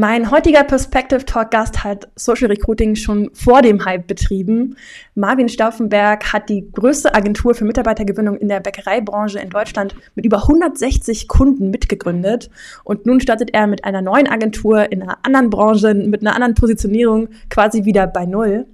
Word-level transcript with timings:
Mein 0.00 0.30
heutiger 0.30 0.62
Perspective 0.62 1.24
Talk 1.24 1.50
Gast 1.50 1.82
hat 1.82 2.08
Social 2.14 2.46
Recruiting 2.46 2.94
schon 2.94 3.30
vor 3.34 3.62
dem 3.62 3.84
Hype 3.84 4.06
betrieben. 4.06 4.76
Marvin 5.16 5.48
Stauffenberg 5.48 6.32
hat 6.32 6.48
die 6.48 6.70
größte 6.70 7.16
Agentur 7.16 7.52
für 7.52 7.64
Mitarbeitergewinnung 7.64 8.36
in 8.36 8.46
der 8.46 8.60
Bäckereibranche 8.60 9.40
in 9.40 9.50
Deutschland 9.50 9.96
mit 10.14 10.24
über 10.24 10.42
160 10.42 11.26
Kunden 11.26 11.70
mitgegründet. 11.70 12.48
Und 12.84 13.06
nun 13.06 13.18
startet 13.18 13.52
er 13.52 13.66
mit 13.66 13.82
einer 13.82 14.00
neuen 14.00 14.28
Agentur 14.28 14.92
in 14.92 15.02
einer 15.02 15.18
anderen 15.24 15.50
Branche, 15.50 15.92
mit 15.94 16.20
einer 16.20 16.36
anderen 16.36 16.54
Positionierung 16.54 17.30
quasi 17.50 17.84
wieder 17.84 18.06
bei 18.06 18.24
Null. 18.24 18.66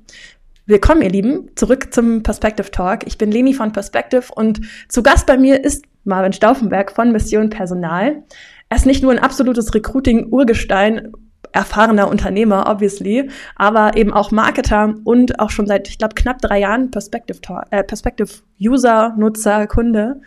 Willkommen, 0.66 1.00
ihr 1.00 1.10
Lieben, 1.10 1.48
zurück 1.54 1.94
zum 1.94 2.22
Perspective 2.22 2.70
Talk. 2.70 3.06
Ich 3.06 3.16
bin 3.16 3.30
Leni 3.30 3.54
von 3.54 3.72
Perspective 3.72 4.24
und 4.34 4.60
zu 4.90 5.02
Gast 5.02 5.26
bei 5.26 5.38
mir 5.38 5.64
ist 5.64 5.86
Marvin 6.04 6.34
Stauffenberg 6.34 6.92
von 6.92 7.12
Mission 7.12 7.48
Personal. 7.48 8.24
Er 8.68 8.76
ist 8.76 8.86
nicht 8.86 9.02
nur 9.02 9.12
ein 9.12 9.18
absolutes 9.18 9.74
Recruiting-Urgestein, 9.74 11.12
erfahrener 11.52 12.08
Unternehmer, 12.08 12.66
obviously, 12.68 13.30
aber 13.56 13.96
eben 13.96 14.12
auch 14.12 14.30
Marketer 14.30 14.94
und 15.04 15.40
auch 15.40 15.50
schon 15.50 15.66
seit, 15.66 15.88
ich 15.88 15.98
glaube, 15.98 16.14
knapp 16.14 16.40
drei 16.40 16.60
Jahren 16.60 16.90
Perspective, 16.90 17.38
äh, 17.70 17.82
Perspective 17.84 18.28
User, 18.60 19.14
Nutzer, 19.16 19.66
Kunde. 19.66 20.20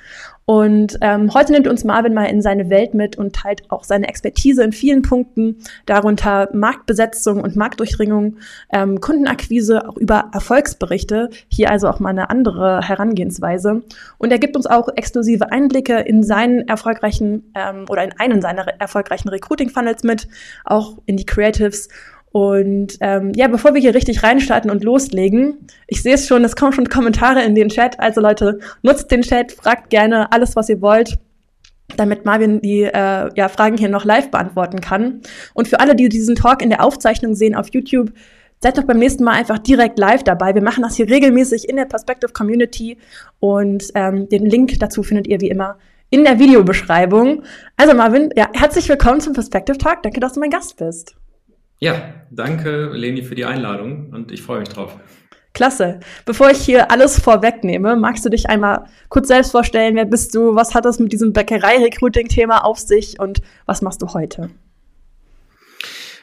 Und 0.49 0.97
ähm, 1.01 1.33
heute 1.33 1.51
nimmt 1.51 1.67
uns 1.67 1.83
Marvin 1.83 2.13
mal 2.13 2.23
in 2.23 2.41
seine 2.41 2.69
Welt 2.69 2.93
mit 2.93 3.17
und 3.17 3.35
teilt 3.35 3.69
auch 3.69 3.83
seine 3.83 4.07
Expertise 4.07 4.63
in 4.63 4.71
vielen 4.71 5.01
Punkten, 5.01 5.57
darunter 5.85 6.47
Marktbesetzung 6.53 7.41
und 7.41 7.57
Marktdurchdringung, 7.57 8.37
ähm, 8.71 9.01
Kundenakquise, 9.01 9.89
auch 9.89 9.97
über 9.97 10.29
Erfolgsberichte. 10.31 11.31
Hier 11.49 11.70
also 11.70 11.89
auch 11.89 11.99
mal 11.99 12.11
eine 12.11 12.29
andere 12.29 12.79
Herangehensweise. 12.81 13.83
Und 14.20 14.31
er 14.31 14.39
gibt 14.39 14.55
uns 14.55 14.67
auch 14.67 14.87
exklusive 14.95 15.51
Einblicke 15.51 15.99
in 15.99 16.23
seinen 16.23 16.65
erfolgreichen 16.65 17.51
ähm, 17.54 17.84
oder 17.89 18.05
in 18.05 18.13
einen 18.17 18.41
seiner 18.41 18.65
erfolgreichen 18.79 19.27
Recruiting-Funnels 19.27 20.04
mit, 20.04 20.29
auch 20.63 20.98
in 21.07 21.17
die 21.17 21.26
Creatives 21.26 21.89
und 22.31 22.97
ähm, 22.99 23.31
ja, 23.35 23.47
bevor 23.47 23.73
wir 23.73 23.81
hier 23.81 23.95
richtig 23.95 24.21
reinstarten 24.21 24.70
und 24.70 24.83
loslegen, 24.83 25.67
ich 25.87 26.03
sehe 26.03 26.15
es 26.15 26.27
schon, 26.27 26.43
es 26.43 26.55
kommen 26.55 26.73
schon 26.73 26.89
Kommentare 26.89 27.43
in 27.43 27.55
den 27.55 27.70
Chat. 27.70 27.99
Also 27.99 28.21
Leute, 28.21 28.59
nutzt 28.81 29.09
den 29.11 29.21
Chat, 29.21 29.51
fragt 29.51 29.89
gerne 29.89 30.31
alles, 30.31 30.55
was 30.55 30.70
ihr 30.70 30.81
wollt, 30.81 31.17
damit 31.95 32.25
Marvin 32.25 32.61
die 32.61 32.83
äh, 32.83 33.29
ja, 33.35 33.48
Fragen 33.48 33.77
hier 33.77 33.89
noch 33.89 34.05
live 34.05 34.29
beantworten 34.29 34.81
kann. 34.81 35.21
Und 35.53 35.67
für 35.67 35.79
alle, 35.79 35.95
die 35.95 36.09
diesen 36.09 36.35
Talk 36.35 36.61
in 36.61 36.70
der 36.70 36.83
Aufzeichnung 36.83 37.33
sehen 37.33 37.55
auf 37.55 37.70
YouTube, 37.73 38.11
seid 38.59 38.77
doch 38.77 38.83
beim 38.83 38.99
nächsten 38.99 39.23
Mal 39.23 39.33
einfach 39.33 39.59
direkt 39.59 39.98
live 39.98 40.23
dabei. 40.23 40.53
Wir 40.53 40.63
machen 40.63 40.83
das 40.83 40.95
hier 40.95 41.09
regelmäßig 41.09 41.70
in 41.70 41.77
der 41.77 41.85
Perspective 41.85 42.33
Community 42.33 42.98
und 43.39 43.85
ähm, 43.95 44.27
den 44.29 44.45
Link 44.45 44.79
dazu 44.79 45.01
findet 45.03 45.27
ihr 45.27 45.39
wie 45.39 45.49
immer 45.49 45.77
in 46.09 46.23
der 46.23 46.39
Videobeschreibung. 46.39 47.43
Also 47.77 47.93
Marvin, 47.93 48.31
ja, 48.35 48.49
herzlich 48.53 48.89
willkommen 48.89 49.21
zum 49.21 49.33
Perspective 49.33 49.77
Talk. 49.77 50.03
Danke, 50.03 50.20
dass 50.20 50.33
du 50.33 50.39
mein 50.39 50.49
Gast 50.49 50.77
bist. 50.77 51.15
Ja, 51.79 52.13
danke 52.31 52.91
Leni 52.93 53.21
für 53.21 53.35
die 53.35 53.45
Einladung 53.45 54.11
und 54.13 54.31
ich 54.31 54.41
freue 54.41 54.59
mich 54.59 54.70
drauf. 54.70 54.97
Klasse. 55.53 55.99
Bevor 56.25 56.51
ich 56.51 56.59
hier 56.59 56.91
alles 56.91 57.20
vorwegnehme, 57.20 57.95
magst 57.95 58.23
du 58.23 58.29
dich 58.29 58.47
einmal 58.47 58.85
kurz 59.09 59.27
selbst 59.27 59.51
vorstellen? 59.51 59.95
Wer 59.95 60.05
bist 60.05 60.35
du? 60.35 60.55
Was 60.55 60.75
hat 60.75 60.85
das 60.85 60.99
mit 60.99 61.11
diesem 61.11 61.33
Bäckerei-Recruiting-Thema 61.33 62.63
auf 62.63 62.77
sich 62.77 63.20
und 63.20 63.41
was 63.65 63.81
machst 63.81 64.01
du 64.03 64.13
heute? 64.13 64.51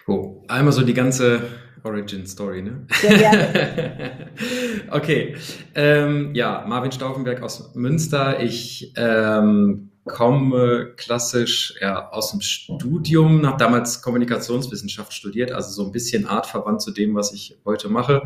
Oh, 0.06 0.42
einmal 0.47 0.72
so 0.72 0.82
die 0.82 0.94
ganze 0.94 1.42
Origin 1.82 2.27
Story, 2.27 2.62
ne? 2.62 2.86
Sehr 3.00 3.19
gerne. 3.19 4.28
okay. 4.91 5.36
Ähm, 5.75 6.34
ja, 6.34 6.64
Marvin 6.66 6.92
Stauffenberg 6.92 7.42
aus 7.42 7.75
Münster. 7.75 8.41
Ich 8.41 8.92
ähm, 8.97 9.91
komme 10.05 10.92
klassisch 10.97 11.74
ja, 11.80 12.10
aus 12.10 12.30
dem 12.30 12.41
Studium, 12.41 13.47
habe 13.47 13.59
damals 13.59 14.03
Kommunikationswissenschaft 14.03 15.12
studiert, 15.12 15.53
also 15.53 15.70
so 15.70 15.87
ein 15.87 15.92
bisschen 15.92 16.26
artverwandt 16.26 16.82
zu 16.82 16.91
dem, 16.91 17.15
was 17.15 17.32
ich 17.32 17.59
heute 17.65 17.88
mache. 17.88 18.22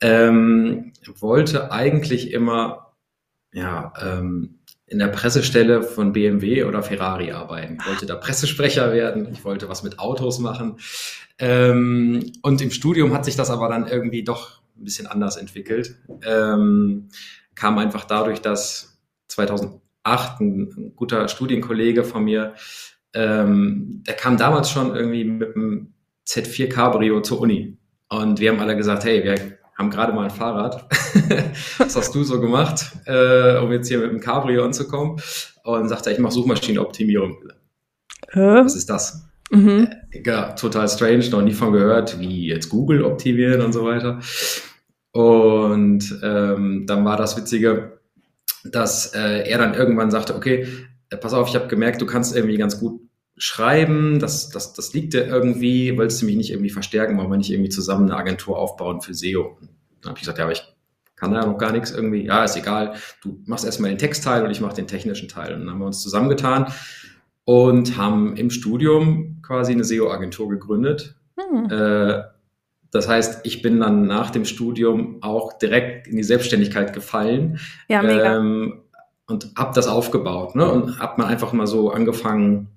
Ähm, 0.00 0.92
wollte 1.20 1.70
eigentlich 1.70 2.32
immer 2.32 2.92
ja, 3.52 3.92
ähm, 4.02 4.58
in 4.86 4.98
der 4.98 5.08
Pressestelle 5.08 5.82
von 5.82 6.12
BMW 6.12 6.64
oder 6.64 6.82
Ferrari 6.82 7.32
arbeiten. 7.32 7.78
Ich 7.80 7.86
wollte 7.88 8.06
da 8.06 8.14
Pressesprecher 8.14 8.92
werden, 8.92 9.28
ich 9.32 9.44
wollte 9.44 9.68
was 9.68 9.82
mit 9.82 9.98
Autos 9.98 10.38
machen. 10.38 10.78
Ähm, 11.38 12.32
und 12.42 12.60
im 12.60 12.70
Studium 12.70 13.12
hat 13.12 13.24
sich 13.24 13.36
das 13.36 13.50
aber 13.50 13.68
dann 13.68 13.88
irgendwie 13.88 14.22
doch 14.22 14.60
ein 14.78 14.84
bisschen 14.84 15.06
anders 15.06 15.36
entwickelt. 15.36 15.96
Ähm, 16.22 17.08
kam 17.54 17.78
einfach 17.78 18.04
dadurch, 18.04 18.40
dass 18.40 18.98
2000 19.28 19.80
2008 20.06 20.40
ein, 20.40 20.74
ein 20.76 20.96
guter 20.96 21.28
Studienkollege 21.28 22.04
von 22.04 22.24
mir, 22.24 22.54
ähm, 23.12 24.02
der 24.06 24.14
kam 24.14 24.36
damals 24.36 24.70
schon 24.70 24.94
irgendwie 24.94 25.24
mit 25.24 25.56
einem 25.56 25.94
Z4 26.26 26.68
Cabrio 26.68 27.20
zur 27.20 27.40
Uni. 27.40 27.76
Und 28.08 28.40
wir 28.40 28.50
haben 28.50 28.60
alle 28.60 28.76
gesagt, 28.76 29.04
hey, 29.04 29.24
wir 29.24 29.34
haben 29.76 29.90
gerade 29.90 30.12
mal 30.12 30.24
ein 30.24 30.30
Fahrrad. 30.30 30.88
Was 31.78 31.96
hast 31.96 32.14
du 32.14 32.24
so 32.24 32.40
gemacht, 32.40 32.92
äh, 33.06 33.58
um 33.58 33.72
jetzt 33.72 33.88
hier 33.88 33.98
mit 33.98 34.10
dem 34.10 34.20
Cabrio 34.20 34.64
anzukommen? 34.64 35.20
Und 35.64 35.88
sagte, 35.88 36.12
ich 36.12 36.18
mache 36.18 36.32
Suchmaschinenoptimierung. 36.32 37.38
Äh? 38.28 38.38
Was 38.38 38.76
ist 38.76 38.88
das? 38.88 39.24
Mhm. 39.50 39.88
Äh, 40.10 40.22
ja, 40.24 40.52
total 40.52 40.88
strange, 40.88 41.28
noch 41.30 41.42
nie 41.42 41.52
von 41.52 41.72
gehört, 41.72 42.20
wie 42.20 42.46
jetzt 42.46 42.68
Google 42.68 43.04
optimieren 43.04 43.60
und 43.60 43.72
so 43.72 43.84
weiter. 43.84 44.20
Und 45.12 46.20
ähm, 46.22 46.84
dann 46.86 47.04
war 47.04 47.16
das 47.16 47.36
Witzige, 47.36 47.95
dass 48.64 49.14
äh, 49.14 49.48
er 49.48 49.58
dann 49.58 49.74
irgendwann 49.74 50.10
sagte, 50.10 50.34
okay, 50.34 50.66
äh, 51.10 51.16
pass 51.16 51.32
auf, 51.32 51.48
ich 51.48 51.54
habe 51.54 51.68
gemerkt, 51.68 52.00
du 52.00 52.06
kannst 52.06 52.34
irgendwie 52.34 52.56
ganz 52.56 52.78
gut 52.78 53.00
schreiben, 53.36 54.18
das, 54.18 54.48
das, 54.48 54.72
das 54.72 54.94
liegt 54.94 55.12
dir 55.12 55.26
irgendwie, 55.26 55.96
wolltest 55.96 56.22
du 56.22 56.26
mich 56.26 56.36
nicht 56.36 56.50
irgendwie 56.50 56.70
verstärken, 56.70 57.18
wollen 57.18 57.30
wir 57.30 57.36
nicht 57.36 57.50
irgendwie 57.50 57.68
zusammen 57.68 58.10
eine 58.10 58.18
Agentur 58.18 58.58
aufbauen 58.58 59.02
für 59.02 59.14
SEO? 59.14 59.58
Dann 60.00 60.10
habe 60.10 60.18
ich 60.18 60.22
gesagt, 60.22 60.38
ja, 60.38 60.44
aber 60.44 60.52
ich 60.52 60.62
kann 61.16 61.32
da 61.32 61.44
noch 61.44 61.58
gar 61.58 61.72
nichts 61.72 61.90
irgendwie, 61.90 62.24
ja, 62.24 62.44
ist 62.44 62.56
egal, 62.56 62.94
du 63.22 63.40
machst 63.46 63.64
erstmal 63.64 63.90
den 63.90 63.98
Textteil 63.98 64.44
und 64.44 64.50
ich 64.50 64.60
mache 64.60 64.76
den 64.76 64.86
technischen 64.86 65.28
Teil. 65.28 65.54
Und 65.54 65.60
dann 65.60 65.70
haben 65.70 65.78
wir 65.78 65.86
uns 65.86 66.02
zusammengetan 66.02 66.72
und 67.44 67.96
haben 67.96 68.36
im 68.36 68.50
Studium 68.50 69.40
quasi 69.42 69.72
eine 69.72 69.84
SEO-Agentur 69.84 70.48
gegründet. 70.48 71.14
Hm. 71.38 71.70
Äh, 71.70 72.22
das 72.90 73.08
heißt, 73.08 73.40
ich 73.44 73.62
bin 73.62 73.80
dann 73.80 74.06
nach 74.06 74.30
dem 74.30 74.44
Studium 74.44 75.18
auch 75.22 75.52
direkt 75.58 76.06
in 76.06 76.16
die 76.16 76.22
Selbstständigkeit 76.22 76.92
gefallen. 76.92 77.58
Ja, 77.88 78.02
mega. 78.02 78.36
Ähm, 78.36 78.82
und 79.26 79.50
habe 79.56 79.74
das 79.74 79.88
aufgebaut. 79.88 80.54
Ne? 80.54 80.70
Und 80.70 81.00
habe 81.00 81.20
mal 81.20 81.28
einfach 81.28 81.52
mal 81.52 81.66
so 81.66 81.90
angefangen, 81.90 82.68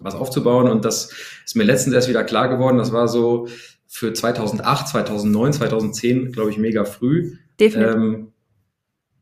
was 0.00 0.14
aufzubauen. 0.14 0.68
Und 0.68 0.84
das 0.84 1.12
ist 1.44 1.56
mir 1.56 1.64
letztens 1.64 1.94
erst 1.94 2.08
wieder 2.08 2.24
klar 2.24 2.48
geworden. 2.48 2.78
Das 2.78 2.92
war 2.92 3.06
so 3.06 3.48
für 3.86 4.12
2008, 4.12 4.88
2009, 4.88 5.52
2010, 5.52 6.32
glaube 6.32 6.50
ich, 6.50 6.58
mega 6.58 6.84
früh. 6.84 7.36
Definitiv. 7.60 7.94
Ähm, 7.94 8.32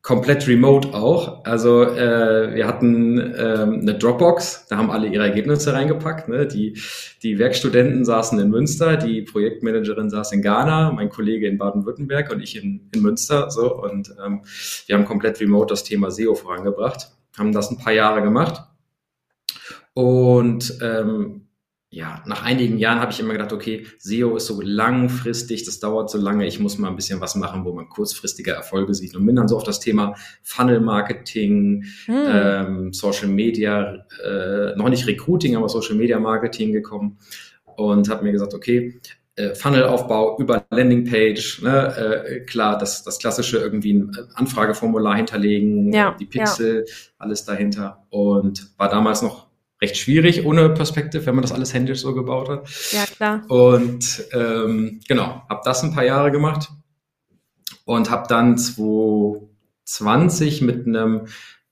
komplett 0.02 0.48
remote 0.48 0.92
auch. 0.94 1.44
Also 1.44 1.84
äh, 1.84 2.54
wir 2.54 2.66
hatten 2.66 3.18
ähm, 3.18 3.80
eine 3.80 3.96
Dropbox, 3.96 4.66
da 4.68 4.76
haben 4.76 4.90
alle 4.90 5.06
ihre 5.06 5.22
Ergebnisse 5.22 5.72
reingepackt. 5.72 6.28
Ne? 6.28 6.46
Die, 6.46 6.78
die 7.22 7.38
Werkstudenten 7.38 8.04
saßen 8.04 8.38
in 8.40 8.50
Münster, 8.50 8.96
die 8.96 9.22
Projektmanagerin 9.22 10.10
saß 10.10 10.32
in 10.32 10.42
Ghana, 10.42 10.90
mein 10.90 11.08
Kollege 11.08 11.46
in 11.46 11.56
Baden-Württemberg 11.56 12.32
und 12.32 12.42
ich 12.42 12.60
in, 12.60 12.90
in 12.92 13.00
Münster. 13.00 13.50
So 13.50 13.80
und 13.80 14.12
ähm, 14.24 14.42
wir 14.86 14.96
haben 14.96 15.04
komplett 15.04 15.40
remote 15.40 15.72
das 15.72 15.84
Thema 15.84 16.10
SEO 16.10 16.34
vorangebracht, 16.34 17.12
haben 17.38 17.52
das 17.52 17.70
ein 17.70 17.78
paar 17.78 17.92
Jahre 17.92 18.22
gemacht 18.22 18.60
und 19.94 20.78
ähm, 20.82 21.46
ja, 21.94 22.22
nach 22.24 22.42
einigen 22.42 22.78
Jahren 22.78 23.00
habe 23.00 23.12
ich 23.12 23.20
immer 23.20 23.34
gedacht, 23.34 23.52
okay, 23.52 23.86
SEO 23.98 24.36
ist 24.36 24.46
so 24.46 24.62
langfristig, 24.62 25.64
das 25.64 25.78
dauert 25.78 26.08
so 26.08 26.16
lange, 26.16 26.46
ich 26.46 26.58
muss 26.58 26.78
mal 26.78 26.88
ein 26.88 26.96
bisschen 26.96 27.20
was 27.20 27.34
machen, 27.34 27.66
wo 27.66 27.74
man 27.74 27.90
kurzfristige 27.90 28.52
Erfolge 28.52 28.94
sieht. 28.94 29.14
Und 29.14 29.26
bin 29.26 29.36
dann 29.36 29.46
so 29.46 29.58
auf 29.58 29.62
das 29.62 29.78
Thema 29.78 30.14
Funnel 30.42 30.80
Marketing, 30.80 31.84
hm. 32.06 32.14
ähm, 32.16 32.92
Social 32.94 33.28
Media, 33.28 34.06
äh, 34.24 34.74
noch 34.74 34.88
nicht 34.88 35.06
Recruiting, 35.06 35.54
aber 35.54 35.68
Social 35.68 35.94
Media 35.94 36.18
Marketing 36.18 36.72
gekommen 36.72 37.18
und 37.76 38.08
habe 38.08 38.24
mir 38.24 38.32
gesagt, 38.32 38.54
okay, 38.54 38.98
äh, 39.36 39.54
Funnelaufbau 39.54 40.38
über 40.38 40.64
Landingpage, 40.70 41.60
ne, 41.60 42.24
äh, 42.26 42.40
klar, 42.40 42.78
das, 42.78 43.02
das 43.04 43.18
klassische 43.18 43.58
irgendwie 43.58 43.92
ein 43.92 44.16
Anfrageformular 44.32 45.16
hinterlegen, 45.16 45.92
ja, 45.92 46.16
die 46.18 46.24
Pixel, 46.24 46.86
ja. 46.88 46.94
alles 47.18 47.44
dahinter 47.44 48.06
und 48.08 48.70
war 48.78 48.88
damals 48.88 49.20
noch 49.20 49.51
recht 49.82 49.98
schwierig 49.98 50.46
ohne 50.46 50.70
Perspektive, 50.70 51.26
wenn 51.26 51.34
man 51.34 51.42
das 51.42 51.52
alles 51.52 51.74
händisch 51.74 52.00
so 52.00 52.14
gebaut 52.14 52.48
hat. 52.48 52.66
Ja, 52.92 53.04
klar. 53.04 53.42
Und 53.48 54.24
ähm, 54.32 55.00
genau, 55.08 55.42
habe 55.48 55.62
das 55.64 55.82
ein 55.82 55.92
paar 55.92 56.04
Jahre 56.04 56.30
gemacht 56.30 56.70
und 57.84 58.08
habe 58.10 58.28
dann 58.28 58.56
2020 58.56 60.62
mit 60.62 60.86
einem 60.86 61.26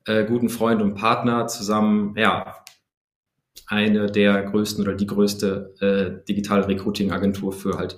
äh, 0.05 0.25
guten 0.25 0.49
Freund 0.49 0.83
und 0.83 0.95
Partner 0.95 1.47
zusammen, 1.47 2.17
ja, 2.17 2.57
eine 3.67 4.11
der 4.11 4.43
größten 4.43 4.83
oder 4.83 4.95
die 4.95 5.07
größte 5.07 5.75
äh, 5.81 6.25
Digital 6.27 6.62
Recruiting 6.62 7.12
Agentur 7.12 7.53
für 7.53 7.79
halt 7.79 7.95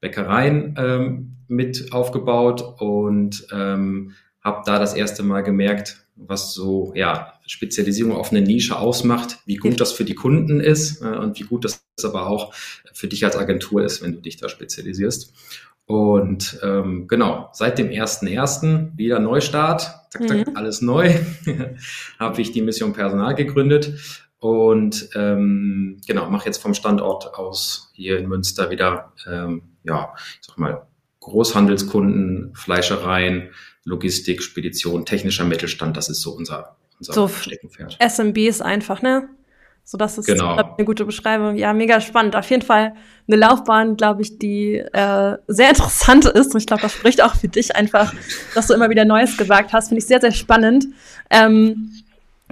Bäckereien 0.00 0.74
ähm, 0.76 1.38
mit 1.48 1.92
aufgebaut 1.92 2.62
und 2.78 3.46
ähm, 3.50 4.12
habe 4.42 4.60
da 4.66 4.78
das 4.78 4.92
erste 4.92 5.22
Mal 5.22 5.40
gemerkt, 5.40 6.03
was 6.16 6.54
so 6.54 6.92
ja 6.94 7.34
Spezialisierung 7.46 8.12
auf 8.12 8.30
eine 8.30 8.40
Nische 8.40 8.78
ausmacht, 8.78 9.38
wie 9.46 9.56
gut 9.56 9.80
das 9.80 9.92
für 9.92 10.04
die 10.04 10.14
Kunden 10.14 10.60
ist 10.60 11.02
äh, 11.02 11.16
und 11.16 11.38
wie 11.38 11.44
gut 11.44 11.64
das 11.64 11.84
aber 12.02 12.26
auch 12.26 12.54
für 12.92 13.08
dich 13.08 13.24
als 13.24 13.36
Agentur 13.36 13.84
ist, 13.84 14.02
wenn 14.02 14.12
du 14.12 14.20
dich 14.20 14.36
da 14.36 14.48
spezialisierst. 14.48 15.32
Und 15.86 16.58
ähm, 16.62 17.08
genau, 17.08 17.50
seit 17.52 17.78
dem 17.78 17.88
1.1. 17.88 18.96
wieder 18.96 19.18
Neustart, 19.18 19.82
zack, 20.10 20.28
zack, 20.28 20.46
mhm. 20.46 20.56
alles 20.56 20.80
neu, 20.80 21.14
habe 22.18 22.40
ich 22.40 22.52
die 22.52 22.62
Mission 22.62 22.94
Personal 22.94 23.34
gegründet 23.34 23.92
und 24.38 25.10
ähm, 25.14 26.00
genau, 26.06 26.30
mache 26.30 26.46
jetzt 26.46 26.62
vom 26.62 26.74
Standort 26.74 27.34
aus 27.34 27.90
hier 27.94 28.18
in 28.18 28.28
Münster 28.28 28.70
wieder, 28.70 29.12
ähm, 29.26 29.62
ja, 29.84 30.14
ich 30.40 30.46
sag 30.46 30.58
mal, 30.58 30.86
Großhandelskunden, 31.20 32.54
Fleischereien, 32.54 33.50
Logistik, 33.84 34.42
Spedition, 34.42 35.04
technischer 35.04 35.44
Mittelstand, 35.44 35.96
das 35.96 36.08
ist 36.08 36.22
so 36.22 36.32
unser, 36.32 36.76
unser 36.98 37.12
so 37.12 37.28
Steckenpferd. 37.28 37.98
SMB 38.00 38.38
ist 38.38 38.62
einfach, 38.62 39.02
ne? 39.02 39.28
So, 39.86 39.98
das 39.98 40.16
ist 40.16 40.24
genau. 40.24 40.56
eine 40.56 40.86
gute 40.86 41.04
Beschreibung. 41.04 41.56
Ja, 41.56 41.74
mega 41.74 42.00
spannend. 42.00 42.34
Auf 42.36 42.48
jeden 42.48 42.62
Fall 42.62 42.94
eine 43.28 43.36
Laufbahn, 43.36 43.96
glaube 43.96 44.22
ich, 44.22 44.38
die 44.38 44.76
äh, 44.76 45.36
sehr 45.46 45.68
interessant 45.68 46.24
ist. 46.24 46.54
Und 46.54 46.60
ich 46.60 46.66
glaube, 46.66 46.80
das 46.80 46.92
spricht 46.92 47.22
auch 47.22 47.34
für 47.34 47.48
dich 47.48 47.76
einfach, 47.76 48.14
dass 48.54 48.68
du 48.68 48.74
immer 48.74 48.88
wieder 48.88 49.04
Neues 49.04 49.36
gesagt 49.36 49.74
hast. 49.74 49.88
Finde 49.88 49.98
ich 49.98 50.06
sehr, 50.06 50.22
sehr 50.22 50.32
spannend. 50.32 50.86
Ähm, 51.28 51.90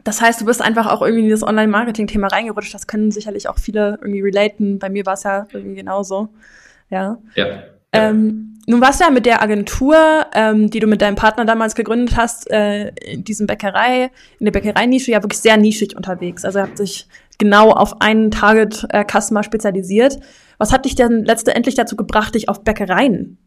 das 0.05 0.21
heißt, 0.21 0.43
du 0.43 0.45
bist 0.45 0.61
einfach 0.61 0.87
auch 0.87 1.01
irgendwie 1.01 1.25
in 1.25 1.31
das 1.31 1.43
Online-Marketing-Thema 1.43 2.27
reingerutscht. 2.27 2.75
Das 2.75 2.87
können 2.87 3.11
sicherlich 3.11 3.49
auch 3.49 3.59
viele 3.59 3.99
irgendwie 4.03 4.21
relaten. 4.21 4.79
Bei 4.79 4.91
mir 4.91 5.07
war 5.07 5.15
es 5.15 5.23
ja 5.23 5.47
irgendwie 5.53 5.77
genauso. 5.77 6.29
Ja. 6.91 7.19
Ja. 7.35 7.63
Ähm, 7.93 8.52
nun 8.67 8.81
warst 8.81 9.01
du 9.01 9.05
ja 9.05 9.11
mit 9.11 9.27
der 9.27 9.43
Agentur, 9.43 9.97
ähm, 10.35 10.71
die 10.71 10.79
du 10.79 10.87
mit 10.87 11.03
deinem 11.03 11.17
Partner 11.17 11.45
damals 11.45 11.75
gegründet 11.75 12.17
hast, 12.17 12.51
äh, 12.51 12.89
in 13.05 13.25
diesem 13.25 13.47
Bäckerei, 13.47 14.11
in 14.39 14.45
der 14.45 14.53
Bäckereinische 14.53 15.11
ja 15.11 15.23
wirklich 15.23 15.41
sehr 15.41 15.57
nischig 15.57 15.97
unterwegs. 15.97 16.45
Also 16.45 16.61
ihr 16.61 16.63
habt 16.63 16.79
sich 16.79 17.09
genau 17.39 17.71
auf 17.71 18.01
einen 18.01 18.31
Target-Customer 18.31 19.43
spezialisiert. 19.43 20.19
Was 20.59 20.73
hat 20.73 20.85
dich 20.85 20.95
denn 20.95 21.25
letztendlich 21.25 21.75
dazu 21.75 21.97
gebracht, 21.97 22.35
dich 22.35 22.49
auf 22.49 22.63
Bäckereien 22.63 23.39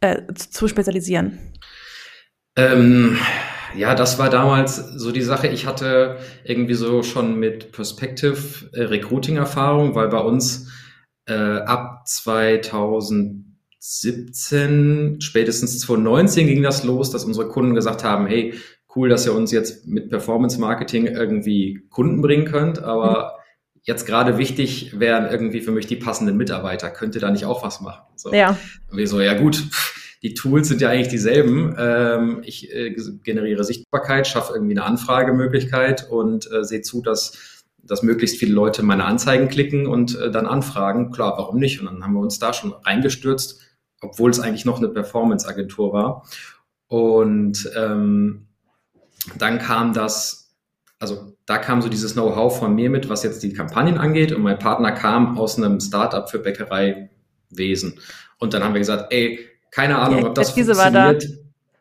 äh, 0.00 0.22
zu 0.34 0.66
spezialisieren? 0.66 1.38
Ähm, 2.56 3.18
ja, 3.76 3.94
das 3.94 4.18
war 4.18 4.30
damals 4.30 4.76
so 4.76 5.12
die 5.12 5.22
Sache. 5.22 5.46
Ich 5.46 5.66
hatte 5.66 6.18
irgendwie 6.44 6.74
so 6.74 7.04
schon 7.04 7.38
mit 7.38 7.70
Perspective 7.70 8.70
äh, 8.72 8.82
Recruiting-Erfahrung, 8.82 9.94
weil 9.94 10.08
bei 10.08 10.18
uns 10.18 10.72
äh, 11.28 11.34
ab 11.34 12.02
2017, 13.86 15.20
spätestens 15.20 15.78
2019 15.80 16.46
ging 16.48 16.62
das 16.62 16.82
los, 16.82 17.10
dass 17.10 17.24
unsere 17.24 17.46
Kunden 17.46 17.74
gesagt 17.74 18.02
haben, 18.02 18.26
hey, 18.26 18.54
cool, 18.96 19.08
dass 19.08 19.26
ihr 19.26 19.32
uns 19.32 19.52
jetzt 19.52 19.86
mit 19.86 20.10
Performance 20.10 20.58
Marketing 20.58 21.06
irgendwie 21.06 21.82
Kunden 21.88 22.20
bringen 22.20 22.46
könnt, 22.46 22.82
aber 22.82 23.34
mhm. 23.74 23.80
jetzt 23.84 24.04
gerade 24.04 24.38
wichtig 24.38 24.98
wären 24.98 25.30
irgendwie 25.30 25.60
für 25.60 25.70
mich 25.70 25.86
die 25.86 25.96
passenden 25.96 26.36
Mitarbeiter. 26.36 26.90
Könnt 26.90 27.14
ihr 27.14 27.20
da 27.20 27.30
nicht 27.30 27.44
auch 27.44 27.62
was 27.62 27.80
machen? 27.80 28.02
So. 28.16 28.32
Ja. 28.32 28.58
Und 28.90 28.98
wir 28.98 29.06
so, 29.06 29.20
ja 29.20 29.34
gut, 29.34 29.62
die 30.22 30.34
Tools 30.34 30.66
sind 30.66 30.80
ja 30.80 30.88
eigentlich 30.88 31.08
dieselben. 31.08 31.76
Ähm, 31.78 32.42
ich 32.44 32.74
äh, 32.74 32.96
generiere 33.22 33.62
Sichtbarkeit, 33.62 34.26
schaffe 34.26 34.54
irgendwie 34.54 34.74
eine 34.74 34.84
Anfragemöglichkeit 34.84 36.08
und 36.10 36.50
äh, 36.50 36.64
sehe 36.64 36.80
zu, 36.80 37.02
dass, 37.02 37.64
dass 37.84 38.02
möglichst 38.02 38.38
viele 38.38 38.52
Leute 38.54 38.82
meine 38.82 39.04
Anzeigen 39.04 39.48
klicken 39.48 39.86
und 39.86 40.18
äh, 40.18 40.32
dann 40.32 40.46
anfragen. 40.46 41.12
Klar, 41.12 41.34
warum 41.36 41.60
nicht? 41.60 41.78
Und 41.78 41.86
dann 41.86 42.02
haben 42.02 42.14
wir 42.14 42.20
uns 42.20 42.40
da 42.40 42.52
schon 42.52 42.72
reingestürzt, 42.72 43.60
obwohl 44.00 44.30
es 44.30 44.40
eigentlich 44.40 44.64
noch 44.64 44.78
eine 44.78 44.88
Performance-Agentur 44.88 45.92
war. 45.92 46.26
Und 46.88 47.70
ähm, 47.76 48.46
dann 49.38 49.58
kam 49.58 49.92
das, 49.92 50.54
also 50.98 51.32
da 51.46 51.58
kam 51.58 51.82
so 51.82 51.88
dieses 51.88 52.14
Know-how 52.14 52.58
von 52.58 52.74
mir 52.74 52.90
mit, 52.90 53.08
was 53.08 53.22
jetzt 53.22 53.42
die 53.42 53.52
Kampagnen 53.52 53.98
angeht. 53.98 54.32
Und 54.32 54.42
mein 54.42 54.58
Partner 54.58 54.92
kam 54.92 55.38
aus 55.38 55.58
einem 55.58 55.80
Startup 55.80 56.28
für 56.28 56.38
Bäckereiwesen. 56.38 57.98
Und 58.38 58.54
dann 58.54 58.62
haben 58.62 58.74
wir 58.74 58.80
gesagt, 58.80 59.12
ey, 59.12 59.40
keine 59.70 59.98
Ahnung, 59.98 60.24
ob 60.24 60.34
das 60.34 60.50
funktioniert. 60.50 61.26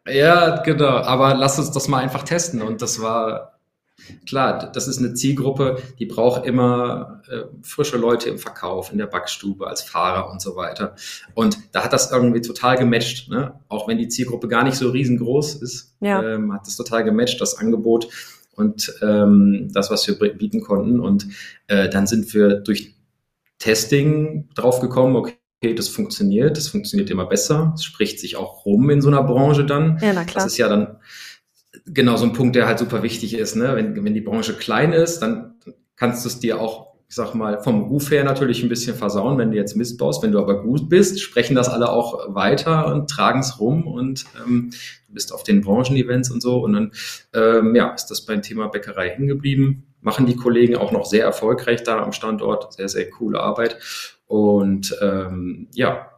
Ja, 0.08 0.62
genau. 0.62 0.98
Aber 0.98 1.34
lass 1.34 1.58
uns 1.60 1.72
das 1.72 1.88
mal 1.88 2.00
einfach 2.00 2.24
testen. 2.24 2.62
Und 2.62 2.82
das 2.82 3.02
war 3.02 3.55
klar, 4.28 4.72
das 4.72 4.88
ist 4.88 5.00
eine 5.00 5.14
Zielgruppe, 5.14 5.78
die 6.00 6.06
braucht 6.06 6.46
immer 6.46 7.22
äh, 7.30 7.44
frische 7.62 7.98
Leute 7.98 8.30
im 8.30 8.38
Verkauf, 8.38 8.92
in 8.92 8.98
der 8.98 9.08
Backstube, 9.08 9.68
als 9.68 9.82
Fahrer 9.82 10.32
und 10.32 10.42
so 10.42 10.56
weiter. 10.56 10.96
Und 11.34 11.58
da 11.72 11.84
hat 11.84 11.94
das 11.94 12.12
irgendwie 12.12 12.42
total 12.42 12.78
gematcht, 12.78 13.30
ne? 13.30 13.60
Auch 13.68 13.88
wenn 13.88 13.98
die 13.98 14.08
Zielgruppe 14.08 14.48
gar 14.48 14.64
nicht 14.64 14.78
so 14.78 14.90
riesengroß 14.90 15.56
ist, 15.56 15.96
ja. 16.02 16.22
ähm, 16.24 16.54
hat 16.54 16.68
das 16.68 16.76
total 16.76 17.04
gematcht, 17.04 17.40
das 17.42 17.58
Angebot 17.58 18.08
und 18.56 18.94
ähm, 19.02 19.70
das, 19.74 19.90
was 19.90 20.08
wir 20.08 20.18
bieten 20.18 20.62
konnten. 20.62 21.00
Und 21.00 21.28
äh, 21.68 21.90
dann 21.90 22.08
sind 22.08 22.34
wir 22.34 22.56
durch 22.56 22.96
Testing 23.60 24.50
draufgekommen, 24.56 25.16
okay, 25.16 25.34
okay, 25.66 25.74
das 25.74 25.90
funktioniert, 25.90 26.58
das 26.58 26.68
funktioniert 26.68 27.10
immer 27.10 27.26
besser, 27.26 27.74
es 27.76 27.84
spricht 27.84 28.20
sich 28.20 28.36
auch 28.36 28.66
rum 28.66 28.90
in 28.90 29.02
so 29.02 29.08
einer 29.08 29.24
Branche 29.24 29.66
dann. 29.66 29.98
Ja, 30.02 30.14
na 30.14 30.24
klar. 30.24 30.44
Das 30.44 30.54
ist 30.54 30.58
ja 30.58 30.70
dann 30.70 30.98
genau 31.86 32.18
so 32.18 32.26
ein 32.26 32.34
Punkt, 32.34 32.56
der 32.56 32.68
halt 32.68 32.80
super 32.80 33.04
wichtig 33.04 33.36
ist. 33.36 33.56
Ne? 33.56 33.76
Wenn, 33.76 34.04
wenn 34.04 34.14
die 34.14 34.22
Branche 34.22 34.54
klein 34.54 34.94
ist, 34.94 35.20
dann 35.20 35.56
kannst 35.96 36.26
du 36.26 36.30
es 36.30 36.40
dir 36.40 36.60
auch, 36.60 36.96
ich 37.08 37.16
sag 37.16 37.36
mal, 37.36 37.62
vom 37.62 37.84
Ruf 37.84 38.12
her 38.12 38.24
natürlich 38.24 38.64
ein 38.64 38.70
bisschen 38.70 38.96
versauen, 38.96 39.38
wenn 39.38 39.52
du 39.52 39.58
jetzt 39.58 39.76
Mist 39.76 39.98
baust. 39.98 40.24
Wenn 40.24 40.32
du 40.32 40.40
aber 40.40 40.64
gut 40.64 40.90
bist, 40.90 41.22
sprechen 41.22 41.56
das 41.56 41.70
alle 41.70 41.90
auch 41.90 42.34
weiter 42.34 42.88
und 42.88 43.10
tragen 43.10 43.42
es 43.42 43.60
rum 43.60 43.86
und 43.86 44.26
ähm, 44.44 44.72
du 45.08 45.14
bist 45.14 45.32
auf 45.32 45.44
den 45.44 45.62
Branchenevents 45.62 46.32
und 46.32 46.42
so. 46.42 46.64
Und 46.64 46.74
dann 46.74 46.92
ähm, 47.34 47.76
ja, 47.76 47.94
ist 47.94 48.08
das 48.08 48.26
beim 48.26 48.42
Thema 48.42 48.68
Bäckerei 48.68 49.10
hingeblieben. 49.10 49.84
Machen 50.02 50.26
die 50.26 50.36
Kollegen 50.36 50.76
auch 50.76 50.92
noch 50.92 51.06
sehr 51.06 51.24
erfolgreich 51.24 51.84
da 51.84 52.02
am 52.04 52.12
Standort. 52.12 52.74
Sehr, 52.74 52.90
sehr 52.90 53.10
coole 53.10 53.40
Arbeit. 53.40 53.78
Und 54.28 54.98
ähm, 55.02 55.68
ja, 55.74 56.15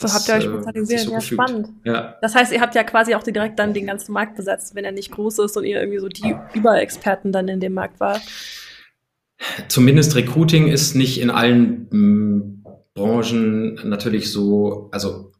so 0.00 0.12
habt 0.12 0.28
ihr 0.28 0.34
euch 0.34 0.44
äh, 0.44 0.48
spezialisiert, 0.48 1.00
so 1.00 1.12
ja, 1.12 1.20
spannend. 1.20 1.68
Ja. 1.84 2.16
Das 2.22 2.34
heißt, 2.34 2.52
ihr 2.52 2.60
habt 2.60 2.74
ja 2.74 2.82
quasi 2.82 3.14
auch 3.14 3.22
direkt 3.22 3.58
dann 3.58 3.74
den 3.74 3.86
ganzen 3.86 4.12
Markt 4.12 4.36
besetzt, 4.36 4.74
wenn 4.74 4.84
er 4.84 4.92
nicht 4.92 5.10
groß 5.10 5.38
ist 5.40 5.56
und 5.56 5.64
ihr 5.64 5.80
irgendwie 5.80 5.98
so 5.98 6.08
die 6.08 6.34
Überexperten 6.54 7.32
dann 7.32 7.48
in 7.48 7.60
dem 7.60 7.74
Markt 7.74 8.00
war. 8.00 8.20
Zumindest 9.68 10.14
Recruiting 10.14 10.68
ist 10.68 10.94
nicht 10.94 11.20
in 11.20 11.30
allen 11.30 11.88
m, 11.90 12.64
Branchen 12.94 13.74
natürlich 13.84 14.30
so, 14.30 14.88
also 14.92 15.32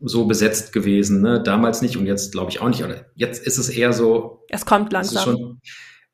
so 0.00 0.26
besetzt 0.26 0.72
gewesen. 0.72 1.22
Ne? 1.22 1.42
Damals 1.42 1.82
nicht 1.82 1.96
und 1.96 2.06
jetzt 2.06 2.32
glaube 2.32 2.50
ich 2.50 2.60
auch 2.60 2.68
nicht. 2.68 2.84
Oder 2.84 3.06
jetzt 3.14 3.46
ist 3.46 3.58
es 3.58 3.68
eher 3.68 3.92
so. 3.92 4.44
Es 4.48 4.66
kommt 4.66 4.92
langsam. 4.92 5.14
Es 5.14 5.20
ist, 5.20 5.24
schon, 5.24 5.60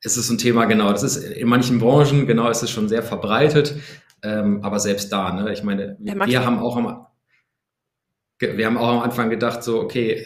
es 0.01 0.17
ist 0.17 0.29
ein 0.29 0.37
Thema, 0.37 0.65
genau. 0.65 0.91
Das 0.91 1.03
ist 1.03 1.17
in 1.17 1.47
manchen 1.47 1.79
Branchen, 1.79 2.27
genau, 2.27 2.49
ist 2.49 2.63
es 2.63 2.69
schon 2.69 2.87
sehr 2.87 3.03
verbreitet. 3.03 3.75
Ähm, 4.21 4.63
aber 4.63 4.79
selbst 4.79 5.11
da, 5.11 5.33
ne, 5.33 5.51
ich 5.51 5.63
meine, 5.63 5.97
wir, 5.99 6.15
wir 6.15 6.45
haben 6.45 6.59
auch 6.59 6.77
am, 6.77 7.05
wir 8.57 8.65
haben 8.65 8.77
auch 8.77 8.89
am 8.89 8.99
Anfang 8.99 9.29
gedacht, 9.29 9.63
so, 9.63 9.79
okay, 9.79 10.25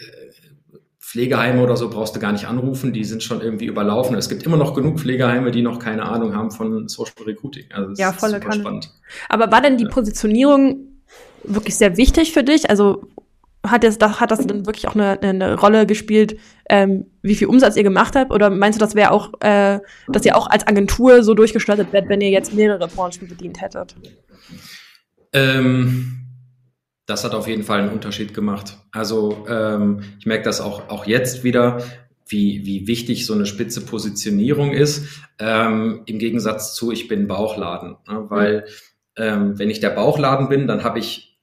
Pflegeheime 1.08 1.62
oder 1.62 1.76
so 1.76 1.88
brauchst 1.88 2.14
du 2.14 2.20
gar 2.20 2.32
nicht 2.32 2.46
anrufen, 2.46 2.92
die 2.92 3.04
sind 3.04 3.22
schon 3.22 3.40
irgendwie 3.40 3.64
überlaufen. 3.64 4.14
Es 4.16 4.28
gibt 4.28 4.42
immer 4.42 4.58
noch 4.58 4.74
genug 4.74 5.00
Pflegeheime, 5.00 5.50
die 5.50 5.62
noch 5.62 5.78
keine 5.78 6.02
Ahnung 6.02 6.34
haben 6.34 6.50
von 6.50 6.86
Social 6.86 7.14
Recruiting. 7.24 7.64
Also 7.72 7.90
das 7.90 7.98
ja, 7.98 8.12
volle 8.12 8.36
ist 8.36 8.42
super 8.42 8.54
spannend. 8.54 8.90
Aber 9.30 9.50
war 9.50 9.62
denn 9.62 9.78
die 9.78 9.86
Positionierung 9.86 11.00
wirklich 11.44 11.76
sehr 11.76 11.96
wichtig 11.96 12.32
für 12.32 12.44
dich? 12.44 12.68
Also 12.68 13.08
hat 13.66 13.84
das, 13.84 13.98
hat 13.98 14.30
das 14.30 14.46
dann 14.46 14.66
wirklich 14.66 14.86
auch 14.86 14.94
eine, 14.94 15.18
eine 15.22 15.58
Rolle 15.58 15.86
gespielt, 15.86 16.38
ähm, 16.68 17.06
wie 17.22 17.34
viel 17.34 17.48
Umsatz 17.48 17.76
ihr 17.76 17.84
gemacht 17.84 18.14
habt? 18.14 18.30
Oder 18.30 18.50
meinst 18.50 18.78
du, 18.78 18.84
das 18.84 18.94
wäre 18.94 19.10
auch, 19.10 19.32
äh, 19.40 19.80
dass 20.08 20.26
ihr 20.26 20.36
auch 20.36 20.46
als 20.48 20.66
Agentur 20.66 21.22
so 21.22 21.32
durchgestartet 21.32 21.92
werdet, 21.92 22.10
wenn 22.10 22.20
ihr 22.20 22.30
jetzt 22.30 22.52
mehrere 22.52 22.86
Branchen 22.86 23.28
bedient 23.28 23.62
hättet? 23.62 23.96
Ähm, 25.32 26.27
das 27.08 27.24
hat 27.24 27.34
auf 27.34 27.48
jeden 27.48 27.64
Fall 27.64 27.80
einen 27.80 27.88
Unterschied 27.88 28.34
gemacht. 28.34 28.76
Also 28.92 29.46
ähm, 29.48 30.02
ich 30.20 30.26
merke 30.26 30.44
das 30.44 30.60
auch, 30.60 30.90
auch 30.90 31.06
jetzt 31.06 31.42
wieder, 31.42 31.82
wie, 32.26 32.66
wie 32.66 32.86
wichtig 32.86 33.24
so 33.24 33.32
eine 33.32 33.46
spitze 33.46 33.80
Positionierung 33.80 34.72
ist, 34.72 35.06
ähm, 35.38 36.02
im 36.04 36.18
Gegensatz 36.18 36.74
zu, 36.74 36.92
ich 36.92 37.08
bin 37.08 37.26
Bauchladen. 37.26 37.96
Ne? 38.06 38.26
Weil 38.28 38.66
ähm, 39.16 39.58
wenn 39.58 39.70
ich 39.70 39.80
der 39.80 39.88
Bauchladen 39.88 40.50
bin, 40.50 40.66
dann 40.66 40.84
habe 40.84 40.98
ich 40.98 41.40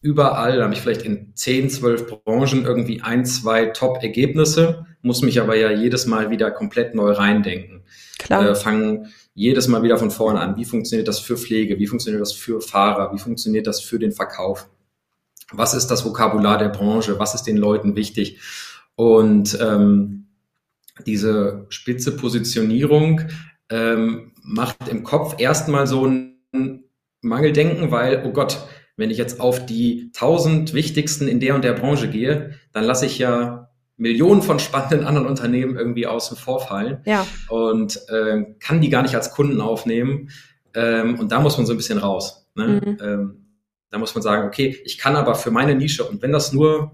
überall, 0.00 0.58
da 0.58 0.62
habe 0.62 0.74
ich 0.74 0.80
vielleicht 0.80 1.02
in 1.02 1.32
10, 1.34 1.70
12 1.70 2.22
Branchen 2.22 2.64
irgendwie 2.64 3.02
ein, 3.02 3.24
zwei 3.24 3.66
Top-Ergebnisse, 3.66 4.86
muss 5.02 5.22
mich 5.22 5.40
aber 5.40 5.56
ja 5.56 5.72
jedes 5.72 6.06
Mal 6.06 6.30
wieder 6.30 6.52
komplett 6.52 6.94
neu 6.94 7.10
reindenken. 7.10 7.82
Klar. 8.20 8.50
Äh, 8.50 8.54
fangen 8.54 9.08
jedes 9.34 9.66
Mal 9.66 9.82
wieder 9.82 9.98
von 9.98 10.12
vorne 10.12 10.38
an. 10.38 10.56
Wie 10.56 10.64
funktioniert 10.64 11.08
das 11.08 11.18
für 11.18 11.36
Pflege? 11.36 11.80
Wie 11.80 11.88
funktioniert 11.88 12.22
das 12.22 12.32
für 12.32 12.60
Fahrer? 12.60 13.12
Wie 13.12 13.18
funktioniert 13.18 13.66
das 13.66 13.80
für 13.80 13.98
den 13.98 14.12
Verkauf? 14.12 14.68
Was 15.52 15.74
ist 15.74 15.88
das 15.88 16.04
Vokabular 16.04 16.58
der 16.58 16.68
Branche? 16.68 17.18
Was 17.18 17.34
ist 17.34 17.44
den 17.44 17.56
Leuten 17.56 17.96
wichtig? 17.96 18.40
Und 18.94 19.58
ähm, 19.60 20.26
diese 21.06 21.66
spitze 21.70 22.16
Positionierung 22.16 23.22
ähm, 23.70 24.32
macht 24.42 24.88
im 24.88 25.04
Kopf 25.04 25.40
erstmal 25.40 25.86
so 25.86 26.06
ein 26.06 26.84
Mangeldenken, 27.22 27.90
weil, 27.90 28.24
oh 28.26 28.32
Gott, 28.32 28.66
wenn 28.96 29.10
ich 29.10 29.18
jetzt 29.18 29.40
auf 29.40 29.64
die 29.64 30.10
tausend 30.12 30.74
wichtigsten 30.74 31.28
in 31.28 31.40
der 31.40 31.54
und 31.54 31.64
der 31.64 31.72
Branche 31.72 32.08
gehe, 32.08 32.54
dann 32.72 32.84
lasse 32.84 33.06
ich 33.06 33.18
ja 33.18 33.70
Millionen 33.96 34.42
von 34.42 34.58
spannenden 34.58 35.06
anderen 35.06 35.26
Unternehmen 35.26 35.76
irgendwie 35.76 36.06
außen 36.06 36.36
vor 36.36 36.60
fallen 36.60 37.02
ja. 37.04 37.26
und 37.48 38.00
äh, 38.08 38.44
kann 38.58 38.80
die 38.80 38.88
gar 38.88 39.02
nicht 39.02 39.14
als 39.14 39.32
Kunden 39.32 39.60
aufnehmen. 39.60 40.30
Ähm, 40.74 41.18
und 41.18 41.32
da 41.32 41.40
muss 41.40 41.56
man 41.56 41.66
so 41.66 41.74
ein 41.74 41.76
bisschen 41.76 41.98
raus. 41.98 42.46
Ne? 42.54 42.80
Mhm. 42.84 42.98
Ähm, 43.02 43.39
da 43.90 43.98
muss 43.98 44.14
man 44.14 44.22
sagen, 44.22 44.46
okay, 44.46 44.78
ich 44.84 44.98
kann 44.98 45.16
aber 45.16 45.34
für 45.34 45.50
meine 45.50 45.74
Nische, 45.74 46.04
und 46.04 46.22
wenn 46.22 46.32
das 46.32 46.52
nur 46.52 46.92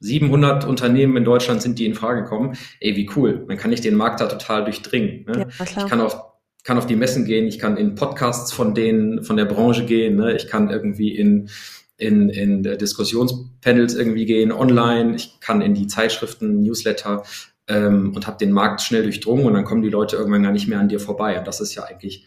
700 0.00 0.64
Unternehmen 0.64 1.16
in 1.16 1.24
Deutschland 1.24 1.62
sind, 1.62 1.78
die 1.78 1.86
in 1.86 1.94
Frage 1.94 2.24
kommen, 2.24 2.56
ey, 2.80 2.96
wie 2.96 3.08
cool, 3.16 3.44
dann 3.48 3.56
kann 3.56 3.72
ich 3.72 3.80
den 3.80 3.94
Markt 3.94 4.20
da 4.20 4.26
total 4.26 4.64
durchdringen. 4.64 5.24
Ne? 5.26 5.46
Ja, 5.58 5.64
ich 5.64 5.88
kann 5.88 6.00
auf, 6.00 6.20
kann 6.64 6.76
auf 6.76 6.86
die 6.86 6.96
Messen 6.96 7.24
gehen, 7.24 7.46
ich 7.46 7.60
kann 7.60 7.76
in 7.76 7.94
Podcasts 7.94 8.52
von 8.52 8.74
denen, 8.74 9.22
von 9.22 9.36
der 9.36 9.44
Branche 9.44 9.86
gehen, 9.86 10.16
ne? 10.16 10.34
ich 10.34 10.48
kann 10.48 10.70
irgendwie 10.70 11.16
in, 11.16 11.48
in, 11.96 12.28
in 12.30 12.62
Diskussionspanels 12.64 13.94
irgendwie 13.94 14.26
gehen, 14.26 14.50
online, 14.50 15.14
ich 15.14 15.38
kann 15.40 15.62
in 15.62 15.74
die 15.74 15.86
Zeitschriften, 15.86 16.60
Newsletter 16.62 17.22
ähm, 17.68 18.12
und 18.14 18.26
habe 18.26 18.38
den 18.38 18.50
Markt 18.50 18.80
schnell 18.80 19.04
durchdrungen 19.04 19.46
und 19.46 19.54
dann 19.54 19.64
kommen 19.64 19.82
die 19.82 19.88
Leute 19.88 20.16
irgendwann 20.16 20.42
gar 20.42 20.52
nicht 20.52 20.66
mehr 20.66 20.80
an 20.80 20.88
dir 20.88 20.98
vorbei. 20.98 21.38
Und 21.38 21.46
das 21.46 21.60
ist 21.60 21.76
ja 21.76 21.84
eigentlich 21.84 22.26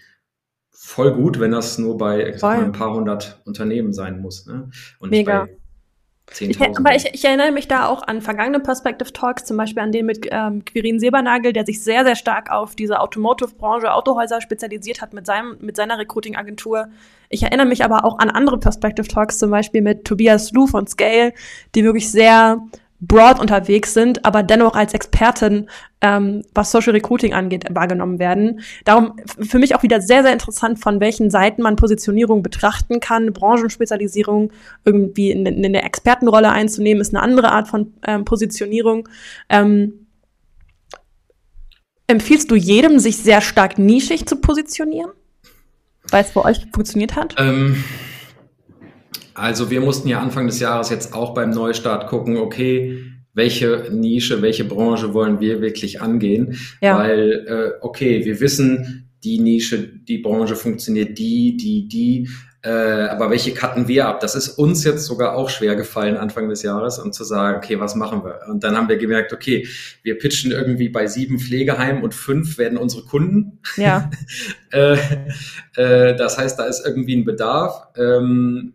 voll 0.85 1.11
gut, 1.13 1.39
wenn 1.39 1.51
das 1.51 1.79
nur 1.79 1.97
bei 1.97 2.35
mal, 2.41 2.63
ein 2.63 2.71
paar 2.71 2.93
hundert 2.93 3.41
Unternehmen 3.43 3.91
sein 3.91 4.21
muss. 4.21 4.45
Ne? 4.45 4.69
Und 4.99 5.09
Mega. 5.09 5.47
Ich, 6.39 6.59
aber 6.59 6.95
ich, 6.95 7.05
ich, 7.13 7.23
erinnere 7.23 7.51
mich 7.51 7.67
da 7.67 7.85
auch 7.85 8.01
an 8.07 8.19
vergangene 8.19 8.59
Perspective 8.59 9.13
Talks, 9.13 9.45
zum 9.45 9.57
Beispiel 9.57 9.83
an 9.83 9.91
den 9.91 10.07
mit 10.07 10.27
ähm, 10.31 10.65
Quirin 10.65 10.99
Sebernagel, 10.99 11.53
der 11.53 11.65
sich 11.65 11.83
sehr, 11.83 12.03
sehr 12.03 12.15
stark 12.15 12.51
auf 12.51 12.75
diese 12.75 12.99
Automotive-Branche, 12.99 13.93
Autohäuser 13.93 14.41
spezialisiert 14.41 15.01
hat 15.01 15.13
mit, 15.13 15.27
seinem, 15.27 15.57
mit 15.59 15.75
seiner 15.75 15.99
Recruiting-Agentur. 15.99 16.87
Ich 17.29 17.43
erinnere 17.43 17.67
mich 17.67 17.83
aber 17.83 18.05
auch 18.05 18.17
an 18.17 18.31
andere 18.31 18.59
Perspective 18.59 19.07
Talks, 19.07 19.37
zum 19.37 19.51
Beispiel 19.51 19.81
mit 19.81 20.03
Tobias 20.05 20.51
Lu 20.51 20.65
von 20.65 20.87
Scale, 20.87 21.33
die 21.75 21.83
wirklich 21.83 22.11
sehr 22.11 22.59
broad 23.01 23.39
unterwegs 23.39 23.93
sind, 23.93 24.25
aber 24.25 24.41
dennoch 24.41 24.75
als 24.75 24.93
Expertin, 24.93 25.69
ähm, 26.01 26.43
was 26.53 26.71
Social 26.71 26.93
Recruiting 26.93 27.33
angeht, 27.33 27.65
wahrgenommen 27.69 28.19
werden. 28.19 28.61
Darum 28.85 29.15
für 29.39 29.59
mich 29.59 29.75
auch 29.75 29.83
wieder 29.83 30.01
sehr, 30.01 30.23
sehr 30.23 30.31
interessant, 30.31 30.79
von 30.79 30.99
welchen 30.99 31.29
Seiten 31.29 31.61
man 31.61 31.75
Positionierung 31.75 32.41
betrachten 32.41 32.99
kann. 32.99 33.33
Branchenspezialisierung 33.33 34.51
irgendwie 34.85 35.31
in, 35.31 35.45
in 35.45 35.65
eine 35.65 35.83
Expertenrolle 35.83 36.51
einzunehmen, 36.51 37.01
ist 37.01 37.13
eine 37.13 37.23
andere 37.23 37.51
Art 37.51 37.67
von 37.67 37.93
ähm, 38.07 38.23
Positionierung. 38.23 39.09
Ähm, 39.49 40.07
empfiehlst 42.07 42.49
du 42.49 42.55
jedem, 42.55 42.99
sich 42.99 43.17
sehr 43.17 43.41
stark 43.41 43.77
nischig 43.77 44.25
zu 44.25 44.37
positionieren? 44.37 45.11
Weil 46.11 46.23
es 46.23 46.31
bei 46.31 46.45
euch 46.45 46.65
funktioniert 46.71 47.15
hat? 47.15 47.35
Ähm 47.37 47.83
also 49.35 49.69
wir 49.69 49.81
mussten 49.81 50.07
ja 50.07 50.19
Anfang 50.19 50.47
des 50.47 50.59
Jahres 50.59 50.89
jetzt 50.89 51.13
auch 51.13 51.33
beim 51.33 51.51
Neustart 51.51 52.07
gucken, 52.07 52.37
okay, 52.37 53.03
welche 53.33 53.89
Nische, 53.91 54.41
welche 54.41 54.63
Branche 54.63 55.13
wollen 55.13 55.39
wir 55.41 55.61
wirklich 55.61 56.01
angehen? 56.01 56.57
Ja. 56.81 56.97
Weil, 56.97 57.45
äh, 57.47 57.85
okay, 57.85 58.25
wir 58.25 58.39
wissen, 58.39 59.11
die 59.23 59.39
Nische, 59.39 59.79
die 59.79 60.19
Branche 60.19 60.55
funktioniert 60.55 61.17
die, 61.17 61.57
die, 61.57 61.87
die, 61.87 62.29
äh, 62.65 63.09
aber 63.09 63.29
welche 63.29 63.53
cutten 63.53 63.87
wir 63.87 64.07
ab? 64.07 64.21
Das 64.21 64.35
ist 64.35 64.49
uns 64.49 64.83
jetzt 64.85 65.05
sogar 65.05 65.35
auch 65.35 65.49
schwer 65.49 65.75
gefallen 65.75 66.15
Anfang 66.15 66.49
des 66.49 66.63
Jahres, 66.63 66.97
um 66.97 67.11
zu 67.11 67.23
sagen, 67.23 67.57
okay, 67.57 67.79
was 67.79 67.95
machen 67.95 68.23
wir? 68.23 68.39
Und 68.49 68.63
dann 68.63 68.75
haben 68.75 68.87
wir 68.87 68.97
gemerkt, 68.97 69.33
okay, 69.33 69.67
wir 70.01 70.17
pitchen 70.17 70.51
irgendwie 70.51 70.89
bei 70.89 71.05
sieben 71.05 71.37
Pflegeheimen 71.37 72.03
und 72.03 72.15
fünf 72.15 72.57
werden 72.57 72.77
unsere 72.77 73.03
Kunden. 73.03 73.59
Ja. 73.75 74.09
äh, 74.71 74.97
äh, 75.75 76.15
das 76.15 76.37
heißt, 76.37 76.57
da 76.57 76.65
ist 76.65 76.85
irgendwie 76.85 77.17
ein 77.17 77.25
Bedarf. 77.25 77.89
Ähm, 77.97 78.74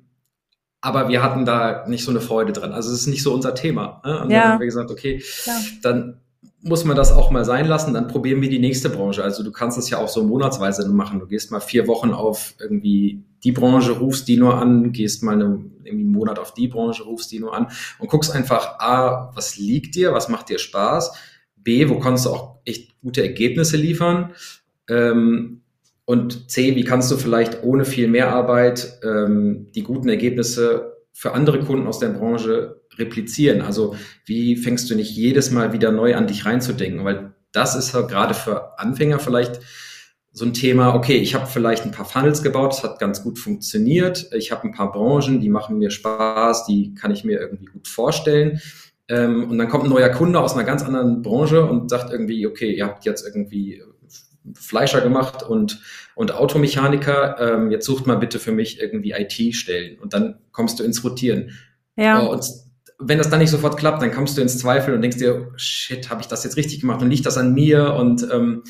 aber 0.80 1.08
wir 1.08 1.22
hatten 1.22 1.44
da 1.44 1.86
nicht 1.86 2.04
so 2.04 2.10
eine 2.10 2.20
Freude 2.20 2.52
dran. 2.52 2.72
Also 2.72 2.90
es 2.92 3.00
ist 3.00 3.06
nicht 3.06 3.22
so 3.22 3.34
unser 3.34 3.54
Thema. 3.54 4.00
Ne? 4.04 4.22
Und 4.22 4.30
ja. 4.30 4.40
dann 4.40 4.52
haben 4.52 4.60
wir 4.60 4.66
gesagt, 4.66 4.90
okay, 4.90 5.22
ja. 5.44 5.60
dann 5.82 6.20
muss 6.62 6.84
man 6.84 6.96
das 6.96 7.12
auch 7.12 7.30
mal 7.30 7.44
sein 7.44 7.66
lassen, 7.66 7.94
dann 7.94 8.08
probieren 8.08 8.42
wir 8.42 8.50
die 8.50 8.58
nächste 8.58 8.90
Branche. 8.90 9.22
Also 9.22 9.42
du 9.42 9.50
kannst 9.50 9.78
das 9.78 9.88
ja 9.88 9.98
auch 9.98 10.08
so 10.08 10.24
monatsweise 10.24 10.86
machen. 10.88 11.18
Du 11.18 11.26
gehst 11.26 11.50
mal 11.50 11.60
vier 11.60 11.86
Wochen 11.86 12.12
auf 12.12 12.54
irgendwie 12.58 13.24
die 13.44 13.52
Branche, 13.52 13.92
rufst 13.92 14.28
die 14.28 14.36
nur 14.36 14.58
an, 14.58 14.92
gehst 14.92 15.22
mal 15.22 15.34
eine, 15.34 15.64
irgendwie 15.84 16.04
einen 16.04 16.12
Monat 16.12 16.38
auf 16.38 16.52
die 16.52 16.68
Branche, 16.68 17.04
rufst 17.04 17.32
die 17.32 17.40
nur 17.40 17.54
an 17.54 17.68
und 17.98 18.10
guckst 18.10 18.34
einfach, 18.34 18.78
A, 18.78 19.32
was 19.34 19.56
liegt 19.56 19.94
dir, 19.94 20.12
was 20.12 20.28
macht 20.28 20.50
dir 20.50 20.58
Spaß? 20.58 21.12
B, 21.56 21.88
wo 21.88 21.98
kannst 21.98 22.26
du 22.26 22.30
auch 22.30 22.56
echt 22.64 23.00
gute 23.00 23.22
Ergebnisse 23.22 23.78
liefern? 23.78 24.32
Ähm, 24.88 25.59
und 26.10 26.50
C, 26.50 26.74
wie 26.74 26.82
kannst 26.82 27.08
du 27.12 27.16
vielleicht 27.16 27.62
ohne 27.62 27.84
viel 27.84 28.08
Mehrarbeit 28.08 28.98
ähm, 29.04 29.68
die 29.76 29.84
guten 29.84 30.08
Ergebnisse 30.08 30.96
für 31.12 31.34
andere 31.34 31.60
Kunden 31.60 31.86
aus 31.86 32.00
der 32.00 32.08
Branche 32.08 32.80
replizieren? 32.96 33.60
Also 33.60 33.94
wie 34.26 34.56
fängst 34.56 34.90
du 34.90 34.96
nicht 34.96 35.12
jedes 35.12 35.52
Mal 35.52 35.72
wieder 35.72 35.92
neu 35.92 36.16
an 36.16 36.26
dich 36.26 36.44
reinzudenken? 36.46 37.04
Weil 37.04 37.36
das 37.52 37.76
ist 37.76 37.94
halt 37.94 38.08
gerade 38.08 38.34
für 38.34 38.76
Anfänger 38.80 39.20
vielleicht 39.20 39.60
so 40.32 40.44
ein 40.44 40.52
Thema, 40.52 40.96
okay, 40.96 41.16
ich 41.16 41.36
habe 41.36 41.46
vielleicht 41.46 41.84
ein 41.84 41.92
paar 41.92 42.06
Funnels 42.06 42.42
gebaut, 42.42 42.72
das 42.72 42.82
hat 42.82 42.98
ganz 42.98 43.22
gut 43.22 43.38
funktioniert. 43.38 44.32
Ich 44.32 44.50
habe 44.50 44.64
ein 44.64 44.72
paar 44.72 44.90
Branchen, 44.90 45.40
die 45.40 45.48
machen 45.48 45.78
mir 45.78 45.92
Spaß, 45.92 46.66
die 46.66 46.92
kann 46.96 47.12
ich 47.12 47.22
mir 47.22 47.38
irgendwie 47.38 47.66
gut 47.66 47.86
vorstellen. 47.86 48.60
Ähm, 49.06 49.48
und 49.48 49.58
dann 49.58 49.68
kommt 49.68 49.84
ein 49.84 49.90
neuer 49.90 50.08
Kunde 50.08 50.40
aus 50.40 50.54
einer 50.54 50.64
ganz 50.64 50.82
anderen 50.82 51.22
Branche 51.22 51.64
und 51.64 51.88
sagt 51.88 52.10
irgendwie, 52.10 52.48
okay, 52.48 52.72
ihr 52.72 52.86
habt 52.86 53.04
jetzt 53.04 53.24
irgendwie 53.24 53.80
Fleischer 54.54 55.00
gemacht 55.00 55.42
und, 55.42 55.80
und 56.14 56.34
Automechaniker, 56.34 57.36
ähm, 57.38 57.70
jetzt 57.70 57.86
sucht 57.86 58.06
mal 58.06 58.16
bitte 58.16 58.38
für 58.38 58.52
mich 58.52 58.80
irgendwie 58.80 59.12
IT-Stellen 59.12 59.98
und 59.98 60.14
dann 60.14 60.38
kommst 60.52 60.78
du 60.78 60.84
ins 60.84 61.04
Rotieren. 61.04 61.52
Ja. 61.96 62.22
Oh, 62.22 62.32
und 62.32 62.44
wenn 62.98 63.18
das 63.18 63.30
dann 63.30 63.40
nicht 63.40 63.50
sofort 63.50 63.78
klappt, 63.78 64.02
dann 64.02 64.12
kommst 64.12 64.36
du 64.36 64.42
ins 64.42 64.58
Zweifel 64.58 64.94
und 64.94 65.02
denkst 65.02 65.16
dir, 65.16 65.48
shit, 65.56 66.10
habe 66.10 66.20
ich 66.20 66.28
das 66.28 66.44
jetzt 66.44 66.56
richtig 66.56 66.80
gemacht 66.80 67.00
und 67.02 67.10
liegt 67.10 67.26
das 67.26 67.38
an 67.38 67.54
mir? 67.54 67.94
Und 67.94 68.26
ähm, 68.30 68.62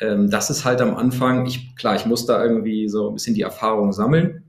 ähm, 0.00 0.30
das 0.30 0.50
ist 0.50 0.64
halt 0.64 0.80
am 0.80 0.94
Anfang, 0.94 1.46
ich, 1.46 1.74
klar, 1.76 1.96
ich 1.96 2.06
muss 2.06 2.26
da 2.26 2.42
irgendwie 2.42 2.88
so 2.88 3.08
ein 3.08 3.14
bisschen 3.14 3.34
die 3.34 3.42
Erfahrung 3.42 3.92
sammeln. 3.92 4.44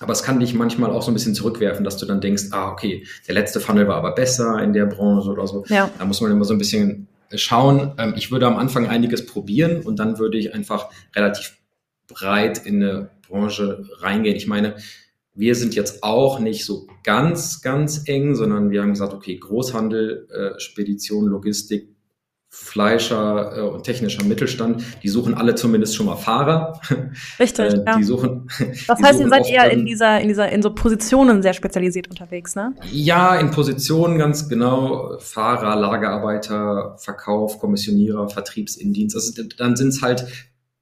Aber 0.00 0.12
es 0.12 0.24
kann 0.24 0.40
dich 0.40 0.54
manchmal 0.54 0.90
auch 0.90 1.02
so 1.02 1.12
ein 1.12 1.14
bisschen 1.14 1.34
zurückwerfen, 1.34 1.84
dass 1.84 1.96
du 1.96 2.06
dann 2.06 2.20
denkst, 2.20 2.44
ah, 2.50 2.70
okay, 2.72 3.06
der 3.28 3.34
letzte 3.34 3.60
Funnel 3.60 3.86
war 3.86 3.96
aber 3.96 4.14
besser 4.14 4.60
in 4.60 4.72
der 4.72 4.86
Branche 4.86 5.30
oder 5.30 5.46
so. 5.46 5.64
Ja. 5.68 5.88
Da 5.96 6.04
muss 6.04 6.20
man 6.20 6.32
immer 6.32 6.44
so 6.44 6.54
ein 6.54 6.58
bisschen 6.58 7.06
schauen. 7.36 7.94
Ähm, 7.98 8.14
ich 8.16 8.30
würde 8.30 8.46
am 8.46 8.56
Anfang 8.56 8.86
einiges 8.86 9.26
probieren 9.26 9.82
und 9.82 9.98
dann 9.98 10.18
würde 10.18 10.38
ich 10.38 10.54
einfach 10.54 10.90
relativ 11.14 11.58
breit 12.08 12.66
in 12.66 12.82
eine 12.82 13.10
Branche 13.26 13.84
reingehen. 14.00 14.36
Ich 14.36 14.46
meine, 14.46 14.76
wir 15.34 15.54
sind 15.54 15.74
jetzt 15.74 16.02
auch 16.02 16.40
nicht 16.40 16.64
so 16.64 16.86
ganz, 17.04 17.62
ganz 17.62 18.02
eng, 18.06 18.34
sondern 18.34 18.70
wir 18.70 18.82
haben 18.82 18.90
gesagt, 18.90 19.14
okay, 19.14 19.38
Großhandel, 19.38 20.28
äh, 20.30 20.60
Spedition, 20.60 21.26
Logistik, 21.26 21.91
Fleischer 22.54 23.56
äh, 23.56 23.60
und 23.62 23.82
technischer 23.84 24.22
Mittelstand, 24.24 24.84
die 25.02 25.08
suchen 25.08 25.32
alle 25.32 25.54
zumindest 25.54 25.96
schon 25.96 26.04
mal 26.04 26.16
Fahrer. 26.16 26.78
Richtig, 27.40 27.72
äh, 27.72 27.82
ja. 27.86 27.96
Die 27.96 28.04
suchen, 28.04 28.46
das 28.86 29.02
heißt, 29.02 29.20
ihr 29.20 29.28
seid 29.30 29.48
eher 29.48 29.70
in 29.70 29.86
dieser, 29.86 30.20
in 30.20 30.28
dieser, 30.28 30.52
in 30.52 30.60
so 30.60 30.74
Positionen 30.74 31.40
sehr 31.40 31.54
spezialisiert 31.54 32.10
unterwegs, 32.10 32.54
ne? 32.54 32.74
Ja, 32.90 33.36
in 33.36 33.50
Positionen 33.52 34.18
ganz 34.18 34.50
genau. 34.50 35.16
Fahrer, 35.18 35.76
Lagerarbeiter, 35.76 36.96
Verkauf, 36.98 37.58
Kommissionierer, 37.58 38.28
Vertriebsindienst. 38.28 39.16
Also 39.16 39.42
dann 39.56 39.74
sind 39.74 39.88
es 39.88 40.02
halt, 40.02 40.20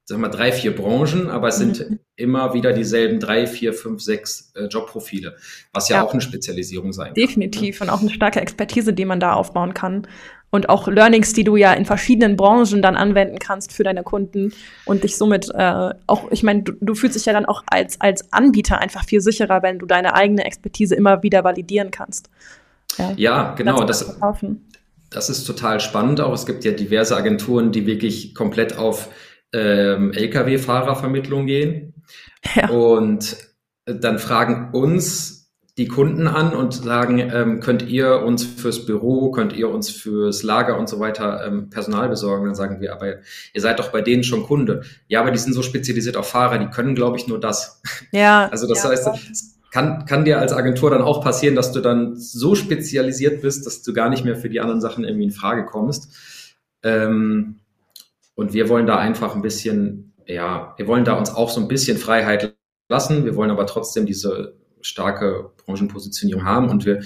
sagen 0.03 0.21
wir 0.21 0.27
mal, 0.27 0.29
drei, 0.29 0.51
vier 0.51 0.75
Branchen, 0.75 1.29
aber 1.29 1.47
es 1.47 1.55
sind 1.55 1.89
mhm. 1.89 1.99
immer 2.17 2.53
wieder 2.53 2.73
dieselben 2.73 3.21
drei, 3.21 3.47
vier, 3.47 3.73
fünf, 3.73 4.01
sechs 4.01 4.51
äh, 4.55 4.65
Jobprofile, 4.65 5.37
was 5.71 5.87
ja, 5.87 5.97
ja, 5.97 6.03
auch 6.03 6.11
eine 6.11 6.21
Spezialisierung 6.21 6.91
sein 6.91 7.13
Definitiv 7.13 7.31
kann. 7.31 7.41
Definitiv 7.51 7.81
und 7.81 7.89
auch 7.89 8.01
eine 8.01 8.09
starke 8.09 8.41
Expertise, 8.41 8.91
die 8.91 9.05
man 9.05 9.21
da 9.21 9.33
aufbauen 9.33 9.73
kann 9.73 10.05
und 10.51 10.69
auch 10.69 10.87
Learnings, 10.87 11.33
die 11.33 11.43
du 11.43 11.55
ja 11.55 11.73
in 11.73 11.85
verschiedenen 11.85 12.35
Branchen 12.35 12.81
dann 12.81 12.95
anwenden 12.95 13.39
kannst 13.39 13.73
für 13.73 13.83
deine 13.83 14.03
Kunden 14.03 14.53
und 14.85 15.03
dich 15.03 15.17
somit 15.17 15.49
äh, 15.53 15.93
auch, 16.07 16.29
ich 16.29 16.43
meine, 16.43 16.63
du, 16.63 16.73
du 16.79 16.93
fühlst 16.93 17.15
dich 17.15 17.25
ja 17.25 17.33
dann 17.33 17.45
auch 17.45 17.63
als, 17.67 17.99
als 17.99 18.31
Anbieter 18.31 18.79
einfach 18.79 19.05
viel 19.05 19.21
sicherer, 19.21 19.63
wenn 19.63 19.79
du 19.79 19.85
deine 19.85 20.13
eigene 20.13 20.45
Expertise 20.45 20.93
immer 20.93 21.23
wieder 21.23 21.43
validieren 21.43 21.89
kannst. 21.89 22.29
Ja, 22.97 23.13
ja 23.15 23.55
genau. 23.55 23.83
Das, 23.85 24.19
das 25.09 25.29
ist 25.29 25.45
total 25.45 25.79
spannend 25.79 26.21
auch. 26.21 26.33
Es 26.33 26.45
gibt 26.45 26.63
ja 26.65 26.71
diverse 26.71 27.15
Agenturen, 27.15 27.71
die 27.71 27.85
wirklich 27.87 28.35
komplett 28.35 28.77
auf 28.77 29.09
ähm, 29.53 30.11
Lkw-Fahrervermittlung 30.11 31.45
gehen. 31.45 31.93
Ja. 32.55 32.69
Und 32.69 33.37
dann 33.85 34.19
fragen 34.19 34.71
uns 34.73 35.40
die 35.81 35.87
Kunden 35.87 36.27
an 36.27 36.53
und 36.53 36.75
sagen, 36.75 37.17
ähm, 37.17 37.59
könnt 37.59 37.81
ihr 37.81 38.21
uns 38.21 38.43
fürs 38.43 38.85
Büro, 38.85 39.31
könnt 39.31 39.51
ihr 39.51 39.67
uns 39.67 39.89
fürs 39.89 40.43
Lager 40.43 40.77
und 40.77 40.87
so 40.87 40.99
weiter 40.99 41.43
ähm, 41.43 41.71
Personal 41.71 42.07
besorgen? 42.07 42.45
Dann 42.45 42.53
sagen 42.53 42.81
wir, 42.81 42.93
aber 42.93 43.15
ihr 43.51 43.61
seid 43.61 43.79
doch 43.79 43.91
bei 43.91 44.01
denen 44.01 44.23
schon 44.23 44.43
Kunde. 44.43 44.83
Ja, 45.07 45.21
aber 45.21 45.31
die 45.31 45.39
sind 45.39 45.53
so 45.53 45.63
spezialisiert 45.63 46.17
auf 46.17 46.29
Fahrer, 46.29 46.59
die 46.59 46.67
können, 46.67 46.93
glaube 46.93 47.17
ich, 47.17 47.27
nur 47.27 47.39
das. 47.39 47.81
Ja. 48.11 48.47
Also 48.51 48.67
das 48.67 48.83
ja, 48.83 48.89
heißt, 48.89 49.07
es 49.31 49.59
kann, 49.71 50.05
kann 50.05 50.25
dir 50.25 50.37
als 50.37 50.53
Agentur 50.53 50.91
dann 50.91 51.01
auch 51.01 51.23
passieren, 51.23 51.55
dass 51.55 51.71
du 51.71 51.79
dann 51.79 52.15
so 52.15 52.55
spezialisiert 52.55 53.41
bist, 53.41 53.65
dass 53.65 53.81
du 53.81 53.93
gar 53.93 54.09
nicht 54.09 54.23
mehr 54.23 54.35
für 54.35 54.49
die 54.49 54.59
anderen 54.59 54.81
Sachen 54.81 55.03
irgendwie 55.03 55.23
in 55.23 55.31
Frage 55.31 55.65
kommst. 55.65 56.13
Ähm, 56.83 57.61
und 58.35 58.53
wir 58.53 58.69
wollen 58.69 58.85
da 58.85 58.97
einfach 58.97 59.33
ein 59.33 59.41
bisschen, 59.41 60.13
ja, 60.27 60.75
wir 60.77 60.87
wollen 60.87 61.05
da 61.05 61.13
uns 61.13 61.33
auch 61.33 61.49
so 61.49 61.59
ein 61.59 61.67
bisschen 61.67 61.97
Freiheit 61.97 62.55
lassen. 62.89 63.25
Wir 63.25 63.35
wollen 63.35 63.49
aber 63.49 63.65
trotzdem 63.65 64.05
diese 64.05 64.60
starke 64.81 65.51
Branchenpositionierung 65.57 66.45
haben. 66.45 66.69
Und 66.69 66.85
wir 66.85 67.01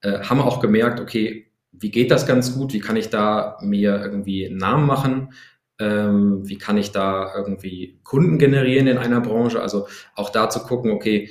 äh, 0.00 0.20
haben 0.20 0.40
auch 0.40 0.60
gemerkt, 0.60 1.00
okay, 1.00 1.50
wie 1.72 1.90
geht 1.90 2.10
das 2.10 2.26
ganz 2.26 2.54
gut? 2.54 2.72
Wie 2.72 2.80
kann 2.80 2.96
ich 2.96 3.10
da 3.10 3.58
mir 3.62 4.00
irgendwie 4.00 4.46
einen 4.46 4.56
Namen 4.56 4.86
machen? 4.86 5.32
Ähm, 5.78 6.48
wie 6.48 6.58
kann 6.58 6.76
ich 6.76 6.90
da 6.90 7.32
irgendwie 7.36 8.00
Kunden 8.02 8.38
generieren 8.38 8.86
in 8.86 8.98
einer 8.98 9.20
Branche? 9.20 9.62
Also 9.62 9.86
auch 10.14 10.30
da 10.30 10.50
zu 10.50 10.60
gucken, 10.60 10.90
okay, 10.90 11.30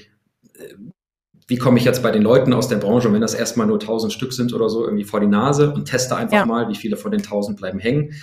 wie 1.48 1.58
komme 1.58 1.80
ich 1.80 1.86
jetzt 1.86 2.04
bei 2.04 2.12
den 2.12 2.22
Leuten 2.22 2.54
aus 2.54 2.68
der 2.68 2.76
Branche, 2.78 3.08
und 3.08 3.14
wenn 3.14 3.22
das 3.22 3.34
erstmal 3.34 3.68
nur 3.68 3.80
1000 3.80 4.12
Stück 4.12 4.34
sind 4.34 4.54
oder 4.54 4.70
so, 4.70 4.84
irgendwie 4.84 5.06
vor 5.06 5.22
die 5.22 5.28
Nase 5.28 5.74
und 5.74 5.86
teste 5.86 6.16
einfach 6.16 6.38
ja. 6.38 6.46
mal, 6.46 6.68
wie 6.68 6.76
viele 6.76 6.98
von 6.98 7.12
den 7.12 7.22
1000 7.22 7.58
bleiben 7.58 7.80
hängen. 7.80 8.14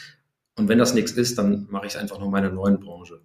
Und 0.57 0.69
wenn 0.69 0.79
das 0.79 0.95
nichts 0.95 1.13
ist, 1.13 1.39
dann 1.39 1.67
mache 1.71 1.87
ich 1.87 1.95
es 1.95 2.01
einfach 2.01 2.19
noch 2.19 2.27
in 2.27 2.33
meiner 2.33 2.51
neuen 2.51 2.79
Branche. 2.81 3.21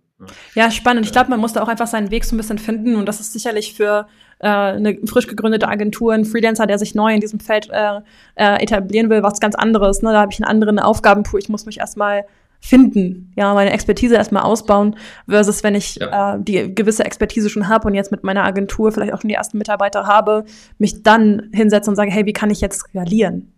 Ja, 0.56 0.70
spannend. 0.70 1.06
Ich 1.06 1.12
glaube, 1.12 1.30
man 1.30 1.40
muss 1.40 1.54
da 1.54 1.62
auch 1.62 1.68
einfach 1.68 1.88
seinen 1.88 2.12
Weg 2.12 2.26
so 2.26 2.36
ein 2.36 2.38
bisschen 2.38 2.58
finden. 2.58 2.96
Und 2.96 3.06
das 3.06 3.20
ist 3.20 3.34
sicherlich 3.34 3.74
für 3.74 4.08
äh, 4.40 4.48
eine 4.48 4.98
frisch 5.06 5.28
gegründete 5.28 5.68
Agentur, 5.68 6.14
ein 6.14 6.26
Freelancer, 6.26 6.68
der 6.68 6.80
sich 6.80 6.96
neu 6.96 7.14
in 7.14 7.22
diesem 7.22 7.40
Feld 7.40 7.70
äh, 7.72 8.02
äh, 8.36 8.62
etablieren 8.62 9.10
will, 9.10 9.24
was 9.24 9.40
ganz 9.40 9.56
anderes. 9.56 10.02
Ne? 10.02 10.12
Da 10.12 10.22
habe 10.22 10.32
ich 10.32 10.40
einen 10.40 10.50
anderen 10.50 10.80
Aufgabenpool. 10.80 11.40
Ich 11.40 11.50
muss 11.50 11.66
mich 11.66 11.80
erstmal 11.80 12.26
finden, 12.62 13.32
ja, 13.38 13.54
meine 13.54 13.72
Expertise 13.72 14.16
erstmal 14.16 14.44
ausbauen, 14.44 14.98
versus 15.30 15.64
wenn 15.64 15.76
ich 15.76 15.96
ja. 15.96 16.36
äh, 16.36 16.40
die 16.42 16.76
gewisse 16.76 17.06
Expertise 17.06 17.50
schon 17.50 17.70
habe 17.70 17.88
und 17.88 17.94
jetzt 17.94 18.12
mit 18.12 18.24
meiner 18.24 18.44
Agentur 18.44 18.92
vielleicht 18.92 19.14
auch 19.14 19.22
schon 19.22 19.30
die 19.30 19.36
ersten 19.36 19.58
Mitarbeiter 19.58 20.08
habe, 20.08 20.44
mich 20.78 21.02
dann 21.02 21.50
hinsetze 21.54 21.90
und 21.90 21.96
sage, 21.96 22.12
hey, 22.12 22.26
wie 22.26 22.34
kann 22.34 22.50
ich 22.50 22.60
jetzt 22.60 22.80
skalieren? 22.80 23.54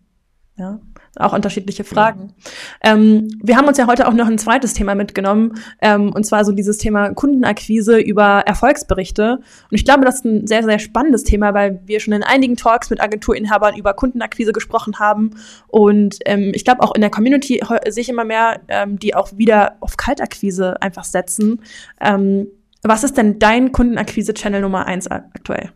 Ja, 0.55 0.79
auch 1.17 1.33
unterschiedliche 1.33 1.83
Fragen. 1.83 2.33
Ja. 2.83 2.93
Ähm, 2.93 3.27
wir 3.41 3.57
haben 3.57 3.67
uns 3.67 3.77
ja 3.77 3.87
heute 3.87 4.07
auch 4.07 4.13
noch 4.13 4.27
ein 4.27 4.37
zweites 4.37 4.73
Thema 4.73 4.95
mitgenommen, 4.95 5.53
ähm, 5.81 6.11
und 6.13 6.25
zwar 6.25 6.45
so 6.45 6.51
dieses 6.51 6.77
Thema 6.77 7.13
Kundenakquise 7.13 7.99
über 7.99 8.43
Erfolgsberichte. 8.45 9.37
Und 9.39 9.75
ich 9.75 9.83
glaube, 9.83 10.05
das 10.05 10.15
ist 10.15 10.25
ein 10.25 10.47
sehr, 10.47 10.63
sehr 10.63 10.79
spannendes 10.79 11.23
Thema, 11.23 11.53
weil 11.53 11.81
wir 11.85 11.99
schon 11.99 12.13
in 12.13 12.23
einigen 12.23 12.55
Talks 12.55 12.89
mit 12.89 13.01
Agenturinhabern 13.01 13.75
über 13.75 13.93
Kundenakquise 13.93 14.53
gesprochen 14.53 14.99
haben. 14.99 15.31
Und 15.67 16.17
ähm, 16.25 16.51
ich 16.55 16.63
glaube, 16.63 16.81
auch 16.81 16.95
in 16.95 17.01
der 17.01 17.09
Community 17.09 17.61
sehe 17.89 18.01
ich 18.01 18.09
immer 18.09 18.25
mehr, 18.25 18.61
ähm, 18.69 18.97
die 18.97 19.13
auch 19.15 19.37
wieder 19.37 19.75
auf 19.81 19.97
Kaltakquise 19.97 20.81
einfach 20.81 21.03
setzen. 21.03 21.61
Ähm, 21.99 22.47
was 22.83 23.03
ist 23.03 23.17
denn 23.17 23.37
dein 23.37 23.71
Kundenakquise-Channel 23.71 24.61
Nummer 24.61 24.85
eins 24.85 25.07
aktuell? 25.07 25.71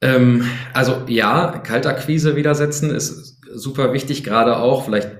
Ähm, 0.00 0.48
also 0.74 1.02
ja, 1.08 1.58
Kaltakquise 1.58 2.36
widersetzen 2.36 2.90
ist 2.90 3.37
super 3.54 3.92
wichtig, 3.92 4.24
gerade 4.24 4.58
auch, 4.58 4.84
vielleicht 4.84 5.10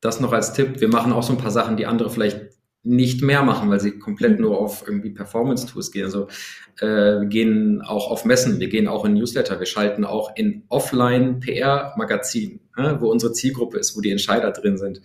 das 0.00 0.20
noch 0.20 0.32
als 0.32 0.52
Tipp, 0.52 0.80
wir 0.80 0.88
machen 0.88 1.12
auch 1.12 1.22
so 1.22 1.32
ein 1.32 1.38
paar 1.38 1.50
Sachen, 1.50 1.76
die 1.76 1.86
andere 1.86 2.10
vielleicht 2.10 2.40
nicht 2.84 3.22
mehr 3.22 3.42
machen, 3.42 3.70
weil 3.70 3.80
sie 3.80 3.98
komplett 3.98 4.38
nur 4.38 4.58
auf 4.58 4.84
irgendwie 4.86 5.10
Performance-Tools 5.10 5.90
gehen. 5.90 6.04
Also 6.04 6.28
äh, 6.80 7.20
wir 7.20 7.26
gehen 7.26 7.80
auch 7.80 8.10
auf 8.10 8.26
Messen, 8.26 8.60
wir 8.60 8.68
gehen 8.68 8.88
auch 8.88 9.06
in 9.06 9.14
Newsletter, 9.14 9.58
wir 9.58 9.66
schalten 9.66 10.04
auch 10.04 10.36
in 10.36 10.64
Offline-PR-Magazin, 10.68 12.60
äh, 12.76 12.94
wo 13.00 13.10
unsere 13.10 13.32
Zielgruppe 13.32 13.78
ist, 13.78 13.96
wo 13.96 14.02
die 14.02 14.10
Entscheider 14.10 14.50
drin 14.50 14.76
sind. 14.76 15.00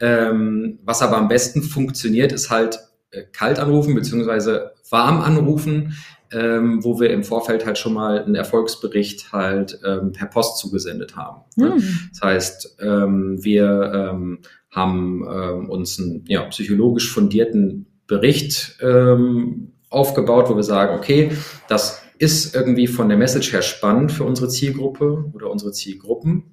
Ähm, 0.00 0.80
was 0.82 1.00
aber 1.00 1.16
am 1.16 1.28
besten 1.28 1.62
funktioniert, 1.62 2.32
ist 2.32 2.50
halt 2.50 2.80
äh, 3.12 3.22
kalt 3.32 3.60
anrufen 3.60 3.94
beziehungsweise 3.94 4.72
warm 4.90 5.20
anrufen 5.20 5.96
ähm, 6.32 6.82
wo 6.84 7.00
wir 7.00 7.10
im 7.10 7.24
Vorfeld 7.24 7.66
halt 7.66 7.78
schon 7.78 7.94
mal 7.94 8.22
einen 8.22 8.34
Erfolgsbericht 8.34 9.32
halt 9.32 9.78
ähm, 9.84 10.12
per 10.12 10.26
Post 10.26 10.58
zugesendet 10.58 11.16
haben. 11.16 11.42
Mhm. 11.56 12.10
Das 12.10 12.20
heißt, 12.22 12.76
ähm, 12.80 13.42
wir 13.42 14.10
ähm, 14.12 14.38
haben 14.70 15.24
ähm, 15.30 15.70
uns 15.70 15.98
einen 15.98 16.24
ja, 16.26 16.42
psychologisch 16.44 17.12
fundierten 17.12 17.86
Bericht 18.06 18.78
ähm, 18.80 19.72
aufgebaut, 19.90 20.48
wo 20.48 20.56
wir 20.56 20.62
sagen, 20.62 20.96
okay, 20.96 21.32
das 21.68 22.02
ist 22.18 22.54
irgendwie 22.54 22.86
von 22.86 23.08
der 23.08 23.18
Message 23.18 23.52
her 23.52 23.62
spannend 23.62 24.12
für 24.12 24.24
unsere 24.24 24.48
Zielgruppe 24.48 25.30
oder 25.34 25.50
unsere 25.50 25.72
Zielgruppen. 25.72 26.52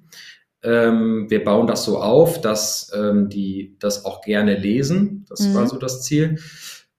Ähm, 0.62 1.26
wir 1.30 1.42
bauen 1.42 1.66
das 1.66 1.84
so 1.84 1.98
auf, 1.98 2.40
dass 2.40 2.90
ähm, 2.94 3.28
die 3.30 3.76
das 3.78 4.04
auch 4.04 4.20
gerne 4.20 4.58
lesen. 4.58 5.24
Das 5.28 5.40
mhm. 5.40 5.54
war 5.54 5.66
so 5.66 5.78
das 5.78 6.02
Ziel. 6.02 6.38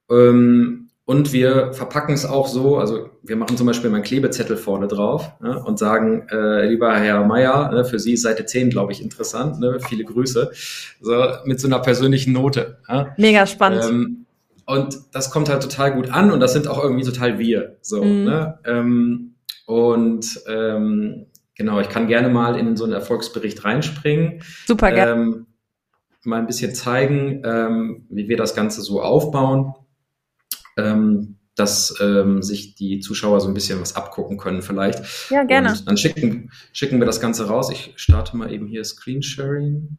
Ähm, 0.10 0.81
und 1.06 1.34
wir 1.34 1.74
verpacken 1.74 2.14
es 2.14 2.26
auch 2.26 2.48
so, 2.48 2.78
also 2.78 3.10
wir 3.24 3.36
machen 3.36 3.58
zum 3.58 3.68
Beispiel 3.68 3.90
mal 3.90 3.98
einen 3.98 4.06
Klebezettel 4.06 4.56
vorne 4.56 4.88
drauf 4.88 5.32
ne, 5.42 5.62
und 5.64 5.80
sagen, 5.80 6.28
äh, 6.32 6.68
lieber 6.68 6.96
Herr 6.96 7.26
Meier, 7.26 7.72
ne, 7.72 7.86
für 7.86 8.00
Sie 8.00 8.14
ist 8.14 8.22
Seite 8.22 8.46
10, 8.46 8.70
glaube 8.70 8.92
ich, 8.92 9.02
interessant, 9.02 9.60
ne, 9.60 9.80
viele 9.80 10.04
Grüße, 10.04 10.52
so, 11.02 11.26
mit 11.46 11.60
so 11.60 11.68
einer 11.68 11.80
persönlichen 11.80 12.34
Note. 12.34 12.78
Ja. 12.88 13.14
Mega 13.18 13.46
spannend. 13.46 13.84
Ähm, 13.84 14.26
und 14.66 15.00
das 15.12 15.32
kommt 15.32 15.50
halt 15.50 15.64
total 15.64 15.94
gut 15.94 16.12
an 16.12 16.32
und 16.32 16.40
das 16.40 16.54
sind 16.54 16.68
auch 16.68 16.82
irgendwie 16.82 17.04
total 17.04 17.40
wir. 17.40 17.78
So, 17.82 18.04
mhm. 18.04 18.24
ne? 18.24 18.60
Ähm, 18.64 19.34
und 19.66 20.40
ähm, 20.48 21.26
genau, 21.56 21.80
ich 21.82 21.90
kann 21.90 22.08
gerne 22.08 22.30
mal 22.30 22.58
in 22.58 22.78
so 22.78 22.84
einen 22.84 22.94
Erfolgsbericht 22.94 23.66
reinspringen. 23.66 24.44
Super, 24.68 24.92
gerne. 24.92 25.22
Ähm, 25.22 25.46
mal 26.24 26.40
ein 26.40 26.48
bisschen 26.48 26.76
zeigen, 26.76 27.42
ähm, 27.44 28.06
wie 28.10 28.30
wir 28.30 28.38
das 28.38 28.56
Ganze 28.56 28.82
so 28.82 29.02
aufbauen 29.02 29.74
ähm, 30.78 31.38
dass 31.56 31.96
ähm, 32.02 32.42
sich 32.42 32.76
die 32.76 33.00
Zuschauer 33.00 33.42
so 33.42 33.48
ein 33.48 33.54
bisschen 33.54 33.82
was 33.82 33.96
abgucken 33.96 34.38
können 34.38 34.62
vielleicht. 34.62 35.30
Ja, 35.30 35.44
gerne. 35.44 35.72
Und 35.72 35.88
dann 35.88 35.98
schicken, 35.98 36.50
schicken 36.72 37.00
wir 37.00 37.06
das 37.06 37.20
Ganze 37.20 37.48
raus. 37.48 37.70
Ich 37.72 37.94
starte 37.98 38.38
mal 38.38 38.52
eben 38.52 38.68
hier 38.68 38.84
Screensharing. 38.84 39.98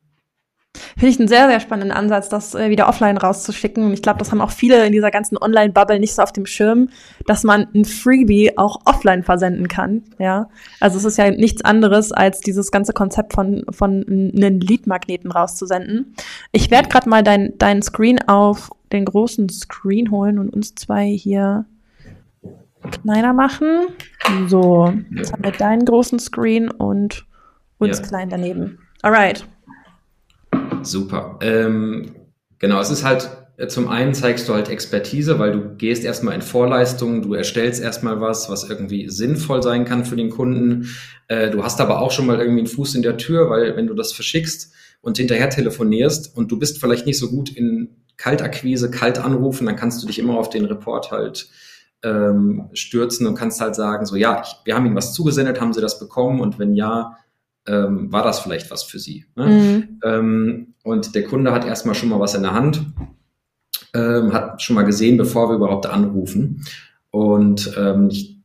Finde 0.74 1.08
ich 1.08 1.18
einen 1.18 1.28
sehr, 1.28 1.48
sehr 1.48 1.60
spannenden 1.60 1.96
Ansatz, 1.96 2.28
das 2.28 2.54
äh, 2.54 2.70
wieder 2.70 2.88
offline 2.88 3.18
rauszuschicken. 3.18 3.92
Ich 3.92 4.02
glaube, 4.02 4.18
das 4.18 4.30
haben 4.30 4.40
auch 4.40 4.50
viele 4.50 4.86
in 4.86 4.92
dieser 4.92 5.10
ganzen 5.10 5.36
Online-Bubble 5.36 6.00
nicht 6.00 6.14
so 6.14 6.22
auf 6.22 6.32
dem 6.32 6.46
Schirm, 6.46 6.88
dass 7.26 7.44
man 7.44 7.66
ein 7.74 7.84
Freebie 7.84 8.56
auch 8.56 8.80
offline 8.86 9.22
versenden 9.22 9.68
kann. 9.68 10.02
Ja, 10.18 10.48
also 10.80 10.96
es 10.96 11.04
ist 11.04 11.18
ja 11.18 11.30
nichts 11.30 11.62
anderes, 11.62 12.12
als 12.12 12.40
dieses 12.40 12.70
ganze 12.70 12.92
Konzept 12.92 13.34
von, 13.34 13.64
von 13.70 14.04
einen 14.08 14.60
Lead-Magneten 14.60 15.30
rauszusenden. 15.30 16.14
Ich 16.52 16.70
werde 16.70 16.88
gerade 16.88 17.08
mal 17.08 17.22
dein, 17.22 17.52
dein 17.58 17.82
Screen 17.82 18.20
auf 18.26 18.70
den 18.92 19.04
großen 19.04 19.48
Screen 19.50 20.10
holen 20.10 20.38
und 20.38 20.50
uns 20.50 20.74
zwei 20.74 21.06
hier 21.06 21.66
kleiner 23.02 23.32
machen. 23.32 23.88
So, 24.48 24.92
jetzt 25.14 25.32
haben 25.32 25.44
wir 25.44 25.52
deinen 25.52 25.84
großen 25.84 26.18
Screen 26.18 26.70
und 26.70 27.26
uns 27.78 27.98
ja. 27.98 28.06
klein 28.06 28.30
daneben. 28.30 28.78
Alright. 29.02 29.46
Super. 30.84 31.38
Ähm, 31.40 32.12
genau, 32.58 32.80
es 32.80 32.90
ist 32.90 33.04
halt, 33.04 33.28
zum 33.68 33.88
einen 33.88 34.14
zeigst 34.14 34.48
du 34.48 34.54
halt 34.54 34.68
Expertise, 34.68 35.38
weil 35.38 35.52
du 35.52 35.76
gehst 35.76 36.04
erstmal 36.04 36.34
in 36.34 36.42
Vorleistungen, 36.42 37.22
du 37.22 37.34
erstellst 37.34 37.82
erstmal 37.82 38.20
was, 38.20 38.48
was 38.48 38.68
irgendwie 38.68 39.08
sinnvoll 39.08 39.62
sein 39.62 39.84
kann 39.84 40.04
für 40.04 40.16
den 40.16 40.30
Kunden. 40.30 40.88
Äh, 41.28 41.50
du 41.50 41.62
hast 41.62 41.80
aber 41.80 42.00
auch 42.00 42.10
schon 42.10 42.26
mal 42.26 42.38
irgendwie 42.38 42.60
einen 42.60 42.66
Fuß 42.66 42.94
in 42.94 43.02
der 43.02 43.16
Tür, 43.16 43.50
weil 43.50 43.76
wenn 43.76 43.86
du 43.86 43.94
das 43.94 44.12
verschickst 44.12 44.72
und 45.00 45.18
hinterher 45.18 45.50
telefonierst 45.50 46.36
und 46.36 46.50
du 46.50 46.58
bist 46.58 46.80
vielleicht 46.80 47.06
nicht 47.06 47.18
so 47.18 47.28
gut 47.28 47.50
in 47.50 47.96
Kaltakquise, 48.16 48.90
kalt 48.90 49.18
anrufen, 49.18 49.66
dann 49.66 49.76
kannst 49.76 50.02
du 50.02 50.06
dich 50.06 50.18
immer 50.18 50.38
auf 50.38 50.48
den 50.48 50.64
Report 50.64 51.10
halt 51.10 51.48
ähm, 52.02 52.68
stürzen 52.72 53.26
und 53.26 53.34
kannst 53.34 53.60
halt 53.60 53.74
sagen, 53.74 54.06
so 54.06 54.16
ja, 54.16 54.42
ich, 54.42 54.54
wir 54.64 54.74
haben 54.74 54.86
Ihnen 54.86 54.96
was 54.96 55.12
zugesendet, 55.12 55.60
haben 55.60 55.72
Sie 55.72 55.80
das 55.80 55.98
bekommen 55.98 56.40
und 56.40 56.58
wenn 56.58 56.74
ja, 56.74 57.16
ähm, 57.66 58.12
war 58.12 58.22
das 58.22 58.40
vielleicht 58.40 58.70
was 58.70 58.82
für 58.82 58.98
Sie. 58.98 59.26
Ne? 59.36 59.46
Mhm. 59.46 60.00
Ähm, 60.04 60.71
und 60.82 61.14
der 61.14 61.24
Kunde 61.24 61.52
hat 61.52 61.64
erstmal 61.64 61.94
schon 61.94 62.08
mal 62.08 62.20
was 62.20 62.34
in 62.34 62.42
der 62.42 62.54
Hand, 62.54 62.84
ähm, 63.94 64.32
hat 64.32 64.62
schon 64.62 64.74
mal 64.74 64.84
gesehen, 64.84 65.16
bevor 65.16 65.48
wir 65.48 65.56
überhaupt 65.56 65.86
anrufen. 65.86 66.64
Und 67.10 67.72
ähm, 67.76 68.08
ich 68.10 68.38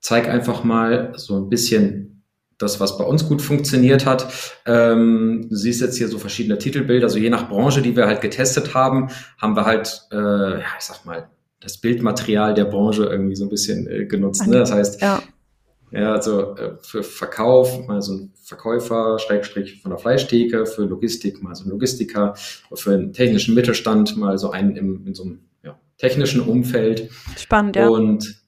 zeige 0.00 0.30
einfach 0.30 0.64
mal 0.64 1.12
so 1.16 1.36
ein 1.36 1.48
bisschen 1.48 2.24
das, 2.58 2.80
was 2.80 2.98
bei 2.98 3.04
uns 3.04 3.28
gut 3.28 3.40
funktioniert 3.40 4.04
hat. 4.04 4.26
Ähm, 4.66 5.46
du 5.48 5.54
siehst 5.56 5.80
jetzt 5.80 5.96
hier 5.96 6.08
so 6.08 6.18
verschiedene 6.18 6.58
Titelbilder, 6.58 7.06
also 7.06 7.18
je 7.18 7.30
nach 7.30 7.48
Branche, 7.48 7.82
die 7.82 7.94
wir 7.94 8.06
halt 8.06 8.20
getestet 8.20 8.74
haben, 8.74 9.08
haben 9.38 9.54
wir 9.54 9.64
halt, 9.64 10.08
äh, 10.10 10.16
ja, 10.16 10.66
ich 10.78 10.84
sag 10.84 11.04
mal, 11.04 11.28
das 11.60 11.78
Bildmaterial 11.78 12.54
der 12.54 12.64
Branche 12.64 13.04
irgendwie 13.04 13.36
so 13.36 13.44
ein 13.44 13.50
bisschen 13.50 13.86
äh, 13.86 14.06
genutzt. 14.06 14.46
Ne? 14.46 14.58
Das 14.58 14.72
heißt, 14.72 15.00
ja. 15.00 15.22
Ja, 15.90 16.12
also 16.12 16.56
äh, 16.56 16.76
für 16.82 17.02
Verkauf 17.02 17.86
mal 17.86 18.02
so 18.02 18.12
ein 18.12 18.32
Verkäufer, 18.42 19.18
Steigstrich 19.18 19.80
von 19.82 19.90
der 19.90 19.98
Fleischtheke, 19.98 20.66
für 20.66 20.84
Logistik 20.84 21.42
mal 21.42 21.54
so 21.54 21.64
ein 21.64 21.70
Logistiker, 21.70 22.34
für 22.74 22.92
einen 22.92 23.12
technischen 23.12 23.54
Mittelstand 23.54 24.16
mal 24.16 24.38
so 24.38 24.50
einen 24.50 24.76
im, 24.76 25.06
in 25.06 25.14
so 25.14 25.24
einem 25.24 25.40
ja, 25.62 25.78
technischen 25.96 26.40
Umfeld. 26.40 27.10
Spannend, 27.36 27.76
ja. 27.76 27.88
Und 27.88 28.42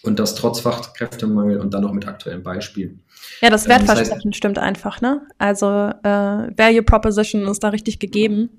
Und 0.01 0.19
das 0.19 0.35
trotz 0.35 0.59
Fachkräftemangel 0.59 1.59
und 1.59 1.73
dann 1.73 1.81
noch 1.81 1.91
mit 1.91 2.07
aktuellen 2.07 2.43
Beispielen. 2.43 3.03
Ja, 3.41 3.49
das 3.49 3.67
Wertversprechen 3.67 4.11
ähm, 4.11 4.17
das 4.17 4.25
heißt, 4.25 4.35
stimmt 4.35 4.59
einfach, 4.59 5.01
ne? 5.01 5.27
Also 5.39 5.65
äh, 5.65 6.03
Value 6.03 6.83
Proposition 6.83 7.47
ist 7.47 7.63
da 7.63 7.69
richtig 7.69 7.99
gegeben. 7.99 8.57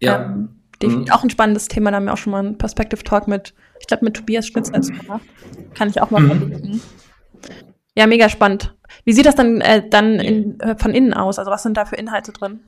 Ja. 0.00 0.26
Ähm, 0.26 0.60
mhm. 0.82 1.10
Auch 1.10 1.24
ein 1.24 1.30
spannendes 1.30 1.68
Thema, 1.68 1.90
da 1.90 1.96
haben 1.96 2.04
wir 2.04 2.12
auch 2.12 2.18
schon 2.18 2.30
mal 2.30 2.38
einen 2.38 2.56
Perspective 2.56 3.02
Talk 3.02 3.26
mit, 3.26 3.52
ich 3.80 3.88
glaube, 3.88 4.04
mit 4.04 4.14
Tobias 4.14 4.46
Schnitzer 4.46 4.78
gemacht. 4.78 5.22
Kann 5.74 5.88
ich 5.88 6.00
auch 6.00 6.10
mal 6.10 6.20
mhm. 6.20 6.28
verlinken. 6.28 6.82
Ja, 7.96 8.06
mega 8.06 8.28
spannend. 8.28 8.74
Wie 9.04 9.12
sieht 9.12 9.26
das 9.26 9.34
dann, 9.34 9.60
äh, 9.60 9.88
dann 9.88 10.20
in, 10.20 10.60
äh, 10.60 10.76
von 10.76 10.92
innen 10.92 11.14
aus? 11.14 11.38
Also 11.38 11.50
was 11.50 11.62
sind 11.62 11.76
da 11.76 11.86
für 11.86 11.96
Inhalte 11.96 12.32
drin? 12.32 12.60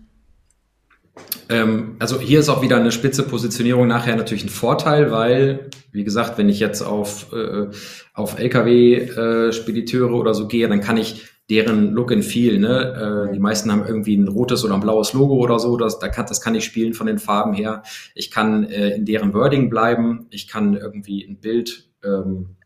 Ähm, 1.50 1.96
also 1.98 2.18
hier 2.18 2.40
ist 2.40 2.48
auch 2.48 2.62
wieder 2.62 2.76
eine 2.76 2.92
spitze 2.92 3.22
Positionierung 3.24 3.86
nachher 3.86 4.16
natürlich 4.16 4.44
ein 4.44 4.50
Vorteil, 4.50 5.10
weil, 5.10 5.70
wie 5.92 6.04
gesagt, 6.04 6.38
wenn 6.38 6.48
ich 6.48 6.60
jetzt 6.60 6.82
auf, 6.82 7.32
äh, 7.32 7.66
auf 8.14 8.38
Lkw-Spediteure 8.38 10.10
äh, 10.10 10.14
oder 10.14 10.34
so 10.34 10.48
gehe, 10.48 10.68
dann 10.68 10.80
kann 10.80 10.96
ich 10.96 11.26
deren 11.50 11.92
Look 11.92 12.12
and 12.12 12.24
Feel, 12.24 12.58
ne? 12.58 13.28
Äh, 13.28 13.32
die 13.32 13.40
meisten 13.40 13.72
haben 13.72 13.84
irgendwie 13.86 14.16
ein 14.16 14.28
rotes 14.28 14.64
oder 14.64 14.74
ein 14.74 14.80
blaues 14.80 15.14
Logo 15.14 15.34
oder 15.36 15.58
so, 15.58 15.76
das, 15.76 15.98
da 15.98 16.08
kann, 16.08 16.26
das 16.26 16.40
kann 16.40 16.54
ich 16.54 16.64
spielen 16.64 16.92
von 16.92 17.06
den 17.06 17.18
Farben 17.18 17.54
her. 17.54 17.82
Ich 18.14 18.30
kann 18.30 18.64
äh, 18.64 18.90
in 18.90 19.06
deren 19.06 19.32
Wording 19.32 19.70
bleiben, 19.70 20.26
ich 20.30 20.46
kann 20.46 20.74
irgendwie 20.74 21.24
ein 21.24 21.40
Bild 21.40 21.88
ähm, 22.04 22.57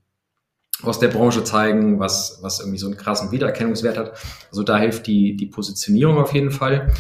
aus 0.83 0.99
der 0.99 1.09
Branche 1.09 1.45
zeigen, 1.45 1.99
was, 2.01 2.39
was 2.43 2.61
irgendwie 2.61 2.79
so 2.79 2.87
einen 2.87 2.97
krassen 2.97 3.31
Wiedererkennungswert 3.33 3.97
hat. 3.97 4.13
Also 4.51 4.63
da 4.63 4.79
hilft 4.79 5.07
die, 5.07 5.37
die 5.37 5.47
Positionierung 5.47 6.19
auf 6.19 6.35
jeden 6.35 6.51
Fall. 6.51 6.93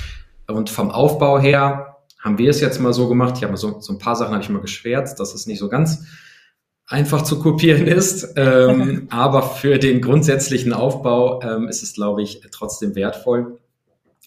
Und 0.46 0.70
vom 0.70 0.90
Aufbau 0.90 1.38
her 1.38 1.96
haben 2.20 2.38
wir 2.38 2.50
es 2.50 2.60
jetzt 2.60 2.80
mal 2.80 2.92
so 2.92 3.08
gemacht. 3.08 3.34
Ich 3.36 3.44
habe 3.44 3.56
so, 3.56 3.80
so 3.80 3.92
ein 3.92 3.98
paar 3.98 4.16
Sachen 4.16 4.32
habe 4.32 4.42
ich 4.42 4.48
mal 4.48 4.60
geschwärzt, 4.60 5.18
dass 5.18 5.34
es 5.34 5.46
nicht 5.46 5.58
so 5.58 5.68
ganz 5.68 6.04
einfach 6.86 7.22
zu 7.22 7.40
kopieren 7.40 7.86
ist. 7.86 8.34
Ähm, 8.42 9.06
aber 9.10 9.42
für 9.42 9.78
den 9.78 10.00
grundsätzlichen 10.00 10.72
Aufbau 10.72 11.42
ähm, 11.42 11.68
ist 11.68 11.82
es, 11.82 11.92
glaube 11.92 12.22
ich, 12.22 12.40
trotzdem 12.50 12.94
wertvoll. 12.94 13.58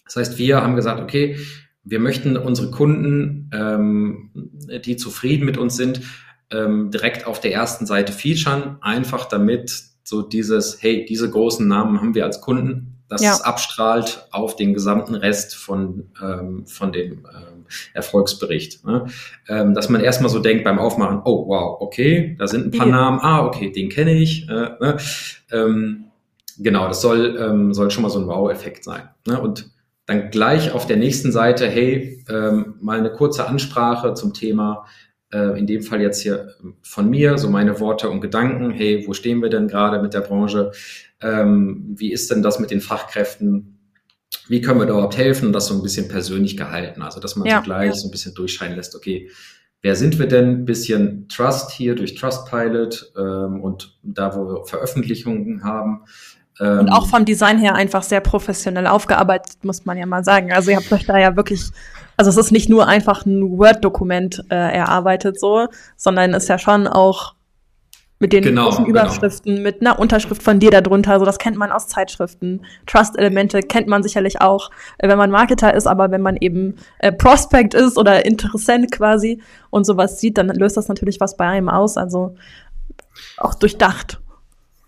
Das 0.04 0.16
heißt, 0.16 0.38
wir 0.38 0.62
haben 0.62 0.76
gesagt, 0.76 1.00
okay, 1.00 1.36
wir 1.82 2.00
möchten 2.00 2.36
unsere 2.36 2.70
Kunden, 2.70 3.50
ähm, 3.52 4.30
die 4.84 4.96
zufrieden 4.96 5.44
mit 5.44 5.58
uns 5.58 5.76
sind, 5.76 6.00
ähm, 6.50 6.90
direkt 6.90 7.26
auf 7.26 7.40
der 7.40 7.52
ersten 7.52 7.86
Seite 7.86 8.12
featuren, 8.12 8.78
einfach 8.80 9.26
damit 9.26 9.82
so 10.04 10.22
dieses, 10.22 10.82
hey, 10.82 11.04
diese 11.04 11.28
großen 11.28 11.66
Namen 11.66 12.00
haben 12.00 12.14
wir 12.14 12.24
als 12.24 12.40
Kunden, 12.40 12.96
das 13.08 13.22
ja. 13.22 13.36
abstrahlt 13.36 14.26
auf 14.32 14.56
den 14.56 14.74
gesamten 14.74 15.14
Rest 15.14 15.54
von, 15.54 16.10
ähm, 16.22 16.66
von 16.66 16.92
dem 16.92 17.26
ähm, 17.26 17.66
Erfolgsbericht. 17.94 18.84
Ne? 18.84 19.06
Ähm, 19.48 19.74
dass 19.74 19.88
man 19.88 20.00
erstmal 20.00 20.30
so 20.30 20.40
denkt 20.40 20.64
beim 20.64 20.78
Aufmachen, 20.78 21.22
oh 21.24 21.46
wow, 21.48 21.80
okay, 21.80 22.36
da 22.38 22.46
sind 22.46 22.66
ein 22.66 22.70
paar 22.78 22.86
ja. 22.86 22.92
Namen, 22.92 23.20
ah, 23.20 23.44
okay, 23.44 23.70
den 23.70 23.88
kenne 23.88 24.14
ich. 24.14 24.48
Äh, 24.48 24.70
ne? 24.80 24.96
ähm, 25.50 26.04
genau, 26.58 26.88
das 26.88 27.00
soll, 27.00 27.36
ähm, 27.38 27.74
soll 27.74 27.90
schon 27.90 28.02
mal 28.02 28.10
so 28.10 28.20
ein 28.20 28.26
Wow-Effekt 28.26 28.84
sein. 28.84 29.08
Ne? 29.26 29.40
Und 29.40 29.70
dann 30.06 30.30
gleich 30.30 30.72
auf 30.72 30.86
der 30.86 30.96
nächsten 30.96 31.32
Seite, 31.32 31.68
hey, 31.68 32.24
ähm, 32.28 32.76
mal 32.80 32.98
eine 32.98 33.12
kurze 33.12 33.48
Ansprache 33.48 34.14
zum 34.14 34.34
Thema, 34.34 34.86
äh, 35.32 35.58
in 35.58 35.66
dem 35.66 35.82
Fall 35.82 36.00
jetzt 36.00 36.22
hier 36.22 36.54
von 36.82 37.10
mir, 37.10 37.38
so 37.38 37.48
meine 37.50 37.80
Worte 37.80 38.08
und 38.08 38.20
Gedanken, 38.20 38.70
hey, 38.70 39.04
wo 39.06 39.12
stehen 39.12 39.42
wir 39.42 39.48
denn 39.48 39.68
gerade 39.68 40.00
mit 40.00 40.14
der 40.14 40.20
Branche? 40.20 40.72
Ähm, 41.20 41.94
wie 41.96 42.12
ist 42.12 42.30
denn 42.30 42.42
das 42.42 42.58
mit 42.58 42.70
den 42.70 42.80
Fachkräften? 42.80 43.78
Wie 44.48 44.60
können 44.60 44.80
wir 44.80 44.86
da 44.86 44.92
überhaupt 44.92 45.16
helfen? 45.16 45.46
Und 45.46 45.52
das 45.52 45.66
so 45.66 45.74
ein 45.74 45.82
bisschen 45.82 46.08
persönlich 46.08 46.56
gehalten. 46.56 47.02
Also, 47.02 47.20
dass 47.20 47.36
man 47.36 47.46
ja, 47.48 47.58
so 47.58 47.64
gleich 47.64 47.88
ja. 47.88 47.94
so 47.94 48.08
ein 48.08 48.10
bisschen 48.10 48.34
durchscheinen 48.34 48.76
lässt, 48.76 48.94
okay, 48.94 49.30
wer 49.82 49.96
sind 49.96 50.18
wir 50.18 50.26
denn? 50.26 50.64
Bisschen 50.64 51.28
Trust 51.28 51.70
hier 51.70 51.94
durch 51.94 52.14
Trustpilot 52.14 53.12
ähm, 53.16 53.60
und 53.60 53.98
da, 54.02 54.36
wo 54.36 54.46
wir 54.46 54.64
Veröffentlichungen 54.66 55.64
haben. 55.64 56.04
Ähm, 56.60 56.80
und 56.80 56.88
auch 56.90 57.06
vom 57.06 57.24
Design 57.24 57.58
her 57.58 57.74
einfach 57.74 58.02
sehr 58.02 58.20
professionell 58.20 58.86
aufgearbeitet, 58.86 59.58
muss 59.62 59.84
man 59.84 59.98
ja 59.98 60.06
mal 60.06 60.24
sagen. 60.24 60.52
Also 60.52 60.70
ihr 60.70 60.76
habt 60.76 60.90
euch 60.92 61.06
da 61.06 61.18
ja 61.18 61.36
wirklich, 61.36 61.64
also 62.16 62.30
es 62.30 62.36
ist 62.36 62.52
nicht 62.52 62.68
nur 62.68 62.86
einfach 62.86 63.26
ein 63.26 63.58
Word-Dokument 63.58 64.44
äh, 64.50 64.54
erarbeitet 64.54 65.38
so, 65.38 65.68
sondern 65.96 66.34
ist 66.34 66.48
ja 66.48 66.58
schon 66.58 66.86
auch 66.86 67.34
mit 68.18 68.32
den 68.32 68.42
genau, 68.42 68.70
großen 68.70 68.86
genau. 68.86 69.00
Überschriften, 69.00 69.56
genau. 69.56 69.62
mit 69.62 69.80
einer 69.82 69.98
Unterschrift 69.98 70.42
von 70.42 70.58
dir 70.58 70.70
darunter. 70.70 71.18
So, 71.18 71.26
das 71.26 71.38
kennt 71.38 71.58
man 71.58 71.70
aus 71.70 71.88
Zeitschriften. 71.88 72.62
Trust-Elemente 72.86 73.60
kennt 73.60 73.88
man 73.88 74.02
sicherlich 74.02 74.40
auch, 74.40 74.70
äh, 74.98 75.08
wenn 75.08 75.18
man 75.18 75.30
Marketer 75.30 75.74
ist, 75.74 75.86
aber 75.86 76.10
wenn 76.10 76.22
man 76.22 76.36
eben 76.36 76.76
äh, 76.98 77.12
Prospect 77.12 77.74
ist 77.74 77.98
oder 77.98 78.24
Interessent 78.24 78.90
quasi 78.90 79.42
und 79.68 79.84
sowas 79.84 80.18
sieht, 80.18 80.38
dann 80.38 80.48
löst 80.48 80.78
das 80.78 80.88
natürlich 80.88 81.20
was 81.20 81.36
bei 81.36 81.46
einem 81.46 81.68
aus. 81.68 81.98
Also 81.98 82.34
auch 83.36 83.54
durchdacht. 83.54 84.20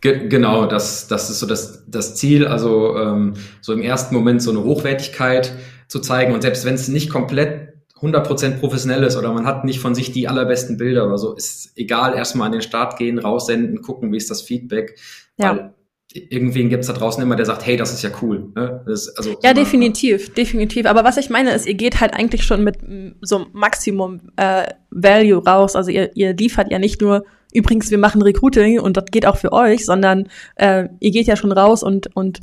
Ge 0.00 0.28
genau, 0.28 0.66
das, 0.66 1.08
das 1.08 1.28
ist 1.28 1.40
so 1.40 1.46
das, 1.46 1.84
das 1.86 2.14
Ziel. 2.14 2.46
Also 2.46 2.96
ähm, 2.96 3.34
so 3.60 3.72
im 3.72 3.82
ersten 3.82 4.14
Moment 4.14 4.42
so 4.42 4.50
eine 4.50 4.62
Hochwertigkeit 4.62 5.52
zu 5.88 5.98
zeigen 6.00 6.34
und 6.34 6.42
selbst 6.42 6.64
wenn 6.64 6.74
es 6.74 6.88
nicht 6.88 7.10
komplett 7.10 7.68
100% 8.00 8.60
professionell 8.60 9.02
ist 9.02 9.16
oder 9.16 9.32
man 9.32 9.44
hat 9.44 9.64
nicht 9.64 9.80
von 9.80 9.94
sich 9.94 10.12
die 10.12 10.28
allerbesten 10.28 10.76
Bilder 10.76 11.06
oder 11.06 11.18
so, 11.18 11.34
ist 11.34 11.72
egal, 11.76 12.14
erstmal 12.14 12.46
an 12.46 12.52
den 12.52 12.62
Start 12.62 12.96
gehen, 12.96 13.18
raussenden, 13.18 13.82
gucken, 13.82 14.12
wie 14.12 14.16
ist 14.16 14.30
das 14.30 14.42
Feedback. 14.42 14.98
Ja. 15.36 15.50
Weil 15.50 15.74
irgendwen 16.12 16.68
gibt's 16.68 16.86
da 16.86 16.92
draußen 16.92 17.22
immer, 17.22 17.36
der 17.36 17.46
sagt, 17.46 17.66
hey, 17.66 17.76
das 17.76 17.92
ist 17.92 18.02
ja 18.02 18.10
cool. 18.22 18.50
Ne? 18.54 18.82
Das, 18.86 19.08
also, 19.16 19.36
ja, 19.42 19.52
definitiv, 19.52 20.32
definitiv. 20.32 20.86
Aber 20.86 21.04
was 21.04 21.16
ich 21.16 21.28
meine 21.28 21.52
ist, 21.52 21.66
ihr 21.66 21.74
geht 21.74 22.00
halt 22.00 22.14
eigentlich 22.14 22.44
schon 22.44 22.64
mit 22.64 22.78
so 23.20 23.46
Maximum 23.52 24.20
äh, 24.36 24.68
Value 24.90 25.42
raus. 25.44 25.76
Also 25.76 25.90
ihr, 25.90 26.16
ihr 26.16 26.34
liefert 26.34 26.70
ja 26.70 26.78
nicht 26.78 27.00
nur, 27.00 27.24
übrigens, 27.52 27.90
wir 27.90 27.98
machen 27.98 28.22
Recruiting 28.22 28.80
und 28.80 28.96
das 28.96 29.06
geht 29.06 29.26
auch 29.26 29.36
für 29.36 29.52
euch, 29.52 29.84
sondern 29.84 30.28
äh, 30.56 30.88
ihr 31.00 31.10
geht 31.10 31.26
ja 31.26 31.36
schon 31.36 31.52
raus 31.52 31.82
und, 31.82 32.14
und, 32.14 32.40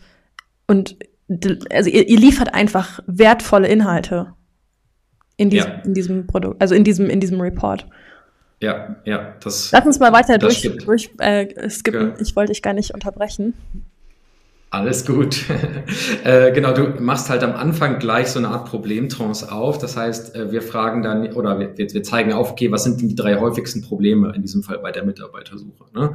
und 0.68 0.98
also 1.72 1.90
ihr, 1.90 2.08
ihr 2.08 2.20
liefert 2.20 2.54
einfach 2.54 3.00
wertvolle 3.08 3.68
Inhalte 3.68 4.34
in 5.38 5.50
diesem, 5.50 5.72
ja. 5.72 5.82
in 5.84 5.94
diesem 5.94 6.28
Produkt, 6.28 6.62
also 6.62 6.76
in 6.76 6.84
diesem, 6.84 7.10
in 7.10 7.20
diesem 7.20 7.42
Report. 7.42 7.88
Ja, 8.62 8.96
ja, 9.04 9.36
das. 9.44 9.72
Lass 9.72 9.86
uns 9.86 10.00
mal 10.00 10.14
weiter 10.14 10.38
durch, 10.38 10.62
durch 10.86 11.12
äh, 11.20 11.70
skippen. 11.70 12.10
Ja. 12.10 12.16
Ich 12.20 12.36
wollte 12.36 12.52
dich 12.52 12.62
gar 12.62 12.74
nicht 12.74 12.94
unterbrechen. 12.94 13.54
Alles 14.72 15.06
gut. 15.06 15.46
äh, 16.26 16.52
genau, 16.52 16.74
du 16.74 17.02
machst 17.02 17.30
halt 17.30 17.44
am 17.44 17.54
Anfang 17.54 18.00
gleich 18.00 18.28
so 18.28 18.40
eine 18.40 18.50
Art 18.50 18.68
Problemtrance 18.70 19.50
auf. 19.50 19.78
Das 19.78 19.96
heißt, 19.96 20.36
äh, 20.36 20.52
wir 20.52 20.62
fragen 20.62 21.02
dann 21.02 21.32
oder 21.34 21.60
wir, 21.60 21.78
wir 21.78 22.04
zeigen 22.04 22.34
auf, 22.34 22.52
okay, 22.52 22.72
was 22.72 22.84
sind 22.84 23.00
denn 23.00 23.08
die 23.08 23.16
drei 23.16 23.40
häufigsten 23.40 23.82
Probleme 23.82 24.34
in 24.36 24.42
diesem 24.42 24.64
Fall 24.64 24.80
bei 24.80 24.92
der 24.92 25.06
Mitarbeitersuche? 25.06 25.86
Ne? 25.94 26.14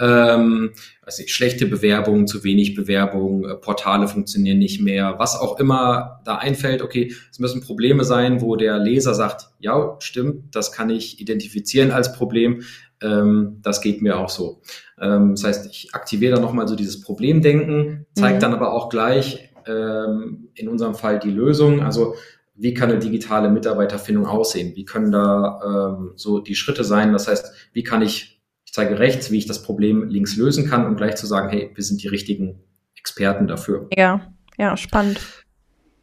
Ähm, 0.00 0.72
also 1.02 1.22
schlechte 1.26 1.66
Bewerbungen, 1.66 2.26
zu 2.26 2.42
wenig 2.42 2.74
Bewerbungen, 2.74 3.48
äh, 3.48 3.54
Portale 3.54 4.08
funktionieren 4.08 4.58
nicht 4.58 4.80
mehr, 4.80 5.16
was 5.18 5.38
auch 5.38 5.60
immer 5.60 6.20
da 6.24 6.36
einfällt. 6.36 6.82
Okay, 6.82 7.14
es 7.30 7.38
müssen 7.38 7.60
Probleme 7.60 8.04
sein, 8.04 8.40
wo 8.40 8.56
der 8.56 8.78
Leser 8.78 9.14
sagt, 9.14 9.50
ja, 9.60 9.96
stimmt, 10.00 10.54
das 10.56 10.72
kann 10.72 10.90
ich 10.90 11.20
identifizieren 11.20 11.92
als 11.92 12.12
Problem. 12.12 12.62
Ähm, 13.02 13.58
das 13.62 13.80
geht 13.80 14.02
mir 14.02 14.18
auch 14.18 14.28
so. 14.28 14.62
Ähm, 15.00 15.30
das 15.30 15.44
heißt, 15.44 15.66
ich 15.66 15.94
aktiviere 15.94 16.34
dann 16.34 16.42
nochmal 16.42 16.68
so 16.68 16.76
dieses 16.76 17.00
Problemdenken, 17.00 18.06
zeige 18.14 18.36
mhm. 18.36 18.40
dann 18.40 18.54
aber 18.54 18.72
auch 18.72 18.88
gleich 18.88 19.50
ähm, 19.66 20.48
in 20.54 20.68
unserem 20.68 20.94
Fall 20.94 21.18
die 21.18 21.30
Lösung. 21.30 21.82
Also 21.82 22.14
wie 22.54 22.74
kann 22.74 22.90
eine 22.90 22.98
digitale 22.98 23.48
Mitarbeiterfindung 23.48 24.26
aussehen? 24.26 24.76
Wie 24.76 24.84
können 24.84 25.10
da 25.10 25.96
ähm, 25.98 26.12
so 26.16 26.40
die 26.40 26.54
Schritte 26.54 26.84
sein? 26.84 27.12
Das 27.12 27.26
heißt, 27.26 27.70
wie 27.72 27.82
kann 27.82 28.02
ich, 28.02 28.42
ich 28.64 28.72
zeige 28.72 28.98
rechts, 28.98 29.30
wie 29.30 29.38
ich 29.38 29.46
das 29.46 29.62
Problem 29.62 30.08
links 30.08 30.36
lösen 30.36 30.68
kann, 30.68 30.86
um 30.86 30.96
gleich 30.96 31.16
zu 31.16 31.26
sagen, 31.26 31.48
hey, 31.48 31.70
wir 31.74 31.82
sind 31.82 32.02
die 32.02 32.08
richtigen 32.08 32.60
Experten 32.96 33.48
dafür. 33.48 33.88
Ja, 33.96 34.32
ja, 34.58 34.76
spannend. 34.76 35.20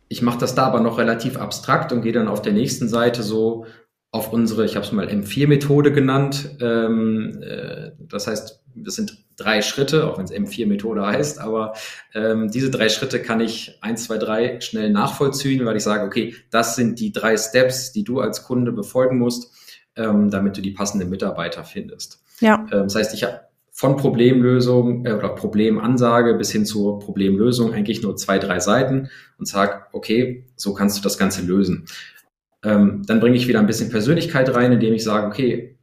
Ich 0.10 0.23
mache 0.23 0.39
das 0.39 0.55
da 0.55 0.65
aber 0.65 0.79
noch 0.79 0.97
relativ 0.97 1.38
abstrakt 1.38 1.91
und 1.91 2.01
gehe 2.01 2.13
dann 2.13 2.27
auf 2.27 2.41
der 2.41 2.53
nächsten 2.53 2.88
Seite 2.88 3.21
so 3.21 3.65
auf 4.12 4.32
unsere, 4.32 4.65
ich 4.65 4.76
habe 4.76 4.86
es 4.86 4.91
mal 4.91 5.08
M4-Methode 5.08 5.91
genannt. 5.91 6.56
Ähm, 6.62 7.41
äh, 7.41 7.91
das 8.00 8.28
heißt, 8.28 8.63
das 8.76 8.96
sind 8.96 9.17
drei 9.36 9.62
Schritte, 9.62 10.08
auch 10.08 10.17
wenn 10.17 10.26
es 10.26 10.32
M4-Methode 10.32 11.06
heißt, 11.06 11.39
aber 11.39 11.74
ähm, 12.13 12.50
diese 12.50 12.72
drei 12.72 12.89
Schritte 12.89 13.22
kann 13.22 13.39
ich 13.39 13.78
eins, 13.82 14.06
zwei, 14.06 14.17
drei 14.17 14.60
schnell 14.62 14.89
nachvollziehen, 14.89 15.65
weil 15.65 15.78
ich 15.78 15.84
sage, 15.84 16.06
okay, 16.06 16.36
das 16.50 16.76
sind 16.76 17.00
die 17.00 17.12
drei 17.12 17.38
Steps, 17.38 17.91
die 17.91 18.04
du 18.04 18.20
als 18.20 18.43
Kunde 18.43 18.72
befolgen 18.72 19.17
musst, 19.17 19.52
ähm, 19.96 20.30
damit 20.30 20.58
du 20.58 20.62
die 20.62 20.72
passenden 20.72 21.10
Mitarbeiter 21.10 21.63
findest. 21.63 22.24
Ja. 22.39 22.65
Ähm, 22.72 22.84
das 22.84 22.96
heißt, 22.96 23.13
ich 23.13 23.24
habe 23.24 23.41
von 23.72 23.96
Problemlösung 23.96 25.06
äh, 25.06 25.13
oder 25.13 25.30
Problemansage 25.30 26.34
bis 26.34 26.52
hin 26.52 26.65
zur 26.65 27.00
Problemlösung 27.00 27.74
eigentlich 27.74 28.02
nur 28.02 28.15
zwei, 28.15 28.39
drei 28.39 28.60
Seiten 28.60 29.10
und 29.38 29.48
sage, 29.48 29.84
okay, 29.91 30.46
so 30.56 30.74
kannst 30.74 30.98
du 30.98 31.04
das 31.04 31.20
Ganze 31.20 31.43
lösen. 31.43 31.86
Ähm, 32.63 33.04
dann 33.06 33.20
bringe 33.20 33.38
ich 33.38 33.48
wieder 33.48 33.60
ein 33.60 33.67
bisschen 33.67 33.89
Persönlichkeit 33.89 34.54
rein, 34.54 34.72
indem 34.72 34.93
ich 34.93 35.04
sage, 35.04 35.28
okay, 35.28 35.78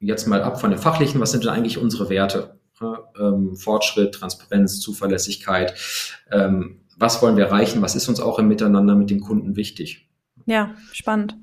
jetzt 0.00 0.26
mal 0.26 0.42
ab 0.42 0.60
von 0.60 0.70
den 0.70 0.78
fachlichen, 0.78 1.20
was 1.20 1.32
sind 1.32 1.44
denn 1.44 1.52
eigentlich 1.52 1.78
unsere 1.78 2.10
Werte? 2.10 2.58
Ähm, 3.18 3.56
Fortschritt, 3.56 4.14
Transparenz, 4.14 4.80
Zuverlässigkeit. 4.80 5.74
Ähm, 6.30 6.80
was 6.98 7.22
wollen 7.22 7.36
wir 7.36 7.46
erreichen? 7.46 7.82
Was 7.82 7.96
ist 7.96 8.08
uns 8.08 8.20
auch 8.20 8.38
im 8.38 8.48
Miteinander 8.48 8.94
mit 8.94 9.10
den 9.10 9.20
Kunden 9.20 9.56
wichtig? 9.56 10.08
Ja, 10.46 10.74
spannend. 10.92 11.36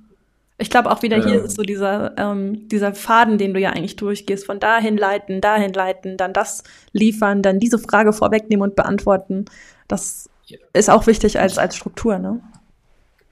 Ich 0.60 0.70
glaube 0.70 0.92
auch 0.92 1.02
wieder 1.02 1.18
hier 1.18 1.40
ähm, 1.40 1.46
ist 1.46 1.56
so 1.56 1.64
dieser, 1.64 2.16
ähm, 2.18 2.68
dieser 2.70 2.94
Faden, 2.94 3.38
den 3.38 3.54
du 3.54 3.60
ja 3.60 3.72
eigentlich 3.72 3.96
durchgehst, 3.96 4.46
von 4.46 4.60
dahin 4.60 4.98
leiten, 4.98 5.42
dahin 5.42 5.74
leiten, 5.74 6.16
dann 6.16 6.34
das 6.34 6.64
liefern, 6.92 7.42
dann 7.42 7.60
diese 7.60 7.80
Frage 7.80 8.14
vorwegnehmen 8.14 8.70
und 8.70 8.76
beantworten. 8.76 9.46
Das 9.88 10.30
ja. 10.46 10.60
ist 10.74 10.90
auch 10.90 11.08
wichtig 11.08 11.40
als, 11.40 11.58
als 11.58 11.76
Struktur, 11.76 12.20
ne? 12.20 12.42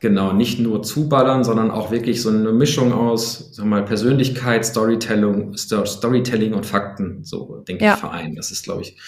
Genau, 0.02 0.34
nicht 0.34 0.60
nur 0.60 0.82
zuballern, 0.82 1.44
sondern 1.44 1.70
auch 1.70 1.92
wirklich 1.92 2.24
so 2.24 2.30
eine 2.30 2.52
Mischung 2.52 2.92
aus, 2.92 3.54
sag 3.54 3.68
mal, 3.68 3.86
Persönlichkeit, 3.86 4.66
Storytelling, 4.66 5.56
Storytelling 5.56 6.56
und 6.56 6.66
Fakten, 6.66 7.24
so 7.24 7.64
denke 7.68 7.86
ja. 7.86 7.94
ich, 7.94 8.00
vereinen. 8.00 8.36
Das 8.36 8.50
ist, 8.50 8.64
glaube 8.64 8.82
ich, 8.82 9.00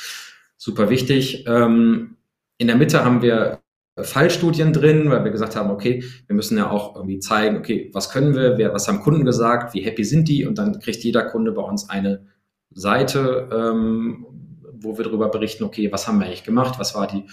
super 0.56 0.92
wichtig. 0.92 1.46
Ähm, 1.48 2.18
in 2.60 2.68
der 2.68 2.76
Mitte 2.76 3.04
haben 3.04 3.24
wir 3.24 3.64
Fallstudien 4.00 4.72
drin, 4.72 5.10
weil 5.10 5.24
wir 5.24 5.32
gesagt 5.32 5.56
haben, 5.56 5.72
okay, 5.72 6.04
wir 6.28 6.36
müssen 6.36 6.60
ja 6.60 6.70
auch 6.70 6.96
irgendwie 6.96 7.18
zeigen, 7.18 7.58
okay, 7.58 7.90
was 7.92 8.12
können 8.12 8.36
wir, 8.36 8.60
wer, 8.60 8.72
was 8.72 8.88
haben 8.88 9.02
Kunden 9.02 9.26
gesagt, 9.26 9.74
wie 9.74 9.82
happy 9.82 10.04
sind 10.04 10.28
die 10.28 10.46
und 10.46 10.60
dann 10.60 10.80
kriegt 10.80 11.04
jeder 11.04 11.24
Kunde 11.24 11.54
bei 11.54 11.64
uns 11.64 11.90
eine 11.90 12.28
Seite, 12.70 13.50
ähm, 13.52 14.28
wo 14.74 14.96
wir 14.98 15.06
darüber 15.06 15.30
berichten, 15.30 15.64
okay, 15.64 15.92
was 15.92 16.08
haben 16.08 16.20
wir 16.20 16.28
eigentlich 16.28 16.44
gemacht, 16.44 16.76
was 16.78 16.94
war 16.94 17.08
die 17.08 17.26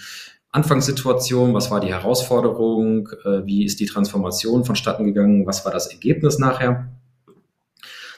Anfangssituation, 0.51 1.53
was 1.53 1.71
war 1.71 1.79
die 1.79 1.93
Herausforderung, 1.93 3.09
äh, 3.23 3.45
wie 3.45 3.63
ist 3.63 3.79
die 3.79 3.85
Transformation 3.85 4.65
vonstatten 4.65 5.05
gegangen, 5.05 5.45
was 5.47 5.63
war 5.65 5.71
das 5.71 5.87
Ergebnis 5.87 6.39
nachher. 6.39 6.89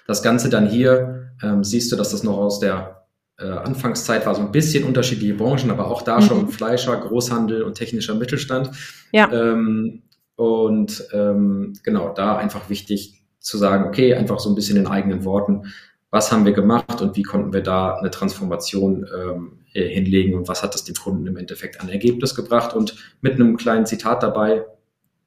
Das 0.08 0.24
Ganze 0.24 0.50
dann 0.50 0.68
hier, 0.68 1.32
ähm, 1.42 1.64
siehst 1.64 1.92
du, 1.92 1.96
dass 1.96 2.10
das 2.10 2.24
noch 2.24 2.38
aus 2.38 2.60
der 2.60 3.06
äh, 3.38 3.46
Anfangszeit 3.46 4.26
war, 4.26 4.36
so 4.36 4.42
ein 4.42 4.52
bisschen 4.52 4.84
unterschiedliche 4.84 5.36
Branchen, 5.36 5.70
aber 5.70 5.88
auch 5.88 6.02
da 6.02 6.20
mhm. 6.20 6.24
schon 6.24 6.50
Fleischer, 6.50 6.98
Großhandel 6.98 7.64
und 7.64 7.76
technischer 7.76 8.16
Mittelstand. 8.16 8.72
Ja. 9.12 9.32
Ähm, 9.32 10.04
und 10.36 11.08
ähm, 11.14 11.74
genau, 11.84 12.14
da 12.14 12.38
einfach 12.38 12.70
wichtig 12.70 13.24
zu 13.40 13.58
sagen, 13.58 13.86
okay, 13.86 14.16
einfach 14.16 14.40
so 14.40 14.50
ein 14.50 14.56
bisschen 14.56 14.78
in 14.78 14.88
eigenen 14.88 15.24
Worten, 15.24 15.74
was 16.10 16.32
haben 16.32 16.46
wir 16.46 16.54
gemacht 16.54 17.02
und 17.02 17.16
wie 17.16 17.24
konnten 17.24 17.54
wir 17.54 17.62
da 17.62 17.96
eine 17.96 18.12
Transformation 18.12 19.06
ähm, 19.16 19.60
äh, 19.74 19.88
hinlegen 19.88 20.36
und 20.36 20.48
was 20.48 20.64
hat 20.64 20.74
das 20.74 20.84
dem 20.84 20.96
Kunden 20.96 21.28
im 21.28 21.38
Endeffekt 21.38 21.82
an 21.82 21.90
Ergebnis 21.90 22.36
gebracht 22.36 22.74
und 22.74 22.96
mit 23.22 23.34
einem 23.34 23.58
kleinen 23.58 23.86
Zitat 23.86 24.24
dabei, 24.24 24.66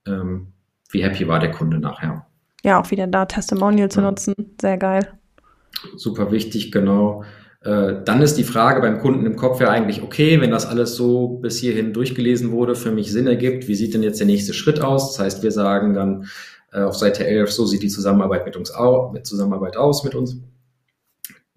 ähm, 0.06 0.48
wie 0.90 1.02
happy 1.02 1.26
war 1.28 1.40
der 1.40 1.50
Kunde 1.50 1.78
nachher. 1.78 2.26
Ja, 2.62 2.80
auch 2.80 2.90
wieder 2.90 3.06
da 3.06 3.26
Testimonial 3.26 3.90
zu 3.90 4.00
ja. 4.00 4.10
nutzen, 4.10 4.34
sehr 4.60 4.78
geil. 4.78 5.08
Super 5.96 6.30
wichtig, 6.32 6.72
genau. 6.72 7.24
Äh, 7.60 8.04
dann 8.04 8.22
ist 8.22 8.34
die 8.34 8.44
Frage 8.44 8.80
beim 8.80 9.00
Kunden 9.00 9.26
im 9.26 9.36
Kopf 9.36 9.60
ja 9.60 9.70
eigentlich, 9.70 10.02
okay, 10.02 10.40
wenn 10.40 10.52
das 10.52 10.66
alles 10.66 10.94
so 10.94 11.28
bis 11.28 11.58
hierhin 11.58 11.92
durchgelesen 11.92 12.52
wurde, 12.52 12.76
für 12.76 12.92
mich 12.92 13.10
Sinn 13.10 13.26
ergibt, 13.26 13.66
wie 13.66 13.74
sieht 13.74 13.94
denn 13.94 14.02
jetzt 14.02 14.20
der 14.20 14.26
nächste 14.26 14.54
Schritt 14.54 14.80
aus? 14.80 15.12
Das 15.12 15.24
heißt, 15.24 15.42
wir 15.42 15.50
sagen 15.50 15.94
dann 15.94 16.28
äh, 16.72 16.82
auf 16.82 16.96
Seite 16.96 17.26
11, 17.26 17.50
so 17.50 17.66
sieht 17.66 17.82
die 17.82 17.88
Zusammenarbeit 17.88 18.46
mit 18.46 18.56
uns 18.56 18.72
au 18.72 19.10
mit 19.12 19.26
Zusammenarbeit 19.26 19.76
aus 19.76 20.04
mit 20.04 20.14
uns. 20.14 20.36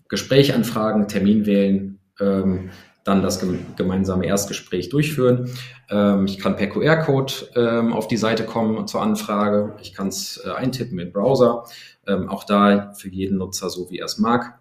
Gespräch 0.07 0.55
anfragen, 0.55 1.07
Termin 1.07 1.45
wählen, 1.45 1.98
ähm, 2.19 2.69
dann 3.03 3.23
das 3.23 3.43
gemeinsame 3.75 4.27
Erstgespräch 4.27 4.89
durchführen. 4.89 5.49
Ähm, 5.89 6.25
ich 6.25 6.37
kann 6.37 6.55
per 6.55 6.67
QR-Code 6.67 7.33
ähm, 7.55 7.93
auf 7.93 8.07
die 8.07 8.17
Seite 8.17 8.45
kommen 8.45 8.87
zur 8.87 9.01
Anfrage. 9.01 9.75
Ich 9.81 9.93
kann 9.93 10.07
es 10.09 10.41
äh, 10.45 10.51
eintippen 10.51 10.99
im 10.99 11.11
Browser. 11.11 11.63
Ähm, 12.07 12.29
auch 12.29 12.43
da 12.43 12.93
für 12.93 13.09
jeden 13.09 13.37
Nutzer 13.37 13.69
so, 13.69 13.89
wie 13.89 13.99
er 13.99 14.05
es 14.05 14.19
mag. 14.19 14.59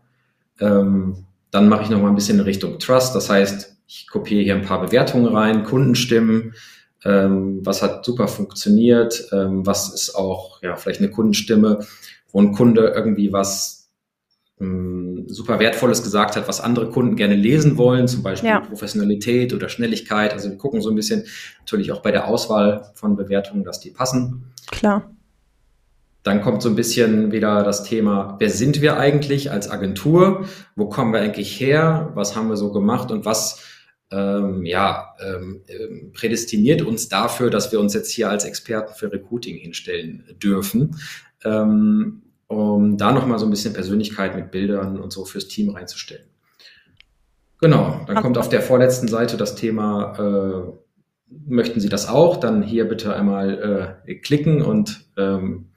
Ähm, 0.60 1.26
dann 1.50 1.68
mache 1.68 1.82
ich 1.82 1.90
noch 1.90 2.00
mal 2.00 2.08
ein 2.08 2.14
bisschen 2.14 2.38
in 2.38 2.44
Richtung 2.44 2.78
Trust. 2.78 3.14
Das 3.14 3.28
heißt, 3.28 3.76
ich 3.86 4.06
kopiere 4.08 4.42
hier 4.42 4.54
ein 4.54 4.62
paar 4.62 4.80
Bewertungen 4.80 5.26
rein, 5.26 5.64
Kundenstimmen. 5.64 6.54
Ähm, 7.04 7.60
was 7.64 7.82
hat 7.82 8.04
super 8.04 8.28
funktioniert? 8.28 9.28
was 9.30 9.94
ist 9.94 10.14
auch 10.14 10.62
ja 10.62 10.76
vielleicht 10.76 11.00
eine 11.00 11.10
Kundenstimme, 11.10 11.86
wo 12.32 12.40
ein 12.40 12.52
Kunde 12.52 12.92
irgendwie 12.94 13.32
was 13.32 13.77
ähm, 14.60 15.24
super 15.28 15.58
Wertvolles 15.58 16.02
gesagt 16.02 16.36
hat, 16.36 16.48
was 16.48 16.60
andere 16.60 16.90
Kunden 16.90 17.16
gerne 17.16 17.36
lesen 17.36 17.76
wollen, 17.76 18.08
zum 18.08 18.22
Beispiel 18.22 18.50
ja. 18.50 18.60
Professionalität 18.60 19.52
oder 19.52 19.68
Schnelligkeit. 19.68 20.32
Also 20.32 20.50
wir 20.50 20.58
gucken 20.58 20.80
so 20.80 20.90
ein 20.90 20.96
bisschen 20.96 21.24
natürlich 21.60 21.92
auch 21.92 22.02
bei 22.02 22.10
der 22.10 22.26
Auswahl 22.26 22.90
von 22.94 23.16
Bewertungen, 23.16 23.64
dass 23.64 23.80
die 23.80 23.90
passen. 23.90 24.52
Klar. 24.70 25.10
Dann 26.22 26.42
kommt 26.42 26.62
so 26.62 26.68
ein 26.68 26.76
bisschen 26.76 27.32
wieder 27.32 27.62
das 27.62 27.84
Thema, 27.84 28.36
wer 28.38 28.50
sind 28.50 28.82
wir 28.82 28.98
eigentlich 28.98 29.50
als 29.50 29.70
Agentur? 29.70 30.46
Wo 30.76 30.88
kommen 30.88 31.12
wir 31.12 31.20
eigentlich 31.20 31.58
her? 31.60 32.10
Was 32.14 32.36
haben 32.36 32.48
wir 32.48 32.56
so 32.56 32.72
gemacht 32.72 33.10
und 33.10 33.24
was 33.24 33.62
ähm, 34.10 34.64
ja, 34.64 35.14
ähm, 35.24 35.62
ähm 35.68 36.12
prädestiniert 36.12 36.82
uns 36.82 37.08
dafür, 37.08 37.50
dass 37.50 37.72
wir 37.72 37.80
uns 37.80 37.94
jetzt 37.94 38.10
hier 38.10 38.30
als 38.30 38.44
Experten 38.44 38.94
für 38.94 39.12
Recruiting 39.12 39.56
hinstellen 39.56 40.24
dürfen? 40.42 40.96
Ähm, 41.44 42.22
um 42.48 42.96
da 42.96 43.12
nochmal 43.12 43.38
so 43.38 43.46
ein 43.46 43.50
bisschen 43.50 43.74
Persönlichkeit 43.74 44.34
mit 44.34 44.50
Bildern 44.50 44.98
und 44.98 45.12
so 45.12 45.24
fürs 45.24 45.48
Team 45.48 45.70
reinzustellen. 45.70 46.26
Genau, 47.60 48.00
dann 48.06 48.22
kommt 48.22 48.38
auf 48.38 48.48
der 48.48 48.62
vorletzten 48.62 49.08
Seite 49.08 49.36
das 49.36 49.54
Thema, 49.54 50.14
äh, 50.18 50.72
möchten 51.46 51.80
Sie 51.80 51.88
das 51.88 52.08
auch? 52.08 52.36
Dann 52.36 52.62
hier 52.62 52.88
bitte 52.88 53.14
einmal 53.14 54.00
äh, 54.06 54.14
klicken 54.14 54.62
und 54.62 55.06
ähm, 55.16 55.70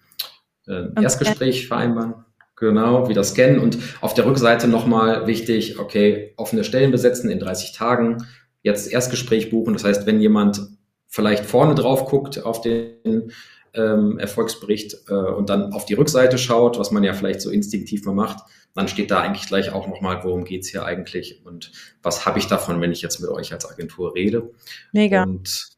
äh, 0.68 0.86
Erstgespräch 1.02 1.68
vereinbaren. 1.68 2.26
Genau, 2.56 3.10
wieder 3.10 3.24
scannen 3.24 3.60
und 3.60 3.80
auf 4.02 4.14
der 4.14 4.28
Rückseite 4.28 4.68
nochmal 4.68 5.26
wichtig, 5.26 5.80
okay, 5.80 6.34
offene 6.38 6.64
Stellen 6.64 6.92
besetzen 6.92 7.32
in 7.32 7.40
30 7.40 7.72
Tagen, 7.72 8.18
jetzt 8.62 8.92
Erstgespräch 8.92 9.50
buchen. 9.50 9.74
Das 9.74 9.84
heißt, 9.84 10.06
wenn 10.06 10.22
jemand 10.22 10.62
vielleicht 11.08 11.46
vorne 11.46 11.74
drauf 11.74 12.06
guckt 12.06 12.46
auf 12.46 12.62
den 12.62 13.32
ähm, 13.74 14.20
Erfolgsbericht 14.20 15.10
äh, 15.10 15.14
und 15.14 15.50
dann 15.50 15.74
auf 15.74 15.86
die 15.86 15.94
Rückseite 15.94 16.38
schaut, 16.38 16.78
was 16.78 16.92
man 16.92 17.04
ja 17.04 17.14
vielleicht 17.14 17.42
so 17.42 17.50
instinktiv 17.50 18.06
mal 18.06 18.14
macht, 18.14 18.44
dann 18.74 18.88
steht 18.88 19.12
da 19.12 19.20
eigentlich 19.20 19.48
gleich 19.48 19.72
auch 19.72 19.88
nochmal, 19.88 20.24
worum 20.24 20.46
geht's 20.46 20.70
hier 20.70 20.86
eigentlich 20.86 21.46
und 21.46 21.72
was 22.02 22.26
habe 22.26 22.40
ich 22.40 22.48
davon, 22.48 22.80
wenn 22.82 22.92
ich 22.92 23.02
jetzt 23.02 23.20
mit 23.20 23.30
euch 23.30 23.52
als 23.54 23.70
Agentur 23.70 24.16
rede. 24.16 24.52
Mega. 24.94 25.24
Und 25.24 25.70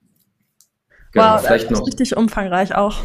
genau, 1.12 1.36
wow, 1.36 1.42
vielleicht 1.42 1.66
das 1.66 1.72
ist 1.72 1.80
noch, 1.80 1.88
richtig 1.88 2.18
umfangreich 2.18 2.76
auch. 2.76 2.98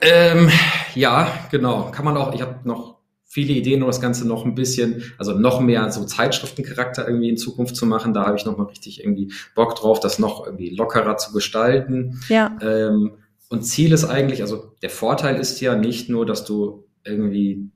Ähm, 0.00 0.50
ja, 0.94 1.28
genau. 1.50 1.90
Kann 1.90 2.04
man 2.04 2.16
auch, 2.16 2.34
ich 2.34 2.42
habe 2.42 2.60
noch 2.64 2.96
viele 3.24 3.52
Ideen, 3.52 3.82
um 3.82 3.88
das 3.88 4.00
Ganze 4.00 4.26
noch 4.26 4.44
ein 4.44 4.54
bisschen, 4.54 5.12
also 5.18 5.32
noch 5.32 5.60
mehr 5.60 5.90
so 5.90 6.04
Zeitschriftencharakter 6.04 7.06
irgendwie 7.06 7.28
in 7.28 7.36
Zukunft 7.36 7.76
zu 7.76 7.86
machen. 7.86 8.14
Da 8.14 8.24
habe 8.24 8.36
ich 8.36 8.46
noch 8.46 8.56
mal 8.56 8.64
richtig 8.64 9.00
irgendwie 9.00 9.32
Bock 9.54 9.74
drauf, 9.74 10.00
das 10.00 10.18
noch 10.18 10.46
irgendwie 10.46 10.70
lockerer 10.70 11.16
zu 11.16 11.32
gestalten. 11.32 12.20
Ja. 12.28 12.56
Ähm, 12.62 13.12
und 13.48 13.62
Ziel 13.62 13.92
ist 13.92 14.04
eigentlich, 14.04 14.42
also 14.42 14.74
der 14.82 14.90
Vorteil 14.90 15.36
ist 15.36 15.60
ja 15.60 15.76
nicht 15.76 16.08
nur, 16.08 16.26
dass 16.26 16.44
du 16.44 16.84
irgendwie 17.04 17.70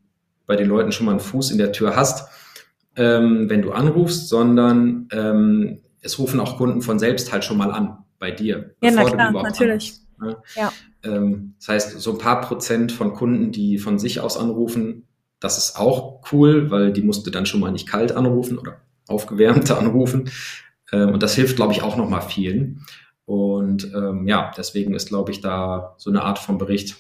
bei 0.47 0.57
den 0.57 0.69
Leuten 0.69 0.93
schon 0.93 1.07
mal 1.07 1.13
einen 1.13 1.21
Fuß 1.21 1.53
in 1.53 1.59
der 1.59 1.73
Tür 1.73 1.95
hast, 1.95 2.29
ähm, 2.97 3.49
wenn 3.49 3.63
du 3.63 3.73
anrufst, 3.73 4.29
sondern 4.29 5.09
ähm, 5.13 5.81
es 6.01 6.19
rufen 6.19 6.41
auch 6.41 6.57
Kunden 6.57 6.83
von 6.83 6.99
selbst 6.99 7.33
halt 7.33 7.45
schon 7.45 7.57
mal 7.57 7.71
an 7.71 7.99
bei 8.19 8.31
dir. 8.31 8.75
Ja, 8.83 8.91
na 8.91 9.05
klar, 9.05 9.33
natürlich. 9.33 9.95
Anrufst, 10.19 10.47
ne? 10.57 10.63
ja. 10.63 10.73
Ähm, 11.03 11.55
das 11.59 11.69
heißt, 11.69 12.01
so 12.01 12.13
ein 12.13 12.19
paar 12.19 12.41
Prozent 12.41 12.93
von 12.93 13.15
Kunden, 13.15 13.53
die 13.53 13.79
von 13.79 13.99
sich 13.99 14.21
aus 14.21 14.37
anrufen, 14.37 15.07
das 15.39 15.57
ist 15.57 15.79
auch 15.79 16.21
cool, 16.33 16.71
weil 16.71 16.93
die 16.93 17.03
musste 17.03 17.31
dann 17.31 17.47
schon 17.47 17.61
mal 17.61 17.73
nicht 17.73 17.89
kalt 17.89 18.13
anrufen 18.13 18.59
oder 18.59 18.83
aufgewärmte 19.09 19.77
anrufen. 19.79 20.31
Ähm, 20.93 21.11
und 21.11 21.23
das 21.23 21.35
hilft, 21.35 21.57
glaube 21.57 21.73
ich, 21.73 21.83
auch 21.83 21.97
noch 21.97 22.09
mal 22.09 22.21
vielen. 22.21 22.85
Und 23.27 23.93
ähm, 23.95 24.27
ja, 24.27 24.53
deswegen 24.57 24.95
ist, 24.95 25.09
glaube 25.09 25.31
ich, 25.31 25.41
da 25.41 25.95
so 25.99 26.11
eine 26.11 26.23
Art 26.23 26.39
von 26.39 26.59
Bericht 26.59 26.97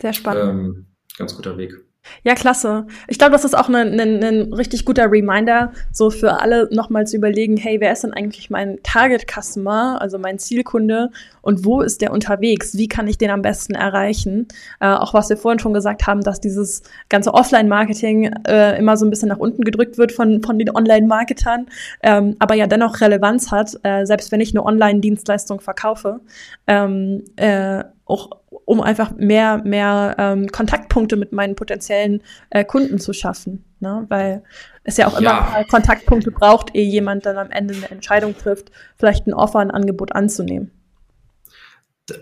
sehr 0.00 0.12
spannend. 0.12 0.44
Ähm, 0.44 0.86
ganz 1.16 1.34
guter 1.34 1.56
Weg. 1.56 1.85
Ja, 2.22 2.34
klasse. 2.34 2.86
Ich 3.08 3.18
glaube, 3.18 3.32
das 3.32 3.44
ist 3.44 3.56
auch 3.56 3.68
ein, 3.68 4.00
ein, 4.00 4.22
ein 4.22 4.52
richtig 4.52 4.84
guter 4.84 5.10
Reminder, 5.10 5.72
so 5.92 6.10
für 6.10 6.40
alle 6.40 6.68
nochmal 6.72 7.06
zu 7.06 7.16
überlegen, 7.16 7.56
hey, 7.56 7.80
wer 7.80 7.92
ist 7.92 8.04
denn 8.04 8.12
eigentlich 8.12 8.50
mein 8.50 8.78
Target 8.82 9.26
Customer, 9.30 10.00
also 10.00 10.18
mein 10.18 10.38
Zielkunde 10.38 11.10
und 11.42 11.64
wo 11.64 11.80
ist 11.80 12.00
der 12.02 12.12
unterwegs? 12.12 12.76
Wie 12.76 12.88
kann 12.88 13.06
ich 13.08 13.18
den 13.18 13.30
am 13.30 13.42
besten 13.42 13.74
erreichen? 13.74 14.48
Äh, 14.80 14.88
auch 14.88 15.14
was 15.14 15.28
wir 15.28 15.36
vorhin 15.36 15.58
schon 15.58 15.74
gesagt 15.74 16.06
haben, 16.06 16.22
dass 16.22 16.40
dieses 16.40 16.82
ganze 17.08 17.32
Offline-Marketing 17.32 18.32
äh, 18.48 18.78
immer 18.78 18.96
so 18.96 19.06
ein 19.06 19.10
bisschen 19.10 19.28
nach 19.28 19.38
unten 19.38 19.62
gedrückt 19.62 19.98
wird 19.98 20.12
von, 20.12 20.42
von 20.42 20.58
den 20.58 20.74
Online-Marketern, 20.74 21.66
ähm, 22.02 22.36
aber 22.38 22.54
ja 22.54 22.66
dennoch 22.66 23.00
Relevanz 23.00 23.50
hat, 23.50 23.78
äh, 23.82 24.04
selbst 24.04 24.32
wenn 24.32 24.40
ich 24.40 24.52
eine 24.52 24.64
Online-Dienstleistung 24.64 25.60
verkaufe. 25.60 26.20
Ähm, 26.66 27.24
äh, 27.36 27.84
auch 28.06 28.30
um 28.66 28.82
einfach 28.82 29.12
mehr, 29.16 29.62
mehr 29.64 30.16
ähm, 30.18 30.48
Kontaktpunkte 30.48 31.16
mit 31.16 31.32
meinen 31.32 31.54
potenziellen 31.54 32.20
äh, 32.50 32.64
Kunden 32.64 32.98
zu 32.98 33.14
schaffen. 33.14 33.64
Ne? 33.80 34.04
Weil 34.08 34.42
es 34.82 34.98
ja 34.98 35.06
auch 35.06 35.18
immer 35.18 35.30
ja. 35.30 35.64
Kontaktpunkte 35.70 36.32
braucht, 36.32 36.74
ehe 36.74 36.84
jemand 36.84 37.24
dann 37.24 37.38
am 37.38 37.50
Ende 37.50 37.74
eine 37.74 37.90
Entscheidung 37.90 38.36
trifft, 38.36 38.70
vielleicht 38.96 39.26
ein 39.26 39.34
Offer, 39.34 39.60
ein 39.60 39.70
Angebot 39.70 40.14
anzunehmen. 40.14 40.72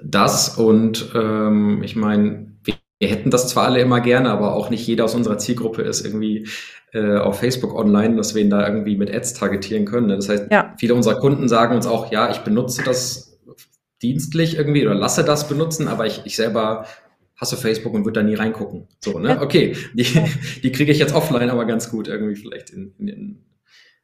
Das 0.05 0.51
und 0.51 1.13
ähm, 1.15 1.83
ich 1.83 1.97
meine, 1.97 2.53
wir, 2.63 2.75
wir 2.99 3.09
hätten 3.09 3.31
das 3.31 3.49
zwar 3.49 3.65
alle 3.65 3.81
immer 3.81 4.01
gerne, 4.01 4.31
aber 4.31 4.55
auch 4.55 4.71
nicht 4.71 4.87
jeder 4.87 5.05
aus 5.05 5.15
unserer 5.15 5.39
Zielgruppe 5.39 5.83
ist 5.83 6.05
irgendwie 6.05 6.47
äh, 6.93 7.17
auf 7.17 7.41
Facebook 7.41 7.75
online, 7.75 8.17
dass 8.17 8.35
wir 8.35 8.43
ihn 8.43 8.51
da 8.51 8.67
irgendwie 8.67 8.97
mit 8.97 9.13
Ads 9.13 9.35
targetieren 9.35 9.87
können. 9.87 10.09
Ne? 10.09 10.17
Das 10.17 10.29
heißt, 10.29 10.47
ja. 10.51 10.75
viele 10.79 10.95
unserer 10.95 11.19
Kunden 11.19 11.49
sagen 11.49 11.75
uns 11.75 11.87
auch, 11.87 12.13
ja, 12.13 12.31
ich 12.31 12.39
benutze 12.39 12.83
das 12.83 13.34
dienstlich 14.03 14.57
irgendwie 14.57 14.85
oder 14.87 14.95
lasse 14.95 15.25
das 15.25 15.49
benutzen, 15.49 15.89
aber 15.89 16.07
ich, 16.07 16.23
ich 16.25 16.37
selber 16.37 16.87
hast 17.37 17.53
du 17.53 17.57
Facebook 17.57 17.95
und 17.95 18.05
wird 18.05 18.17
da 18.17 18.23
nie 18.23 18.35
reingucken. 18.35 18.89
So, 19.01 19.19
ne? 19.19 19.41
Okay, 19.41 19.77
die, 19.95 20.07
die 20.63 20.73
kriege 20.73 20.93
ich 20.93 20.99
jetzt 20.99 21.15
offline 21.15 21.51
aber 21.51 21.65
ganz 21.65 21.91
gut 21.91 22.09
irgendwie 22.09 22.37
vielleicht 22.37 22.71
in, 22.71 22.95
in, 22.99 23.09
in 23.09 23.45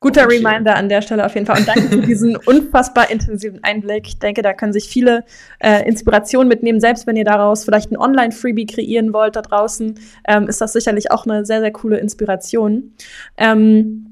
Guter 0.03 0.27
Reminder 0.31 0.77
an 0.77 0.89
der 0.89 1.03
Stelle 1.03 1.27
auf 1.27 1.35
jeden 1.35 1.47
Fall. 1.47 1.59
Und 1.59 1.69
danke 1.69 1.83
für 1.83 1.99
diesen 1.99 2.35
unfassbar 2.47 3.11
intensiven 3.11 3.63
Einblick. 3.63 4.07
Ich 4.07 4.19
denke, 4.19 4.41
da 4.41 4.55
können 4.55 4.73
sich 4.73 4.89
viele 4.89 5.25
äh, 5.59 5.87
Inspirationen 5.87 6.49
mitnehmen. 6.49 6.81
Selbst 6.81 7.07
wenn 7.07 7.17
ihr 7.17 7.25
daraus 7.25 7.67
vielleicht 7.67 7.93
ein 7.93 7.99
Online-Freebie 7.99 8.65
kreieren 8.65 9.13
wollt 9.13 9.37
da 9.37 9.43
draußen, 9.43 10.01
ähm, 10.27 10.49
ist 10.49 10.63
das 10.63 10.73
sicherlich 10.73 11.11
auch 11.11 11.27
eine 11.27 11.45
sehr, 11.45 11.61
sehr 11.61 11.71
coole 11.71 11.99
Inspiration. 11.99 12.95
Ähm, 13.37 14.10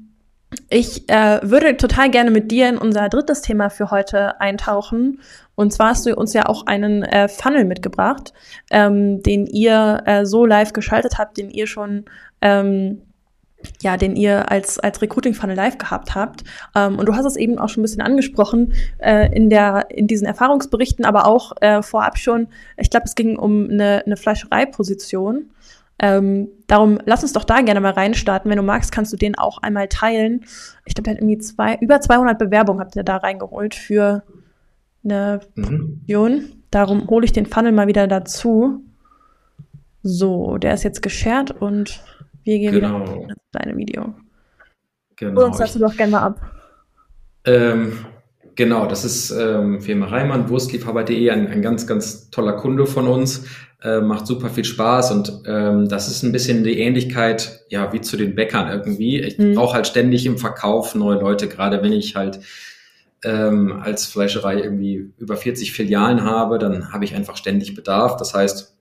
ich 0.69 1.07
äh, 1.09 1.39
würde 1.43 1.77
total 1.77 2.09
gerne 2.09 2.31
mit 2.31 2.51
dir 2.51 2.69
in 2.69 2.77
unser 2.77 3.09
drittes 3.09 3.41
Thema 3.41 3.69
für 3.69 3.91
heute 3.91 4.39
eintauchen. 4.41 5.21
Und 5.55 5.73
zwar 5.73 5.89
hast 5.89 6.05
du 6.05 6.15
uns 6.15 6.33
ja 6.33 6.47
auch 6.47 6.65
einen 6.65 7.03
äh, 7.03 7.27
Funnel 7.27 7.65
mitgebracht, 7.65 8.33
ähm, 8.71 9.21
den 9.21 9.45
ihr 9.45 10.01
äh, 10.05 10.25
so 10.25 10.45
live 10.45 10.73
geschaltet 10.73 11.17
habt, 11.17 11.37
den 11.37 11.49
ihr 11.49 11.67
schon 11.67 12.05
ähm, 12.41 13.01
ja, 13.81 13.97
den 13.97 14.15
ihr 14.15 14.51
als, 14.51 14.79
als 14.79 15.01
Recruiting 15.01 15.33
Funnel 15.33 15.55
live 15.55 15.77
gehabt 15.77 16.15
habt. 16.15 16.43
Ähm, 16.75 16.97
und 16.97 17.05
du 17.07 17.15
hast 17.15 17.25
es 17.25 17.35
eben 17.35 17.59
auch 17.59 17.69
schon 17.69 17.81
ein 17.81 17.83
bisschen 17.83 18.01
angesprochen 18.01 18.73
äh, 18.99 19.33
in, 19.35 19.49
der, 19.49 19.87
in 19.89 20.07
diesen 20.07 20.25
Erfahrungsberichten, 20.27 21.05
aber 21.05 21.27
auch 21.27 21.53
äh, 21.61 21.81
vorab 21.81 22.17
schon, 22.17 22.47
ich 22.77 22.89
glaube, 22.89 23.05
es 23.05 23.15
ging 23.15 23.37
um 23.37 23.69
eine, 23.69 24.03
eine 24.05 24.17
Fleischereiposition. 24.17 25.49
Ähm, 26.01 26.47
darum 26.67 26.99
lass 27.05 27.23
uns 27.23 27.33
doch 27.33 27.43
da 27.43 27.61
gerne 27.61 27.81
mal 27.81 27.91
reinstarten. 27.91 28.49
Wenn 28.49 28.57
du 28.57 28.63
magst, 28.63 28.91
kannst 28.91 29.11
du 29.11 29.17
den 29.17 29.37
auch 29.37 29.57
einmal 29.61 29.87
teilen. 29.89 30.45
Ich 30.85 30.95
glaube, 30.95 31.03
der 31.03 31.13
hat 31.13 31.21
irgendwie 31.21 31.39
zwei, 31.39 31.75
über 31.81 31.99
200 31.99 32.39
Bewerbungen 32.39 32.79
habt 32.79 32.95
ihr 32.95 33.03
da 33.03 33.17
reingeholt 33.17 33.75
für 33.75 34.23
eine 35.03 35.41
mhm. 35.55 35.63
Position. 35.63 36.43
Darum 36.71 37.07
hole 37.09 37.25
ich 37.25 37.33
den 37.33 37.45
Funnel 37.45 37.71
mal 37.71 37.87
wieder 37.87 38.07
dazu. 38.07 38.83
So, 40.01 40.57
der 40.57 40.73
ist 40.73 40.83
jetzt 40.83 41.01
geshared 41.01 41.51
und 41.51 42.01
wir 42.43 42.59
gehen 42.59 42.71
genau. 42.73 43.01
wieder 43.01 43.29
in 43.29 43.35
deinem 43.51 43.77
Video. 43.77 44.13
Genau. 45.17 45.41
Hol 45.41 45.47
uns 45.47 45.57
dazu 45.57 45.79
doch 45.79 45.95
gerne 45.95 46.13
mal 46.13 46.21
ab. 46.21 46.41
Ähm, 47.43 48.05
genau, 48.55 48.87
das 48.87 49.03
ist 49.03 49.31
ähm, 49.31 49.81
Firma 49.81 50.05
Reimann, 50.05 50.49
Wurstliebhaber.de, 50.49 51.29
ein, 51.29 51.47
ein 51.47 51.61
ganz, 51.61 51.85
ganz 51.85 52.29
toller 52.29 52.53
Kunde 52.53 52.85
von 52.85 53.07
uns. 53.07 53.45
Äh, 53.81 54.01
macht 54.01 54.27
super 54.27 54.49
viel 54.49 54.65
Spaß 54.65 55.11
und 55.11 55.41
ähm, 55.45 55.87
das 55.87 56.09
ist 56.09 56.23
ein 56.23 56.33
bisschen 56.33 56.65
die 56.65 56.79
Ähnlichkeit, 56.79 57.61
ja, 57.69 57.93
wie 57.93 58.01
zu 58.01 58.17
den 58.17 58.35
Bäckern 58.35 58.69
irgendwie. 58.69 59.21
Ich 59.21 59.37
mhm. 59.37 59.55
brauche 59.55 59.75
halt 59.75 59.87
ständig 59.87 60.25
im 60.25 60.37
Verkauf 60.37 60.95
neue 60.95 61.17
Leute, 61.17 61.47
gerade 61.47 61.81
wenn 61.81 61.93
ich 61.93 62.17
halt 62.17 62.41
ähm, 63.23 63.79
als 63.81 64.05
Fleischerei 64.05 64.59
irgendwie 64.61 65.13
über 65.17 65.37
40 65.37 65.71
Filialen 65.71 66.25
habe, 66.25 66.59
dann 66.59 66.91
habe 66.91 67.05
ich 67.05 67.15
einfach 67.15 67.37
ständig 67.37 67.73
Bedarf. 67.73 68.17
Das 68.17 68.33
heißt, 68.33 68.75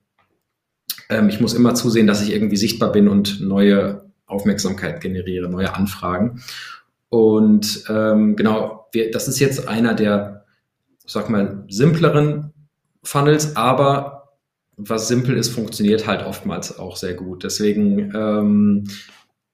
ähm, 1.11 1.29
ich 1.29 1.41
muss 1.41 1.55
immer 1.55 1.75
zusehen, 1.75 2.09
dass 2.09 2.23
ich 2.23 2.33
irgendwie 2.33 2.57
sichtbar 2.57 2.91
bin 2.91 3.07
und 3.07 3.41
neue 3.41 4.11
Aufmerksamkeit 4.27 5.01
generiere, 5.01 5.49
neue 5.49 5.75
Anfragen. 5.75 6.43
Und 7.09 7.85
ähm, 7.89 8.35
genau, 8.35 8.89
wir, 8.93 9.13
das 9.13 9.29
ist 9.29 9.39
jetzt 9.39 9.69
einer 9.69 9.95
der, 9.95 10.45
sag 11.07 11.31
mal, 11.31 11.65
simpleren 11.69 12.53
Funnels, 13.03 13.57
aber 13.57 14.18
was 14.79 15.09
simpel 15.09 15.37
ist, 15.37 15.51
funktioniert 15.51 16.07
halt 16.07 16.25
oftmals 16.25 16.79
auch 16.79 16.97
sehr 16.97 17.15
gut. 17.15 17.45
Deswegen 17.45 18.13
ähm, 18.15 18.85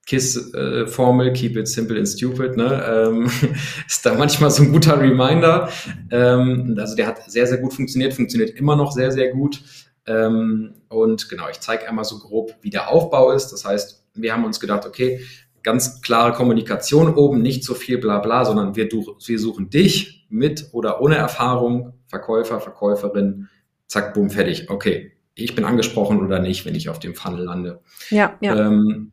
KISS-Formel, 0.06 1.28
äh, 1.28 1.32
Keep 1.32 1.56
it 1.56 1.66
simple 1.66 1.96
and 1.96 2.06
stupid, 2.06 2.56
ne, 2.56 2.84
ähm, 2.86 3.30
ist 3.88 4.04
da 4.04 4.14
manchmal 4.14 4.50
so 4.50 4.62
ein 4.62 4.70
guter 4.70 5.00
Reminder. 5.00 5.70
Ähm, 6.10 6.76
also 6.78 6.94
der 6.94 7.06
hat 7.06 7.30
sehr, 7.30 7.46
sehr 7.46 7.58
gut 7.58 7.72
funktioniert, 7.72 8.12
funktioniert 8.12 8.50
immer 8.50 8.76
noch 8.76 8.92
sehr, 8.92 9.10
sehr 9.10 9.32
gut. 9.32 9.62
Ähm, 10.06 10.74
und 10.88 11.28
genau, 11.30 11.48
ich 11.50 11.60
zeige 11.60 11.88
einmal 11.88 12.04
so 12.04 12.18
grob, 12.18 12.54
wie 12.60 12.70
der 12.70 12.90
Aufbau 12.90 13.32
ist. 13.32 13.48
Das 13.48 13.64
heißt, 13.64 14.04
wir 14.14 14.34
haben 14.34 14.44
uns 14.44 14.60
gedacht, 14.60 14.84
okay, 14.86 15.20
ganz 15.62 16.02
klare 16.02 16.32
Kommunikation 16.32 17.14
oben, 17.14 17.40
nicht 17.40 17.64
so 17.64 17.72
viel 17.72 17.96
bla 17.96 18.18
bla, 18.18 18.44
sondern 18.44 18.76
wir, 18.76 18.90
wir 18.92 19.38
suchen 19.38 19.70
dich 19.70 20.26
mit 20.28 20.68
oder 20.72 21.00
ohne 21.00 21.16
Erfahrung, 21.16 21.94
Verkäufer, 22.06 22.60
Verkäuferin, 22.60 23.48
zack, 23.86 24.12
boom, 24.12 24.28
fertig. 24.28 24.68
Okay, 24.68 25.12
ich 25.34 25.54
bin 25.54 25.64
angesprochen 25.64 26.24
oder 26.24 26.38
nicht, 26.38 26.64
wenn 26.64 26.74
ich 26.74 26.88
auf 26.88 26.98
dem 26.98 27.14
Funnel 27.14 27.44
lande. 27.44 27.80
Ja, 28.10 28.36
ja. 28.40 28.56
Ähm, 28.56 29.12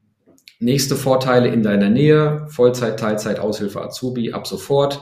nächste 0.59 0.95
Vorteile 0.95 1.49
in 1.49 1.63
deiner 1.63 1.89
Nähe, 1.89 2.47
Vollzeit, 2.49 2.99
Teilzeit, 2.99 3.39
Aushilfe, 3.39 3.81
Azubi, 3.81 4.31
ab 4.33 4.47
sofort. 4.47 5.01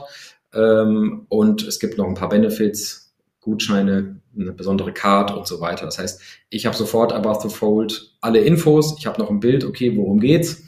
Ähm, 0.54 1.26
und 1.28 1.62
es 1.62 1.78
gibt 1.78 1.98
noch 1.98 2.06
ein 2.06 2.14
paar 2.14 2.30
Benefits, 2.30 3.14
Gutscheine, 3.40 4.20
eine 4.38 4.52
besondere 4.52 4.92
Card 4.92 5.36
und 5.36 5.46
so 5.46 5.60
weiter. 5.60 5.84
Das 5.84 5.98
heißt, 5.98 6.20
ich 6.50 6.66
habe 6.66 6.76
sofort 6.76 7.12
above 7.12 7.48
the 7.48 7.54
fold 7.54 8.14
alle 8.20 8.40
Infos, 8.40 8.96
ich 8.98 9.06
habe 9.06 9.20
noch 9.20 9.30
ein 9.30 9.40
Bild, 9.40 9.64
okay, 9.64 9.96
worum 9.96 10.20
geht's 10.20 10.62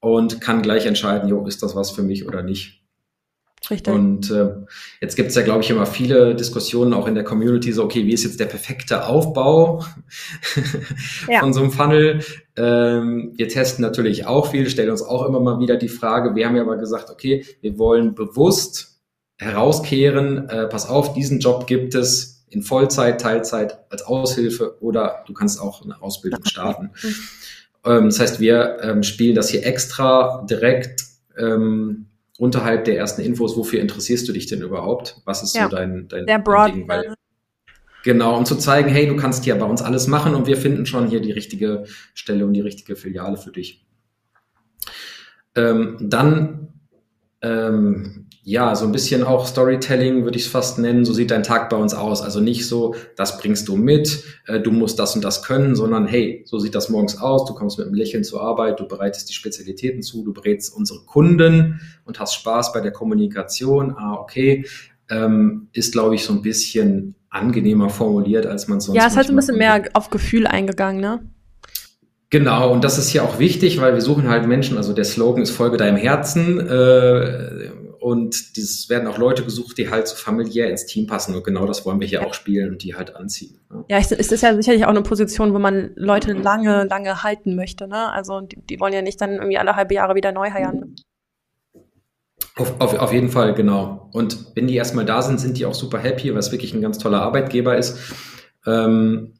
und 0.00 0.40
kann 0.40 0.62
gleich 0.62 0.86
entscheiden, 0.86 1.28
jo, 1.28 1.46
ist 1.46 1.62
das 1.62 1.74
was 1.74 1.90
für 1.90 2.02
mich 2.02 2.26
oder 2.26 2.42
nicht. 2.42 2.77
Richtig. 3.70 3.92
Und 3.92 4.30
äh, 4.30 4.50
jetzt 5.00 5.16
gibt 5.16 5.30
es 5.30 5.34
ja, 5.34 5.42
glaube 5.42 5.62
ich, 5.62 5.70
immer 5.70 5.86
viele 5.86 6.34
Diskussionen 6.34 6.94
auch 6.94 7.06
in 7.06 7.14
der 7.14 7.24
Community, 7.24 7.72
so, 7.72 7.84
okay, 7.84 8.06
wie 8.06 8.12
ist 8.12 8.24
jetzt 8.24 8.40
der 8.40 8.46
perfekte 8.46 9.06
Aufbau 9.06 9.84
ja. 11.28 11.40
von 11.40 11.52
so 11.52 11.60
einem 11.60 11.72
Funnel? 11.72 12.20
Ähm, 12.56 13.32
wir 13.36 13.48
testen 13.48 13.82
natürlich 13.82 14.26
auch 14.26 14.50
viel, 14.50 14.70
stellen 14.70 14.90
uns 14.90 15.02
auch 15.02 15.26
immer 15.26 15.40
mal 15.40 15.60
wieder 15.60 15.76
die 15.76 15.88
Frage, 15.88 16.34
wir 16.34 16.46
haben 16.46 16.56
ja 16.56 16.62
aber 16.62 16.76
gesagt, 16.76 17.10
okay, 17.10 17.44
wir 17.60 17.78
wollen 17.78 18.14
bewusst 18.14 19.00
herauskehren, 19.36 20.48
äh, 20.48 20.66
pass 20.66 20.88
auf, 20.88 21.12
diesen 21.12 21.40
Job 21.40 21.66
gibt 21.66 21.94
es 21.94 22.46
in 22.50 22.62
Vollzeit, 22.62 23.20
Teilzeit, 23.20 23.78
als 23.90 24.02
Aushilfe 24.02 24.76
oder 24.80 25.24
du 25.26 25.34
kannst 25.34 25.60
auch 25.60 25.84
eine 25.84 26.00
Ausbildung 26.00 26.44
starten. 26.44 26.90
ähm, 27.84 28.06
das 28.06 28.18
heißt, 28.18 28.40
wir 28.40 28.78
ähm, 28.82 29.02
spielen 29.02 29.34
das 29.34 29.50
hier 29.50 29.66
extra 29.66 30.44
direkt 30.48 31.04
ähm, 31.38 32.07
unterhalb 32.38 32.84
der 32.84 32.96
ersten 32.96 33.20
Infos, 33.20 33.56
wofür 33.56 33.80
interessierst 33.80 34.26
du 34.28 34.32
dich 34.32 34.46
denn 34.46 34.62
überhaupt? 34.62 35.20
Was 35.24 35.42
ist 35.42 35.54
ja, 35.54 35.64
so 35.64 35.76
dein, 35.76 36.08
dein, 36.08 36.24
dein 36.26 36.44
Ding? 36.72 36.88
Weil, 36.88 37.14
genau, 38.04 38.38
um 38.38 38.46
zu 38.46 38.56
zeigen, 38.56 38.88
hey, 38.88 39.06
du 39.06 39.16
kannst 39.16 39.44
hier 39.44 39.56
bei 39.56 39.66
uns 39.66 39.82
alles 39.82 40.06
machen 40.06 40.34
und 40.34 40.46
wir 40.46 40.56
finden 40.56 40.86
schon 40.86 41.08
hier 41.08 41.20
die 41.20 41.32
richtige 41.32 41.84
Stelle 42.14 42.46
und 42.46 42.54
die 42.54 42.60
richtige 42.60 42.96
Filiale 42.96 43.36
für 43.36 43.50
dich. 43.50 43.84
Ähm, 45.56 45.96
dann 46.00 46.68
ähm, 47.42 48.27
ja, 48.42 48.74
so 48.74 48.86
ein 48.86 48.92
bisschen 48.92 49.24
auch 49.24 49.46
Storytelling 49.46 50.24
würde 50.24 50.38
ich 50.38 50.46
es 50.46 50.50
fast 50.50 50.78
nennen. 50.78 51.04
So 51.04 51.12
sieht 51.12 51.30
dein 51.30 51.42
Tag 51.42 51.68
bei 51.68 51.76
uns 51.76 51.92
aus. 51.92 52.22
Also 52.22 52.40
nicht 52.40 52.66
so, 52.66 52.94
das 53.16 53.38
bringst 53.38 53.68
du 53.68 53.76
mit, 53.76 54.24
äh, 54.46 54.60
du 54.60 54.70
musst 54.70 54.98
das 54.98 55.14
und 55.14 55.22
das 55.22 55.42
können, 55.42 55.74
sondern 55.74 56.06
hey, 56.06 56.42
so 56.46 56.58
sieht 56.58 56.74
das 56.74 56.88
morgens 56.88 57.20
aus. 57.20 57.44
Du 57.44 57.54
kommst 57.54 57.78
mit 57.78 57.86
einem 57.86 57.94
Lächeln 57.94 58.24
zur 58.24 58.40
Arbeit, 58.40 58.80
du 58.80 58.88
bereitest 58.88 59.28
die 59.28 59.34
Spezialitäten 59.34 60.02
zu, 60.02 60.24
du 60.24 60.32
berätst 60.32 60.74
unsere 60.74 61.00
Kunden 61.04 61.80
und 62.04 62.20
hast 62.20 62.34
Spaß 62.34 62.72
bei 62.72 62.80
der 62.80 62.92
Kommunikation. 62.92 63.94
Ah, 63.96 64.14
okay. 64.14 64.64
Ähm, 65.10 65.68
ist, 65.72 65.92
glaube 65.92 66.14
ich, 66.14 66.24
so 66.24 66.32
ein 66.32 66.42
bisschen 66.42 67.14
angenehmer 67.30 67.90
formuliert, 67.90 68.46
als 68.46 68.68
man 68.68 68.80
sonst. 68.80 68.96
Ja, 68.96 69.06
es 69.06 69.12
ist 69.12 69.16
halt 69.16 69.28
ein 69.30 69.36
bisschen 69.36 69.58
mehr 69.58 69.82
auf 69.94 70.10
Gefühl 70.10 70.46
eingegangen, 70.46 71.00
ne? 71.00 71.20
Genau, 72.30 72.72
und 72.72 72.84
das 72.84 72.98
ist 72.98 73.08
hier 73.08 73.24
auch 73.24 73.38
wichtig, 73.38 73.80
weil 73.80 73.94
wir 73.94 74.02
suchen 74.02 74.28
halt 74.28 74.46
Menschen, 74.46 74.76
also 74.76 74.92
der 74.92 75.04
Slogan 75.04 75.42
ist 75.42 75.50
Folge 75.50 75.78
deinem 75.78 75.96
Herzen. 75.96 76.60
Äh, 76.60 77.70
und 78.08 78.56
es 78.56 78.88
werden 78.88 79.06
auch 79.06 79.18
Leute 79.18 79.44
gesucht, 79.44 79.76
die 79.76 79.90
halt 79.90 80.08
so 80.08 80.16
familiär 80.16 80.70
ins 80.70 80.86
Team 80.86 81.06
passen. 81.06 81.34
Und 81.34 81.44
genau 81.44 81.66
das 81.66 81.84
wollen 81.84 82.00
wir 82.00 82.06
hier 82.06 82.26
auch 82.26 82.32
spielen 82.32 82.70
und 82.70 82.82
die 82.82 82.94
halt 82.94 83.14
anziehen. 83.14 83.60
Ja, 83.70 83.84
ja 83.90 83.98
es 83.98 84.10
ist 84.12 84.42
ja 84.42 84.56
sicherlich 84.56 84.86
auch 84.86 84.88
eine 84.88 85.02
Position, 85.02 85.52
wo 85.52 85.58
man 85.58 85.90
Leute 85.94 86.32
lange, 86.32 86.84
lange 86.84 87.22
halten 87.22 87.54
möchte. 87.54 87.86
Ne? 87.86 88.10
Also 88.10 88.40
die, 88.40 88.56
die 88.62 88.80
wollen 88.80 88.94
ja 88.94 89.02
nicht 89.02 89.20
dann 89.20 89.32
irgendwie 89.34 89.58
alle 89.58 89.76
halbe 89.76 89.92
Jahre 89.92 90.14
wieder 90.14 90.32
neu 90.32 90.50
heiraten. 90.50 90.96
Auf, 92.56 92.80
auf, 92.80 92.94
auf 92.94 93.12
jeden 93.12 93.28
Fall, 93.28 93.52
genau. 93.52 94.08
Und 94.14 94.56
wenn 94.56 94.66
die 94.66 94.76
erstmal 94.76 95.04
da 95.04 95.20
sind, 95.20 95.38
sind 95.38 95.58
die 95.58 95.66
auch 95.66 95.74
super 95.74 95.98
happy, 95.98 96.32
weil 96.32 96.38
es 96.38 96.50
wirklich 96.50 96.72
ein 96.72 96.80
ganz 96.80 96.96
toller 96.96 97.20
Arbeitgeber 97.20 97.76
ist. 97.76 97.98
Ähm, 98.64 99.34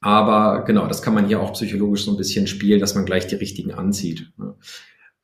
aber 0.00 0.62
genau, 0.64 0.86
das 0.86 1.02
kann 1.02 1.14
man 1.14 1.26
hier 1.26 1.40
auch 1.40 1.54
psychologisch 1.54 2.04
so 2.04 2.12
ein 2.12 2.18
bisschen 2.18 2.46
spielen, 2.46 2.78
dass 2.78 2.94
man 2.94 3.04
gleich 3.04 3.26
die 3.26 3.34
richtigen 3.34 3.72
anzieht. 3.72 4.30
Ne? 4.36 4.54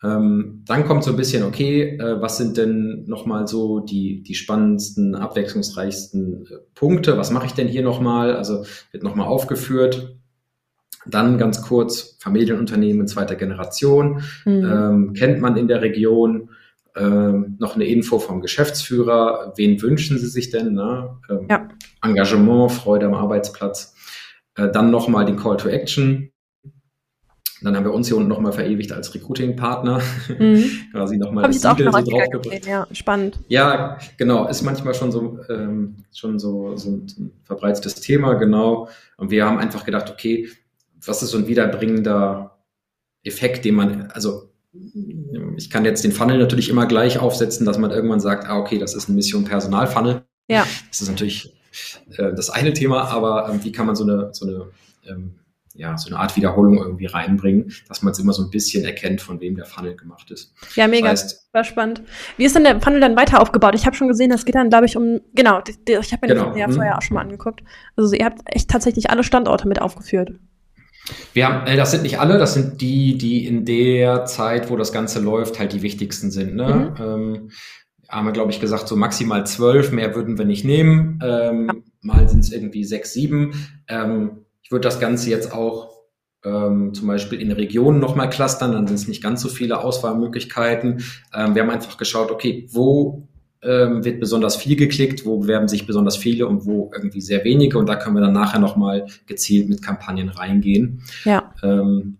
Ähm, 0.02 0.62
dann 0.66 0.86
kommt 0.86 1.04
so 1.04 1.10
ein 1.10 1.16
bisschen, 1.16 1.42
okay, 1.42 1.98
äh, 1.98 2.20
was 2.20 2.38
sind 2.38 2.56
denn 2.56 3.04
nochmal 3.06 3.46
so 3.46 3.80
die, 3.80 4.22
die 4.22 4.34
spannendsten, 4.34 5.14
abwechslungsreichsten 5.14 6.46
äh, 6.46 6.54
Punkte? 6.74 7.18
Was 7.18 7.30
mache 7.30 7.46
ich 7.46 7.52
denn 7.52 7.68
hier 7.68 7.82
nochmal? 7.82 8.34
Also 8.34 8.64
wird 8.92 9.02
nochmal 9.02 9.26
aufgeführt. 9.26 10.16
Dann 11.06 11.38
ganz 11.38 11.62
kurz, 11.62 12.18
Familienunternehmen 12.20 13.08
zweiter 13.08 13.34
Generation, 13.34 14.22
mhm. 14.44 14.64
ähm, 14.64 15.12
kennt 15.14 15.40
man 15.40 15.56
in 15.56 15.68
der 15.68 15.82
Region. 15.82 16.50
Ähm, 16.96 17.56
noch 17.60 17.76
eine 17.76 17.84
Info 17.84 18.18
vom 18.18 18.40
Geschäftsführer. 18.40 19.52
Wen 19.56 19.80
wünschen 19.80 20.18
Sie 20.18 20.26
sich 20.26 20.50
denn? 20.50 20.72
Ne? 20.72 21.18
Ähm, 21.28 21.46
ja. 21.48 21.68
Engagement, 22.02 22.72
Freude 22.72 23.06
am 23.06 23.14
Arbeitsplatz. 23.14 23.94
Äh, 24.56 24.70
dann 24.70 24.90
nochmal 24.90 25.24
den 25.24 25.36
Call 25.36 25.56
to 25.56 25.68
Action 25.68 26.32
Und 27.60 27.66
dann 27.66 27.76
haben 27.76 27.84
wir 27.84 27.92
uns 27.92 28.08
hier 28.08 28.16
unten 28.16 28.28
nochmal 28.28 28.52
verewigt 28.52 28.90
als 28.92 29.14
Recruiting-Partner. 29.14 30.00
Mhm. 30.38 30.64
Quasi 30.92 31.18
nochmal 31.18 31.44
das 31.44 31.60
Siegel 31.60 31.92
so 31.92 32.00
draufgebracht. 32.00 32.66
Ja, 32.66 32.86
spannend. 32.92 33.38
Ja, 33.48 33.98
genau. 34.16 34.48
Ist 34.48 34.62
manchmal 34.62 34.94
schon 34.94 35.12
so, 35.12 35.38
ähm, 35.50 35.96
schon 36.14 36.38
so, 36.38 36.76
so 36.76 36.90
ein 36.90 37.32
verbreitetes 37.44 37.96
Thema, 37.96 38.34
genau. 38.34 38.88
Und 39.18 39.30
wir 39.30 39.44
haben 39.44 39.58
einfach 39.58 39.84
gedacht, 39.84 40.10
okay, 40.10 40.48
was 41.04 41.22
ist 41.22 41.30
so 41.30 41.38
ein 41.38 41.48
wiederbringender 41.48 42.58
Effekt, 43.24 43.66
den 43.66 43.74
man, 43.74 44.10
also 44.12 44.50
ich 45.56 45.68
kann 45.68 45.84
jetzt 45.84 46.04
den 46.04 46.12
Funnel 46.12 46.38
natürlich 46.38 46.68
immer 46.68 46.86
gleich 46.86 47.18
aufsetzen, 47.18 47.66
dass 47.66 47.76
man 47.76 47.90
irgendwann 47.90 48.20
sagt, 48.20 48.46
ah, 48.46 48.58
okay, 48.58 48.78
das 48.78 48.94
ist 48.94 49.08
eine 49.08 49.16
Mission 49.16 49.44
Personal-Funnel. 49.44 50.22
Ja. 50.48 50.66
Das 50.88 51.00
ist 51.00 51.08
natürlich 51.08 51.54
äh, 52.16 52.32
das 52.34 52.50
eine 52.50 52.72
Thema, 52.72 53.04
aber 53.08 53.50
ähm, 53.50 53.62
wie 53.64 53.72
kann 53.72 53.86
man 53.86 53.96
so 53.96 54.04
eine, 54.04 54.30
so 54.32 54.46
eine 54.46 54.66
ähm, 55.06 55.34
ja, 55.74 55.96
so 55.96 56.08
eine 56.08 56.18
Art 56.18 56.36
Wiederholung 56.36 56.78
irgendwie 56.78 57.06
reinbringen, 57.06 57.72
dass 57.88 58.02
man 58.02 58.12
es 58.12 58.18
immer 58.18 58.32
so 58.32 58.42
ein 58.42 58.50
bisschen 58.50 58.84
erkennt, 58.84 59.20
von 59.20 59.40
wem 59.40 59.54
der 59.54 59.66
Funnel 59.66 59.96
gemacht 59.96 60.30
ist. 60.30 60.52
Ja, 60.74 60.88
mega. 60.88 61.10
Das 61.10 61.22
heißt, 61.22 61.48
war 61.52 61.64
spannend. 61.64 62.02
Wie 62.36 62.44
ist 62.44 62.56
denn 62.56 62.64
der 62.64 62.80
Funnel 62.80 63.00
dann 63.00 63.16
weiter 63.16 63.40
aufgebaut? 63.40 63.74
Ich 63.74 63.86
habe 63.86 63.94
schon 63.94 64.08
gesehen, 64.08 64.30
das 64.30 64.44
geht 64.44 64.56
dann, 64.56 64.68
glaube 64.68 64.86
ich, 64.86 64.96
um, 64.96 65.20
genau, 65.34 65.62
ich 65.66 66.12
habe 66.12 66.26
mir 66.26 66.34
genau. 66.34 66.48
das 66.48 66.58
ja 66.58 66.66
hm. 66.66 66.74
vorher 66.74 66.98
auch 66.98 67.02
schon 67.02 67.14
mal 67.14 67.22
angeguckt. 67.22 67.62
Also 67.96 68.14
ihr 68.14 68.24
habt 68.24 68.40
echt 68.46 68.68
tatsächlich 68.68 69.10
alle 69.10 69.22
Standorte 69.22 69.68
mit 69.68 69.80
aufgeführt. 69.80 70.32
Wir 71.32 71.48
haben, 71.48 71.66
äh, 71.66 71.76
das 71.76 71.92
sind 71.92 72.02
nicht 72.02 72.18
alle, 72.18 72.38
das 72.38 72.54
sind 72.54 72.80
die, 72.80 73.16
die 73.16 73.46
in 73.46 73.64
der 73.64 74.24
Zeit, 74.24 74.70
wo 74.70 74.76
das 74.76 74.92
Ganze 74.92 75.20
läuft, 75.20 75.58
halt 75.58 75.72
die 75.72 75.82
wichtigsten 75.82 76.30
sind. 76.30 76.56
Ne? 76.56 76.94
Mhm. 76.98 77.02
Ähm, 77.02 77.50
haben 78.08 78.26
wir, 78.26 78.32
glaube 78.32 78.50
ich, 78.50 78.60
gesagt, 78.60 78.88
so 78.88 78.96
maximal 78.96 79.46
zwölf, 79.46 79.92
mehr 79.92 80.14
würden 80.14 80.36
wir 80.36 80.44
nicht 80.44 80.64
nehmen. 80.64 81.20
Ähm, 81.22 81.70
ja. 81.72 81.80
Mal 82.02 82.28
sind 82.28 82.40
es 82.40 82.52
irgendwie 82.52 82.84
sechs, 82.84 83.12
sieben. 83.12 83.52
Ähm, 83.88 84.39
ich 84.70 84.72
würde 84.72 84.86
das 84.86 85.00
Ganze 85.00 85.30
jetzt 85.30 85.52
auch 85.52 85.90
ähm, 86.44 86.94
zum 86.94 87.08
Beispiel 87.08 87.40
in 87.40 87.50
Regionen 87.50 87.98
nochmal 87.98 88.30
clustern, 88.30 88.70
dann 88.70 88.86
sind 88.86 88.94
es 88.94 89.08
nicht 89.08 89.20
ganz 89.20 89.42
so 89.42 89.48
viele 89.48 89.82
Auswahlmöglichkeiten. 89.82 91.02
Ähm, 91.34 91.56
wir 91.56 91.62
haben 91.62 91.70
einfach 91.70 91.96
geschaut, 91.96 92.30
okay, 92.30 92.68
wo 92.70 93.26
ähm, 93.62 94.04
wird 94.04 94.20
besonders 94.20 94.54
viel 94.54 94.76
geklickt, 94.76 95.26
wo 95.26 95.40
bewerben 95.40 95.66
sich 95.66 95.88
besonders 95.88 96.16
viele 96.16 96.46
und 96.46 96.66
wo 96.66 96.88
irgendwie 96.94 97.20
sehr 97.20 97.42
wenige. 97.42 97.78
Und 97.78 97.88
da 97.88 97.96
können 97.96 98.14
wir 98.14 98.20
dann 98.20 98.32
nachher 98.32 98.60
nochmal 98.60 99.06
gezielt 99.26 99.68
mit 99.68 99.82
Kampagnen 99.82 100.28
reingehen. 100.28 101.02
Ja. 101.24 101.52
Ähm, 101.64 102.18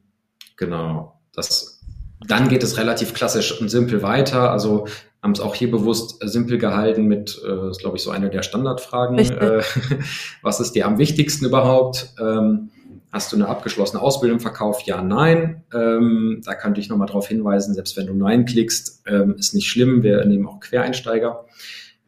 genau. 0.56 1.20
Das, 1.32 1.84
dann 2.26 2.48
geht 2.48 2.64
es 2.64 2.78
relativ 2.78 3.14
klassisch 3.14 3.60
und 3.60 3.68
simpel 3.68 4.02
weiter. 4.02 4.50
Also 4.50 4.88
haben 5.22 5.32
es 5.32 5.40
auch 5.40 5.54
hier 5.54 5.70
bewusst 5.70 6.16
simpel 6.22 6.58
gehalten 6.58 7.06
mit, 7.06 7.40
äh, 7.46 7.70
ist 7.70 7.80
glaube 7.80 7.96
ich 7.96 8.02
so 8.02 8.10
eine 8.10 8.30
der 8.30 8.42
Standardfragen. 8.42 9.18
Äh, 9.18 9.62
was 10.42 10.60
ist 10.60 10.72
dir 10.72 10.86
am 10.86 10.98
wichtigsten 10.98 11.44
überhaupt? 11.44 12.14
Ähm, 12.18 12.70
Hast 13.12 13.32
du 13.32 13.36
eine 13.36 13.48
abgeschlossene 13.48 14.00
Ausbildung 14.00 14.38
verkauft? 14.38 14.86
Ja, 14.86 15.02
nein. 15.02 15.64
Ähm, 15.74 16.42
da 16.44 16.54
könnte 16.54 16.80
ich 16.80 16.88
nochmal 16.88 17.08
darauf 17.08 17.26
hinweisen, 17.26 17.74
selbst 17.74 17.96
wenn 17.96 18.06
du 18.06 18.14
Nein 18.14 18.44
klickst, 18.44 19.02
ähm, 19.08 19.34
ist 19.36 19.52
nicht 19.52 19.66
schlimm. 19.66 20.04
Wir 20.04 20.24
nehmen 20.24 20.46
auch 20.46 20.60
Quereinsteiger. 20.60 21.44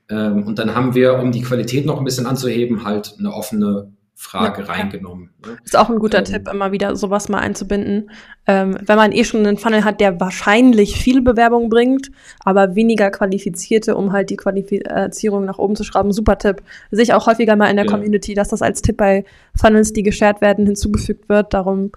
Ähm, 0.08 0.46
und 0.46 0.60
dann 0.60 0.76
haben 0.76 0.94
wir, 0.94 1.14
um 1.18 1.32
die 1.32 1.42
Qualität 1.42 1.86
noch 1.86 1.98
ein 1.98 2.04
bisschen 2.04 2.26
anzuheben, 2.26 2.84
halt 2.84 3.16
eine 3.18 3.32
offene 3.32 3.92
Frage 4.22 4.62
ja. 4.62 4.68
reingenommen. 4.68 5.30
Ne? 5.44 5.56
Ist 5.64 5.76
auch 5.76 5.90
ein 5.90 5.98
guter 5.98 6.18
ähm, 6.18 6.24
Tipp, 6.24 6.48
immer 6.48 6.70
wieder 6.70 6.94
sowas 6.94 7.28
mal 7.28 7.40
einzubinden. 7.40 8.10
Ähm, 8.46 8.78
wenn 8.86 8.96
man 8.96 9.10
eh 9.10 9.24
schon 9.24 9.44
einen 9.44 9.58
Funnel 9.58 9.84
hat, 9.84 10.00
der 10.00 10.20
wahrscheinlich 10.20 10.96
viel 10.96 11.22
Bewerbung 11.22 11.68
bringt, 11.68 12.10
aber 12.44 12.76
weniger 12.76 13.10
qualifizierte, 13.10 13.96
um 13.96 14.12
halt 14.12 14.30
die 14.30 14.36
Qualifizierung 14.36 15.44
nach 15.44 15.58
oben 15.58 15.74
zu 15.74 15.82
schrauben. 15.82 16.12
Super 16.12 16.38
Tipp. 16.38 16.62
Sehe 16.92 17.02
ich 17.02 17.14
auch 17.14 17.26
häufiger 17.26 17.56
mal 17.56 17.68
in 17.68 17.76
der 17.76 17.84
ja. 17.84 17.90
Community, 17.90 18.34
dass 18.34 18.48
das 18.48 18.62
als 18.62 18.80
Tipp 18.80 18.96
bei 18.96 19.24
Funnels, 19.60 19.92
die 19.92 20.04
geshared 20.04 20.40
werden, 20.40 20.66
hinzugefügt 20.66 21.28
wird. 21.28 21.52
Darum 21.52 21.90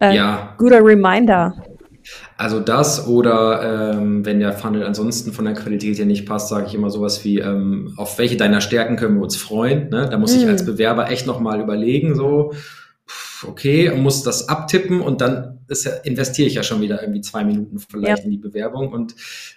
äh, 0.00 0.14
ja. 0.14 0.54
guter 0.58 0.84
Reminder. 0.84 1.54
Also 2.36 2.60
das 2.60 3.06
oder 3.06 3.94
ähm, 3.94 4.24
wenn 4.24 4.40
der 4.40 4.52
Funnel 4.52 4.84
ansonsten 4.84 5.32
von 5.32 5.44
der 5.44 5.54
Qualität 5.54 5.98
her 5.98 6.06
nicht 6.06 6.26
passt, 6.26 6.48
sage 6.48 6.66
ich 6.66 6.74
immer 6.74 6.90
sowas 6.90 7.24
wie, 7.24 7.38
ähm, 7.38 7.94
auf 7.96 8.18
welche 8.18 8.36
deiner 8.36 8.60
Stärken 8.60 8.96
können 8.96 9.16
wir 9.16 9.22
uns 9.22 9.36
freuen. 9.36 9.88
Ne? 9.88 10.08
Da 10.10 10.18
muss 10.18 10.34
mm. 10.34 10.40
ich 10.40 10.46
als 10.46 10.64
Bewerber 10.64 11.10
echt 11.10 11.26
nochmal 11.26 11.60
überlegen, 11.60 12.14
so, 12.14 12.52
okay, 13.46 13.92
muss 13.96 14.22
das 14.22 14.48
abtippen 14.48 15.00
und 15.00 15.20
dann 15.20 15.60
ist, 15.68 15.86
investiere 16.04 16.48
ich 16.48 16.54
ja 16.54 16.62
schon 16.62 16.80
wieder 16.80 17.00
irgendwie 17.02 17.20
zwei 17.20 17.44
Minuten 17.44 17.78
vielleicht 17.78 18.18
ja. 18.18 18.24
in 18.24 18.30
die 18.30 18.38
Bewerbung 18.38 18.92
und 18.92 19.14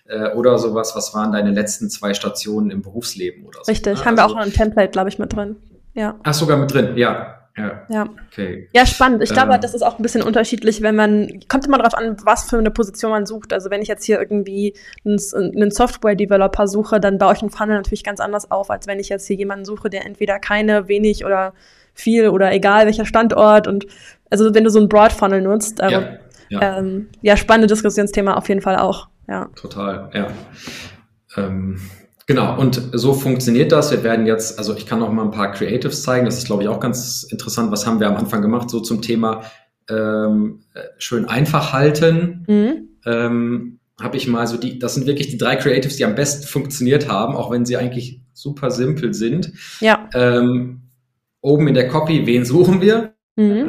äh, 0.07 0.31
oder 0.31 0.57
sowas, 0.57 0.95
was 0.95 1.13
waren 1.13 1.31
deine 1.31 1.51
letzten 1.51 1.89
zwei 1.89 2.13
Stationen 2.13 2.71
im 2.71 2.81
Berufsleben 2.81 3.45
oder 3.45 3.59
so. 3.63 3.71
Richtig, 3.71 3.99
ne? 3.99 4.05
haben 4.05 4.19
also, 4.19 4.35
wir 4.35 4.39
auch 4.39 4.45
ein 4.45 4.53
Template, 4.53 4.91
glaube 4.91 5.09
ich, 5.09 5.19
mit 5.19 5.35
drin. 5.35 5.55
Ja. 5.93 6.19
Ach, 6.23 6.33
sogar 6.33 6.57
mit 6.57 6.73
drin, 6.73 6.97
ja. 6.97 7.38
Ja. 7.59 7.81
ja. 7.89 8.09
Okay. 8.31 8.69
Ja, 8.73 8.85
spannend. 8.85 9.21
Ich 9.21 9.31
glaube, 9.31 9.53
ähm. 9.53 9.61
das 9.61 9.73
ist 9.73 9.81
auch 9.81 9.99
ein 9.99 10.01
bisschen 10.01 10.23
unterschiedlich, 10.23 10.81
wenn 10.81 10.95
man, 10.95 11.41
kommt 11.47 11.65
immer 11.65 11.77
darauf 11.77 11.93
an, 11.93 12.17
was 12.23 12.49
für 12.49 12.57
eine 12.57 12.71
Position 12.71 13.11
man 13.11 13.25
sucht. 13.25 13.53
Also 13.53 13.69
wenn 13.69 13.81
ich 13.81 13.87
jetzt 13.87 14.05
hier 14.05 14.19
irgendwie 14.19 14.73
einen, 15.05 15.19
einen 15.35 15.71
Software-Developer 15.71 16.67
suche, 16.67 16.99
dann 16.99 17.17
baue 17.17 17.33
ich 17.33 17.41
einen 17.41 17.51
Funnel 17.51 17.75
natürlich 17.77 18.03
ganz 18.03 18.19
anders 18.19 18.49
auf, 18.49 18.71
als 18.71 18.87
wenn 18.87 18.99
ich 18.99 19.09
jetzt 19.09 19.27
hier 19.27 19.35
jemanden 19.35 19.65
suche, 19.65 19.89
der 19.89 20.05
entweder 20.05 20.39
keine, 20.39 20.87
wenig 20.87 21.25
oder 21.25 21.53
viel 21.93 22.29
oder 22.29 22.51
egal 22.53 22.85
welcher 22.85 23.05
Standort 23.05 23.67
und 23.67 23.85
also 24.29 24.53
wenn 24.53 24.63
du 24.63 24.69
so 24.69 24.79
einen 24.79 24.89
Broad 24.89 25.11
Funnel 25.11 25.41
nutzt. 25.41 25.79
Ähm, 25.81 25.89
ja. 25.89 26.03
Ja. 26.49 26.79
Ähm, 26.79 27.09
ja, 27.21 27.37
spannende 27.37 27.67
Diskussionsthema 27.67 28.33
auf 28.33 28.49
jeden 28.49 28.61
Fall 28.61 28.77
auch. 28.77 29.07
Ja. 29.27 29.49
Total, 29.55 30.09
ja. 30.13 30.27
Ähm, 31.37 31.79
Genau, 32.29 32.59
und 32.59 32.91
so 32.93 33.13
funktioniert 33.13 33.71
das. 33.71 33.89
Wir 33.89 34.03
werden 34.03 34.27
jetzt, 34.27 34.59
also 34.59 34.75
ich 34.75 34.85
kann 34.85 34.99
noch 34.99 35.11
mal 35.11 35.23
ein 35.23 35.31
paar 35.31 35.51
Creatives 35.51 36.03
zeigen, 36.03 36.25
das 36.27 36.37
ist, 36.37 36.45
glaube 36.45 36.61
ich, 36.61 36.69
auch 36.69 36.79
ganz 36.79 37.23
interessant. 37.23 37.71
Was 37.71 37.87
haben 37.87 37.99
wir 37.99 38.05
am 38.05 38.17
Anfang 38.17 38.43
gemacht, 38.43 38.69
so 38.69 38.81
zum 38.81 39.01
Thema 39.01 39.45
ähm, 39.89 40.59
schön 40.99 41.25
einfach 41.25 41.73
halten? 41.73 42.45
Mhm. 42.47 42.89
Ähm, 43.03 43.79
habe 43.99 44.17
ich 44.17 44.27
mal 44.27 44.45
so 44.45 44.57
die, 44.57 44.77
das 44.77 44.93
sind 44.93 45.07
wirklich 45.07 45.29
die 45.29 45.39
drei 45.39 45.55
Creatives, 45.55 45.97
die 45.97 46.05
am 46.05 46.13
besten 46.13 46.45
funktioniert 46.45 47.09
haben, 47.09 47.35
auch 47.35 47.49
wenn 47.49 47.65
sie 47.65 47.77
eigentlich 47.77 48.21
super 48.33 48.69
simpel 48.69 49.15
sind. 49.15 49.51
Ja. 49.79 50.07
Ähm, 50.13 50.81
oben 51.41 51.67
in 51.67 51.73
der 51.73 51.87
Copy, 51.87 52.27
wen 52.27 52.45
suchen 52.45 52.79
wir? 52.79 53.15
Mhm. 53.37 53.67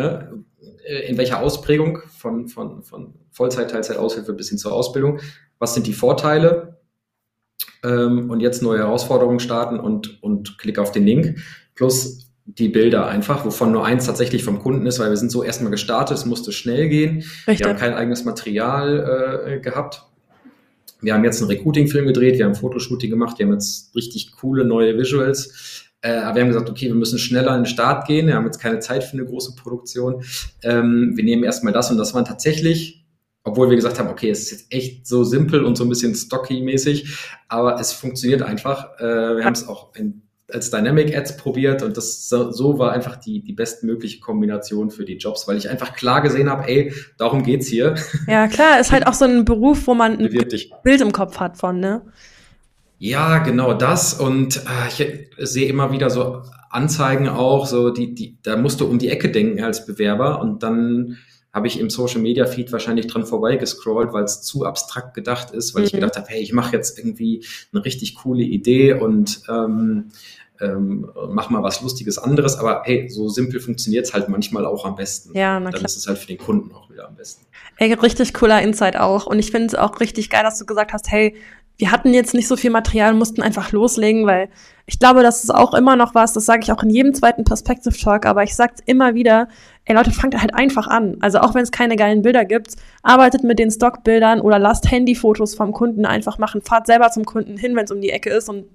Äh, 0.86 1.08
in 1.08 1.16
welcher 1.16 1.40
Ausprägung 1.40 2.00
von, 2.10 2.46
von, 2.46 2.82
von 2.82 3.14
Vollzeit, 3.30 3.70
Teilzeit, 3.70 3.96
Aushilfe 3.96 4.34
bis 4.34 4.50
hin 4.50 4.58
zur 4.58 4.74
Ausbildung? 4.74 5.18
Was 5.58 5.72
sind 5.72 5.86
die 5.86 5.94
Vorteile? 5.94 6.79
Ähm, 7.82 8.30
und 8.30 8.40
jetzt 8.40 8.62
neue 8.62 8.78
Herausforderungen 8.78 9.40
starten 9.40 9.78
und, 9.78 10.22
und 10.22 10.58
klick 10.58 10.78
auf 10.78 10.92
den 10.92 11.04
Link. 11.04 11.38
Plus 11.74 12.30
die 12.44 12.68
Bilder 12.68 13.06
einfach, 13.06 13.44
wovon 13.44 13.72
nur 13.72 13.84
eins 13.84 14.06
tatsächlich 14.06 14.42
vom 14.42 14.58
Kunden 14.58 14.86
ist, 14.86 14.98
weil 14.98 15.10
wir 15.10 15.16
sind 15.16 15.30
so 15.30 15.42
erstmal 15.42 15.70
gestartet, 15.70 16.16
es 16.16 16.26
musste 16.26 16.52
schnell 16.52 16.88
gehen. 16.88 17.24
Richtig. 17.46 17.60
Wir 17.60 17.68
haben 17.68 17.78
kein 17.78 17.94
eigenes 17.94 18.24
Material 18.24 19.46
äh, 19.46 19.60
gehabt. 19.60 20.02
Wir 21.00 21.14
haben 21.14 21.24
jetzt 21.24 21.40
einen 21.40 21.50
Recruiting-Film 21.50 22.06
gedreht, 22.06 22.38
wir 22.38 22.44
haben 22.44 22.52
ein 22.52 22.60
Fotoshooting 22.60 23.10
gemacht, 23.10 23.38
wir 23.38 23.46
haben 23.46 23.52
jetzt 23.52 23.94
richtig 23.94 24.32
coole 24.32 24.64
neue 24.64 24.98
Visuals. 24.98 25.90
Äh, 26.02 26.12
aber 26.12 26.36
wir 26.36 26.42
haben 26.42 26.48
gesagt, 26.48 26.70
okay, 26.70 26.86
wir 26.86 26.94
müssen 26.94 27.18
schneller 27.18 27.54
in 27.54 27.62
den 27.62 27.66
Start 27.66 28.06
gehen, 28.06 28.26
wir 28.26 28.34
haben 28.34 28.46
jetzt 28.46 28.58
keine 28.58 28.80
Zeit 28.80 29.04
für 29.04 29.14
eine 29.14 29.24
große 29.24 29.54
Produktion. 29.54 30.22
Ähm, 30.62 31.12
wir 31.14 31.24
nehmen 31.24 31.44
erstmal 31.44 31.72
das 31.72 31.90
und 31.90 31.98
das 31.98 32.14
waren 32.14 32.24
tatsächlich 32.24 32.99
obwohl 33.44 33.70
wir 33.70 33.76
gesagt 33.76 33.98
haben, 33.98 34.08
okay, 34.08 34.30
es 34.30 34.42
ist 34.42 34.50
jetzt 34.50 34.72
echt 34.72 35.06
so 35.06 35.24
simpel 35.24 35.64
und 35.64 35.76
so 35.76 35.84
ein 35.84 35.88
bisschen 35.88 36.14
stocky-mäßig, 36.14 37.18
aber 37.48 37.80
es 37.80 37.92
funktioniert 37.92 38.42
einfach. 38.42 38.98
Äh, 38.98 39.36
wir 39.38 39.44
haben 39.44 39.54
es 39.54 39.66
auch 39.66 39.94
in, 39.94 40.22
als 40.52 40.70
Dynamic 40.70 41.16
Ads 41.16 41.36
probiert 41.36 41.82
und 41.82 41.96
das 41.96 42.28
so, 42.28 42.50
so, 42.50 42.78
war 42.78 42.92
einfach 42.92 43.16
die, 43.16 43.40
die 43.40 43.52
bestmögliche 43.52 44.20
Kombination 44.20 44.90
für 44.90 45.04
die 45.04 45.16
Jobs, 45.16 45.48
weil 45.48 45.56
ich 45.56 45.70
einfach 45.70 45.94
klar 45.94 46.20
gesehen 46.20 46.50
habe, 46.50 46.68
ey, 46.68 46.92
darum 47.18 47.42
geht's 47.42 47.66
hier. 47.66 47.94
Ja, 48.26 48.46
klar, 48.48 48.78
ist 48.78 48.92
halt 48.92 49.06
auch 49.06 49.14
so 49.14 49.24
ein 49.24 49.44
Beruf, 49.44 49.86
wo 49.86 49.94
man 49.94 50.18
ein 50.18 50.28
Bild 50.82 51.00
im 51.00 51.12
Kopf 51.12 51.38
hat 51.38 51.56
von, 51.56 51.80
ne? 51.80 52.02
Ja, 52.98 53.38
genau 53.38 53.72
das. 53.72 54.12
Und 54.12 54.58
äh, 54.58 54.88
ich 54.88 55.28
sehe 55.38 55.68
immer 55.68 55.90
wieder 55.90 56.10
so 56.10 56.42
Anzeigen 56.68 57.28
auch, 57.28 57.66
so 57.66 57.88
die, 57.88 58.14
die, 58.14 58.36
da 58.42 58.56
musst 58.56 58.80
du 58.80 58.86
um 58.86 58.98
die 58.98 59.08
Ecke 59.08 59.30
denken 59.30 59.64
als 59.64 59.86
Bewerber 59.86 60.40
und 60.42 60.62
dann 60.62 61.16
habe 61.52 61.66
ich 61.66 61.80
im 61.80 61.90
Social 61.90 62.20
Media 62.20 62.46
Feed 62.46 62.70
wahrscheinlich 62.72 63.06
dran 63.08 63.26
vorbeigescrollt, 63.26 64.12
weil 64.12 64.24
es 64.24 64.42
zu 64.42 64.64
abstrakt 64.64 65.14
gedacht 65.14 65.50
ist, 65.50 65.74
weil 65.74 65.82
mhm. 65.82 65.86
ich 65.86 65.92
gedacht 65.92 66.16
habe, 66.16 66.26
hey, 66.28 66.40
ich 66.40 66.52
mache 66.52 66.76
jetzt 66.76 66.98
irgendwie 66.98 67.44
eine 67.72 67.84
richtig 67.84 68.14
coole 68.14 68.42
Idee 68.42 68.94
und 68.94 69.42
ähm, 69.48 70.10
ähm, 70.60 71.10
mach 71.30 71.50
mal 71.50 71.62
was 71.62 71.80
Lustiges 71.80 72.18
anderes, 72.18 72.58
aber 72.58 72.82
hey, 72.84 73.08
so 73.08 73.28
simpel 73.28 73.60
funktioniert 73.60 74.06
es 74.06 74.12
halt 74.12 74.28
manchmal 74.28 74.66
auch 74.66 74.84
am 74.84 74.94
besten. 74.94 75.36
Ja, 75.36 75.58
na 75.58 75.70
klar. 75.70 75.80
Dann 75.80 75.84
ist 75.86 75.96
es 75.96 76.06
halt 76.06 76.18
für 76.18 76.26
den 76.26 76.38
Kunden 76.38 76.72
auch 76.74 76.90
wieder 76.90 77.08
am 77.08 77.16
besten. 77.16 77.46
Ey, 77.78 77.92
richtig 77.94 78.34
cooler 78.34 78.60
Insight 78.60 78.96
auch. 78.96 79.26
Und 79.26 79.38
ich 79.38 79.50
finde 79.50 79.68
es 79.68 79.74
auch 79.74 80.00
richtig 80.00 80.28
geil, 80.28 80.42
dass 80.42 80.58
du 80.58 80.66
gesagt 80.66 80.92
hast, 80.92 81.10
hey, 81.10 81.34
wir 81.78 81.90
hatten 81.90 82.12
jetzt 82.12 82.34
nicht 82.34 82.46
so 82.46 82.56
viel 82.56 82.70
Material, 82.70 83.14
mussten 83.14 83.40
einfach 83.40 83.72
loslegen, 83.72 84.26
weil 84.26 84.50
ich 84.84 84.98
glaube, 84.98 85.22
das 85.22 85.44
ist 85.44 85.50
auch 85.50 85.72
immer 85.72 85.96
noch 85.96 86.14
was, 86.14 86.34
das 86.34 86.44
sage 86.44 86.60
ich 86.62 86.72
auch 86.72 86.82
in 86.82 86.90
jedem 86.90 87.14
zweiten 87.14 87.44
Perspective 87.44 87.96
Talk, 87.96 88.26
aber 88.26 88.42
ich 88.42 88.54
sage 88.54 88.74
immer 88.84 89.14
wieder, 89.14 89.48
ey 89.90 89.96
Leute, 89.96 90.10
fangt 90.12 90.40
halt 90.40 90.54
einfach 90.54 90.86
an. 90.86 91.16
Also 91.20 91.40
auch 91.40 91.54
wenn 91.54 91.62
es 91.62 91.70
keine 91.70 91.96
geilen 91.96 92.22
Bilder 92.22 92.44
gibt, 92.44 92.76
arbeitet 93.02 93.44
mit 93.44 93.58
den 93.58 93.70
Stockbildern 93.70 94.40
oder 94.40 94.58
lasst 94.58 94.90
Handyfotos 94.90 95.54
vom 95.54 95.72
Kunden 95.72 96.06
einfach 96.06 96.38
machen, 96.38 96.62
fahrt 96.62 96.86
selber 96.86 97.10
zum 97.10 97.24
Kunden 97.24 97.56
hin, 97.56 97.76
wenn 97.76 97.84
es 97.84 97.90
um 97.90 98.00
die 98.00 98.10
Ecke 98.10 98.30
ist 98.30 98.48
und 98.48 98.66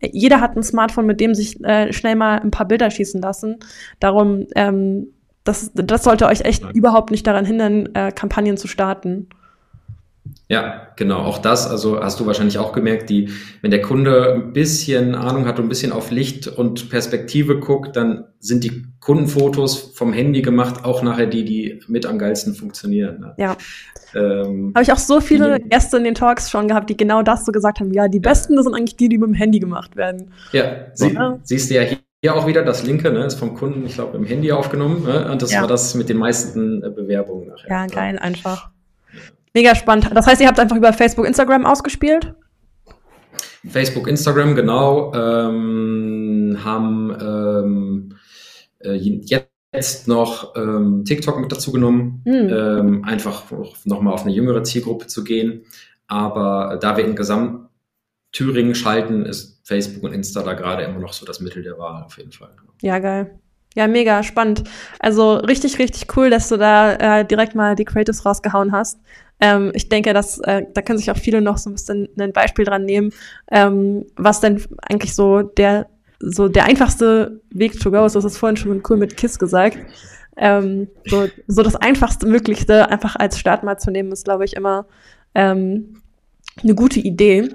jeder 0.00 0.40
hat 0.40 0.56
ein 0.56 0.62
Smartphone, 0.62 1.06
mit 1.06 1.20
dem 1.20 1.34
sich 1.34 1.62
äh, 1.64 1.92
schnell 1.92 2.16
mal 2.16 2.40
ein 2.40 2.50
paar 2.50 2.66
Bilder 2.66 2.90
schießen 2.90 3.20
lassen. 3.20 3.58
Darum 4.00 4.46
ähm, 4.56 5.08
Das, 5.44 5.72
das 5.74 6.04
sollte 6.04 6.26
euch 6.26 6.42
echt 6.42 6.62
Nein. 6.62 6.74
überhaupt 6.74 7.10
nicht 7.10 7.26
daran 7.26 7.44
hindern, 7.44 7.88
äh, 7.94 8.12
Kampagnen 8.12 8.56
zu 8.56 8.68
starten. 8.68 9.28
Ja, 10.52 10.88
genau. 10.96 11.20
Auch 11.20 11.38
das, 11.38 11.66
also 11.66 11.98
hast 12.02 12.20
du 12.20 12.26
wahrscheinlich 12.26 12.58
auch 12.58 12.74
gemerkt, 12.74 13.08
die, 13.08 13.30
wenn 13.62 13.70
der 13.70 13.80
Kunde 13.80 14.34
ein 14.34 14.52
bisschen 14.52 15.14
Ahnung 15.14 15.46
hat 15.46 15.58
und 15.58 15.64
ein 15.64 15.68
bisschen 15.70 15.92
auf 15.92 16.10
Licht 16.10 16.46
und 16.46 16.90
Perspektive 16.90 17.58
guckt, 17.58 17.96
dann 17.96 18.26
sind 18.38 18.62
die 18.62 18.84
Kundenfotos 19.00 19.94
vom 19.94 20.12
Handy 20.12 20.42
gemacht 20.42 20.84
auch 20.84 21.02
nachher 21.02 21.24
die, 21.24 21.46
die 21.46 21.80
mit 21.88 22.04
am 22.04 22.18
geilsten 22.18 22.52
funktionieren. 22.52 23.20
Ne? 23.20 23.34
Ja. 23.38 23.56
Ähm, 24.14 24.72
Habe 24.74 24.82
ich 24.82 24.92
auch 24.92 24.98
so 24.98 25.22
viele 25.22 25.58
die, 25.58 25.70
Gäste 25.70 25.96
in 25.96 26.04
den 26.04 26.14
Talks 26.14 26.50
schon 26.50 26.68
gehabt, 26.68 26.90
die 26.90 26.98
genau 26.98 27.22
das 27.22 27.46
so 27.46 27.52
gesagt 27.52 27.80
haben. 27.80 27.90
Ja, 27.94 28.08
die 28.08 28.20
besten 28.20 28.62
sind 28.62 28.74
eigentlich 28.74 28.96
die, 28.98 29.08
die 29.08 29.16
mit 29.16 29.28
dem 29.28 29.34
Handy 29.34 29.58
gemacht 29.58 29.96
werden. 29.96 30.32
Ja, 30.52 30.64
sie, 30.92 31.14
ja. 31.14 31.38
siehst 31.44 31.70
du 31.70 31.76
ja 31.76 31.82
hier 31.82 31.96
hier 32.24 32.36
auch 32.36 32.46
wieder 32.46 32.62
das 32.62 32.84
linke, 32.84 33.10
ne, 33.10 33.24
ist 33.24 33.34
vom 33.34 33.54
Kunden, 33.54 33.84
ich 33.84 33.94
glaube, 33.94 34.16
im 34.16 34.22
Handy 34.22 34.52
aufgenommen. 34.52 35.02
Ne, 35.02 35.28
und 35.32 35.42
das 35.42 35.50
ja. 35.50 35.62
war 35.62 35.66
das 35.66 35.96
mit 35.96 36.08
den 36.08 36.18
meisten 36.18 36.80
äh, 36.80 36.88
Bewerbungen 36.88 37.48
nachher. 37.48 37.68
Ja, 37.68 37.86
geil, 37.86 38.16
einfach. 38.16 38.71
Mega 39.54 39.74
spannend. 39.74 40.10
Das 40.14 40.26
heißt, 40.26 40.40
ihr 40.40 40.48
habt 40.48 40.58
einfach 40.58 40.76
über 40.76 40.92
Facebook, 40.92 41.26
Instagram 41.26 41.66
ausgespielt? 41.66 42.34
Facebook, 43.68 44.08
Instagram, 44.08 44.54
genau. 44.54 45.12
Ähm, 45.14 46.58
haben 46.64 47.16
ähm, 47.20 48.14
äh, 48.80 49.44
jetzt 49.72 50.08
noch 50.08 50.56
ähm, 50.56 51.04
TikTok 51.04 51.40
mit 51.40 51.52
dazu 51.52 51.72
genommen, 51.72 52.22
mhm. 52.24 53.04
einfach 53.04 53.44
nochmal 53.84 54.14
auf 54.14 54.24
eine 54.24 54.34
jüngere 54.34 54.64
Zielgruppe 54.64 55.06
zu 55.06 55.24
gehen. 55.24 55.64
Aber 56.08 56.78
da 56.80 56.96
wir 56.96 57.04
in 57.04 57.16
Gesamt 57.16 57.68
Thüringen 58.32 58.74
schalten, 58.74 59.24
ist 59.26 59.60
Facebook 59.64 60.02
und 60.02 60.12
Insta 60.12 60.42
da 60.42 60.54
gerade 60.54 60.84
immer 60.84 60.98
noch 60.98 61.12
so 61.12 61.24
das 61.24 61.40
Mittel 61.40 61.62
der 61.62 61.78
Wahl 61.78 62.02
auf 62.02 62.18
jeden 62.18 62.32
Fall. 62.32 62.50
Ja, 62.80 62.98
geil. 62.98 63.38
Ja, 63.74 63.86
mega 63.86 64.22
spannend. 64.22 64.64
Also 64.98 65.34
richtig, 65.34 65.78
richtig 65.78 66.16
cool, 66.16 66.30
dass 66.30 66.48
du 66.48 66.58
da 66.58 67.20
äh, 67.20 67.24
direkt 67.24 67.54
mal 67.54 67.74
die 67.74 67.84
Creatives 67.84 68.26
rausgehauen 68.26 68.72
hast. 68.72 69.00
Ähm, 69.40 69.72
ich 69.74 69.88
denke, 69.88 70.12
dass 70.12 70.38
äh, 70.40 70.62
da 70.72 70.82
können 70.82 70.98
sich 70.98 71.10
auch 71.10 71.16
viele 71.16 71.40
noch 71.40 71.58
so 71.58 71.70
ein 71.70 71.74
bisschen 71.74 72.08
ein 72.18 72.32
Beispiel 72.32 72.64
dran 72.64 72.84
nehmen, 72.84 73.12
ähm, 73.50 74.06
was 74.16 74.40
denn 74.40 74.62
eigentlich 74.88 75.14
so 75.14 75.42
der 75.42 75.86
so 76.20 76.48
der 76.48 76.64
einfachste 76.64 77.40
Weg 77.50 77.80
to 77.80 77.90
go 77.90 78.04
ist. 78.04 78.14
Das 78.14 78.24
ist 78.24 78.38
vorhin 78.38 78.56
schon 78.56 78.82
cool 78.88 78.96
mit 78.96 79.16
Kiss 79.16 79.38
gesagt. 79.38 79.78
Ähm, 80.36 80.88
so, 81.04 81.26
so 81.46 81.62
das 81.62 81.76
einfachste 81.76 82.26
Möglichste 82.26 82.88
einfach 82.88 83.16
als 83.16 83.38
Start 83.38 83.64
mal 83.64 83.78
zu 83.78 83.90
nehmen, 83.90 84.12
ist, 84.12 84.24
glaube 84.24 84.44
ich, 84.44 84.54
immer 84.54 84.86
ähm, 85.34 86.01
eine 86.62 86.74
gute 86.74 87.00
Idee. 87.00 87.48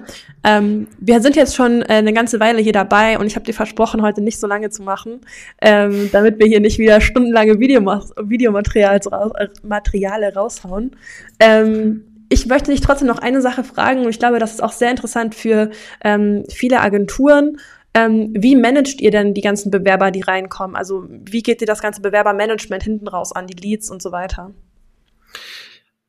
Ähm, 0.44 0.88
wir 0.98 1.20
sind 1.20 1.36
jetzt 1.36 1.54
schon 1.54 1.82
äh, 1.82 1.94
eine 1.94 2.12
ganze 2.12 2.40
Weile 2.40 2.60
hier 2.60 2.72
dabei 2.72 3.18
und 3.18 3.26
ich 3.26 3.36
habe 3.36 3.44
dir 3.44 3.52
versprochen, 3.52 4.02
heute 4.02 4.20
nicht 4.20 4.40
so 4.40 4.46
lange 4.46 4.70
zu 4.70 4.82
machen, 4.82 5.20
ähm, 5.60 6.08
damit 6.12 6.38
wir 6.38 6.46
hier 6.46 6.60
nicht 6.60 6.78
wieder 6.78 7.00
stundenlange 7.00 7.58
Videomaterial 7.60 9.00
raus, 9.10 9.32
äh, 9.34 10.28
raushauen. 10.34 10.96
Ähm, 11.40 12.04
ich 12.28 12.46
möchte 12.46 12.70
dich 12.70 12.80
trotzdem 12.80 13.08
noch 13.08 13.18
eine 13.18 13.40
Sache 13.40 13.64
fragen 13.64 14.02
und 14.02 14.10
ich 14.10 14.18
glaube, 14.18 14.38
das 14.38 14.52
ist 14.52 14.62
auch 14.62 14.72
sehr 14.72 14.90
interessant 14.90 15.34
für 15.34 15.70
ähm, 16.04 16.44
viele 16.50 16.80
Agenturen. 16.80 17.58
Ähm, 17.94 18.34
wie 18.36 18.54
managt 18.54 19.00
ihr 19.00 19.10
denn 19.10 19.32
die 19.32 19.40
ganzen 19.40 19.70
Bewerber, 19.70 20.10
die 20.10 20.20
reinkommen? 20.20 20.76
Also 20.76 21.06
wie 21.08 21.42
geht 21.42 21.60
ihr 21.62 21.66
das 21.66 21.80
ganze 21.80 22.02
Bewerbermanagement 22.02 22.82
hinten 22.82 23.08
raus 23.08 23.32
an, 23.32 23.46
die 23.46 23.56
Leads 23.56 23.90
und 23.90 24.02
so 24.02 24.12
weiter? 24.12 24.52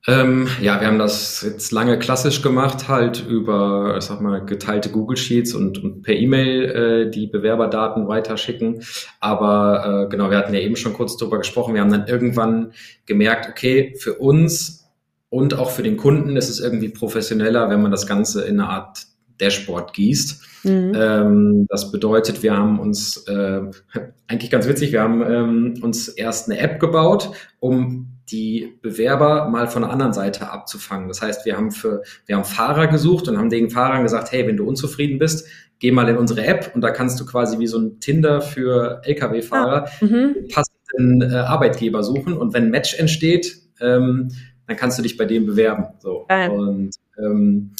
Ähm, 0.10 0.48
ja, 0.60 0.82
wir 0.82 0.88
haben 0.88 0.98
das 0.98 1.44
jetzt 1.44 1.72
lange 1.72 2.00
klassisch 2.00 2.42
gemacht, 2.42 2.88
halt 2.88 3.24
über, 3.28 3.96
ich 3.96 4.06
sag 4.06 4.22
mal, 4.22 4.44
geteilte 4.44 4.90
Google 4.90 5.18
Sheets 5.18 5.54
und, 5.54 5.84
und 5.84 6.02
per 6.02 6.16
E-Mail 6.16 6.64
äh, 6.64 7.12
die 7.12 7.28
Bewerberdaten 7.28 8.08
weiterschicken. 8.08 8.82
Aber 9.20 10.06
äh, 10.06 10.10
genau, 10.10 10.32
wir 10.32 10.38
hatten 10.38 10.54
ja 10.56 10.62
eben 10.62 10.76
schon 10.76 10.94
kurz 10.94 11.16
drüber 11.16 11.38
gesprochen. 11.38 11.76
Wir 11.76 11.82
haben 11.82 11.92
dann 11.92 12.08
irgendwann 12.08 12.74
gemerkt, 13.06 13.50
okay, 13.50 13.94
für 14.00 14.16
uns 14.16 14.90
und 15.30 15.54
auch 15.54 15.70
für 15.70 15.84
den 15.84 15.98
Kunden 15.98 16.36
ist 16.38 16.50
es 16.50 16.60
irgendwie 16.60 16.90
professioneller, 16.90 17.70
wenn 17.70 17.84
man 17.84 17.92
das 17.92 18.08
Ganze 18.08 18.42
in 18.46 18.60
eine 18.60 18.70
Art 18.70 19.06
Dashboard 19.40 19.94
gießt. 19.94 20.42
Mhm. 20.64 20.92
Ähm, 20.96 21.66
das 21.70 21.92
bedeutet, 21.92 22.42
wir 22.42 22.58
haben 22.58 22.80
uns, 22.80 23.28
äh, 23.28 23.62
eigentlich 24.28 24.50
ganz 24.50 24.68
witzig, 24.68 24.92
wir 24.92 25.04
haben 25.04 25.22
ähm, 25.22 25.74
uns 25.84 26.08
erst 26.08 26.50
eine 26.50 26.60
App 26.60 26.80
gebaut, 26.80 27.30
um 27.60 28.19
die 28.32 28.78
Bewerber 28.82 29.50
mal 29.50 29.68
von 29.68 29.82
der 29.82 29.92
anderen 29.92 30.14
Seite 30.14 30.50
abzufangen. 30.50 31.08
Das 31.08 31.22
heißt, 31.22 31.46
wir 31.46 31.58
haben 31.58 31.72
für, 31.72 32.04
wir 32.26 32.36
haben 32.36 32.46
Fahrer 32.46 32.88
gesucht 32.88 33.28
und 33.28 33.38
haben 33.38 33.50
den 33.50 33.70
Fahrern 33.70 34.04
gesagt, 34.04 34.32
hey, 34.32 34.48
wenn 34.48 34.58
du 34.58 34.66
unzufrieden 34.66 35.20
bist, 35.20 35.48
geh 35.80 35.92
mal 35.92 36.08
in 36.10 36.18
unsere 36.18 36.46
App 36.46 36.72
und 36.76 36.82
da 36.82 36.92
kannst 36.92 37.20
du 37.20 37.26
quasi 37.26 37.60
wie 37.60 37.68
so 37.68 37.80
ein 37.80 38.00
Tinder 38.00 38.42
für 38.42 39.02
Lkw-Fahrer 39.04 39.86
ah, 39.86 40.06
mhm. 40.06 40.36
passenden 40.54 41.22
äh, 41.22 41.36
Arbeitgeber 41.36 42.04
suchen 42.04 42.34
und 42.34 42.54
wenn 42.54 42.66
ein 42.66 42.72
Match 42.72 42.98
entsteht, 43.00 43.58
ähm, 43.80 44.30
dann 44.68 44.78
kannst 44.78 45.00
du 45.00 45.04
dich 45.04 45.18
bei 45.18 45.26
dem 45.26 45.46
bewerben. 45.46 45.86
So. 46.00 46.28
Und 46.28 46.92
ähm, 47.18 47.72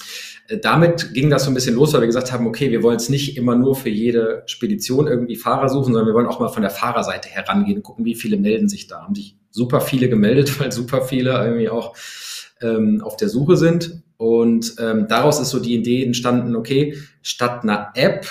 damit 0.62 1.14
ging 1.14 1.30
das 1.30 1.44
so 1.44 1.52
ein 1.52 1.54
bisschen 1.54 1.76
los, 1.76 1.94
weil 1.94 2.02
wir 2.02 2.08
gesagt 2.08 2.32
haben, 2.32 2.48
okay, 2.48 2.72
wir 2.72 2.82
wollen 2.82 2.96
es 2.96 3.10
nicht 3.10 3.38
immer 3.38 3.56
nur 3.56 3.76
für 3.76 3.90
jede 3.90 4.44
Spedition 4.48 5.08
irgendwie 5.08 5.36
Fahrer 5.36 5.70
suchen, 5.70 5.94
sondern 5.94 6.08
wir 6.08 6.14
wollen 6.14 6.26
auch 6.26 6.40
mal 6.40 6.48
von 6.48 6.64
der 6.64 6.72
Fahrerseite 6.72 7.30
herangehen 7.30 7.78
und 7.78 7.84
gucken, 7.84 8.06
wie 8.06 8.16
viele 8.16 8.38
melden 8.38 8.68
sich 8.68 8.88
da. 8.88 9.04
Haben 9.04 9.14
sich 9.14 9.38
super 9.52 9.82
viele 9.82 10.10
gemeldet, 10.10 10.60
weil 10.60 10.72
super 10.72 11.02
viele 11.02 11.32
irgendwie 11.32 11.70
auch 11.70 11.96
ähm, 12.62 13.02
auf 13.04 13.18
der 13.18 13.30
Suche 13.30 13.58
sind. 13.58 14.04
Und 14.18 14.76
ähm, 14.80 15.08
daraus 15.08 15.40
ist 15.40 15.50
so 15.50 15.60
die 15.60 15.76
Idee 15.76 16.04
entstanden, 16.04 16.56
okay, 16.56 16.98
statt 17.22 17.64
einer 17.64 17.92
App 17.96 18.28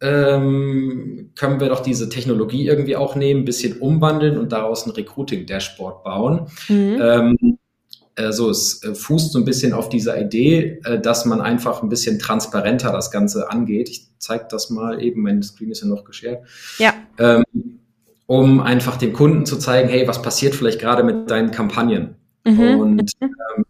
ähm, 0.00 1.30
können 1.34 1.60
wir 1.60 1.68
doch 1.68 1.80
diese 1.80 2.08
Technologie 2.08 2.66
irgendwie 2.66 2.96
auch 2.96 3.16
nehmen, 3.16 3.42
ein 3.42 3.44
bisschen 3.44 3.78
umwandeln 3.78 4.38
und 4.38 4.52
daraus 4.52 4.86
ein 4.86 4.90
Recruiting-Dashboard 4.90 6.04
bauen. 6.04 6.46
Mhm. 6.68 6.98
Ähm, 7.00 7.58
äh, 8.18 8.32
so, 8.32 8.50
es 8.50 8.82
äh, 8.82 8.94
fußt 8.94 9.32
so 9.32 9.38
ein 9.38 9.44
bisschen 9.44 9.72
auf 9.72 9.88
dieser 9.88 10.20
Idee, 10.20 10.80
äh, 10.84 11.00
dass 11.00 11.24
man 11.24 11.40
einfach 11.40 11.82
ein 11.82 11.88
bisschen 11.88 12.18
transparenter 12.18 12.92
das 12.92 13.10
Ganze 13.10 13.50
angeht. 13.50 13.88
Ich 13.88 14.08
zeige 14.18 14.46
das 14.50 14.70
mal 14.70 15.02
eben, 15.02 15.22
mein 15.22 15.42
Screen 15.42 15.70
ist 15.70 15.82
ja 15.82 15.88
noch 15.88 16.04
geshared. 16.04 16.40
Ja. 16.78 16.94
Ähm, 17.18 17.44
um 18.28 18.60
einfach 18.60 18.98
dem 18.98 19.14
Kunden 19.14 19.46
zu 19.46 19.56
zeigen, 19.56 19.88
hey, 19.88 20.06
was 20.06 20.20
passiert 20.20 20.54
vielleicht 20.54 20.78
gerade 20.78 21.02
mit 21.02 21.30
deinen 21.30 21.50
Kampagnen? 21.50 22.16
Mhm. 22.44 22.78
Und 22.78 23.12
ähm, 23.22 23.64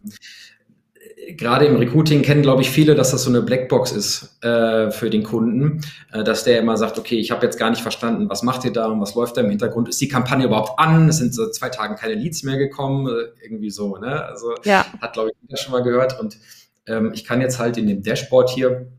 gerade 1.37 1.65
im 1.65 1.77
Recruiting 1.77 2.23
kennen, 2.23 2.41
glaube 2.41 2.61
ich, 2.61 2.69
viele, 2.69 2.93
dass 2.93 3.11
das 3.11 3.23
so 3.23 3.29
eine 3.29 3.41
Blackbox 3.41 3.93
ist 3.93 4.43
äh, 4.43 4.91
für 4.91 5.09
den 5.09 5.23
Kunden, 5.23 5.79
äh, 6.11 6.25
dass 6.25 6.43
der 6.43 6.59
immer 6.59 6.75
sagt, 6.75 6.99
okay, 6.99 7.17
ich 7.17 7.31
habe 7.31 7.45
jetzt 7.45 7.57
gar 7.57 7.69
nicht 7.69 7.81
verstanden, 7.81 8.29
was 8.29 8.43
macht 8.43 8.65
ihr 8.65 8.73
da 8.73 8.87
und 8.87 8.99
was 8.99 9.15
läuft 9.15 9.37
da 9.37 9.41
im 9.41 9.49
Hintergrund? 9.49 9.87
Ist 9.87 10.01
die 10.01 10.09
Kampagne 10.09 10.47
überhaupt 10.47 10.77
an? 10.77 11.07
Es 11.07 11.19
sind 11.19 11.33
seit 11.33 11.55
zwei 11.55 11.69
Tagen 11.69 11.95
keine 11.95 12.15
Leads 12.15 12.43
mehr 12.43 12.57
gekommen, 12.57 13.07
äh, 13.07 13.41
irgendwie 13.41 13.69
so, 13.69 13.95
ne? 13.95 14.25
Also 14.25 14.55
ja. 14.65 14.85
hat, 14.99 15.13
glaube 15.13 15.29
ich, 15.29 15.35
jeder 15.41 15.55
schon 15.55 15.71
mal 15.71 15.83
gehört. 15.83 16.19
Und 16.19 16.37
ähm, 16.85 17.11
ich 17.13 17.23
kann 17.23 17.39
jetzt 17.39 17.59
halt 17.59 17.77
in 17.77 17.87
dem 17.87 18.03
Dashboard 18.03 18.49
hier 18.49 18.91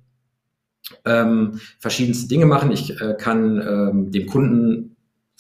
ähm, 1.05 1.61
verschiedenste 1.79 2.29
Dinge 2.29 2.47
machen. 2.47 2.73
Ich 2.73 2.99
äh, 2.99 3.15
kann 3.19 3.61
ähm, 3.61 4.11
dem 4.11 4.27
Kunden 4.27 4.90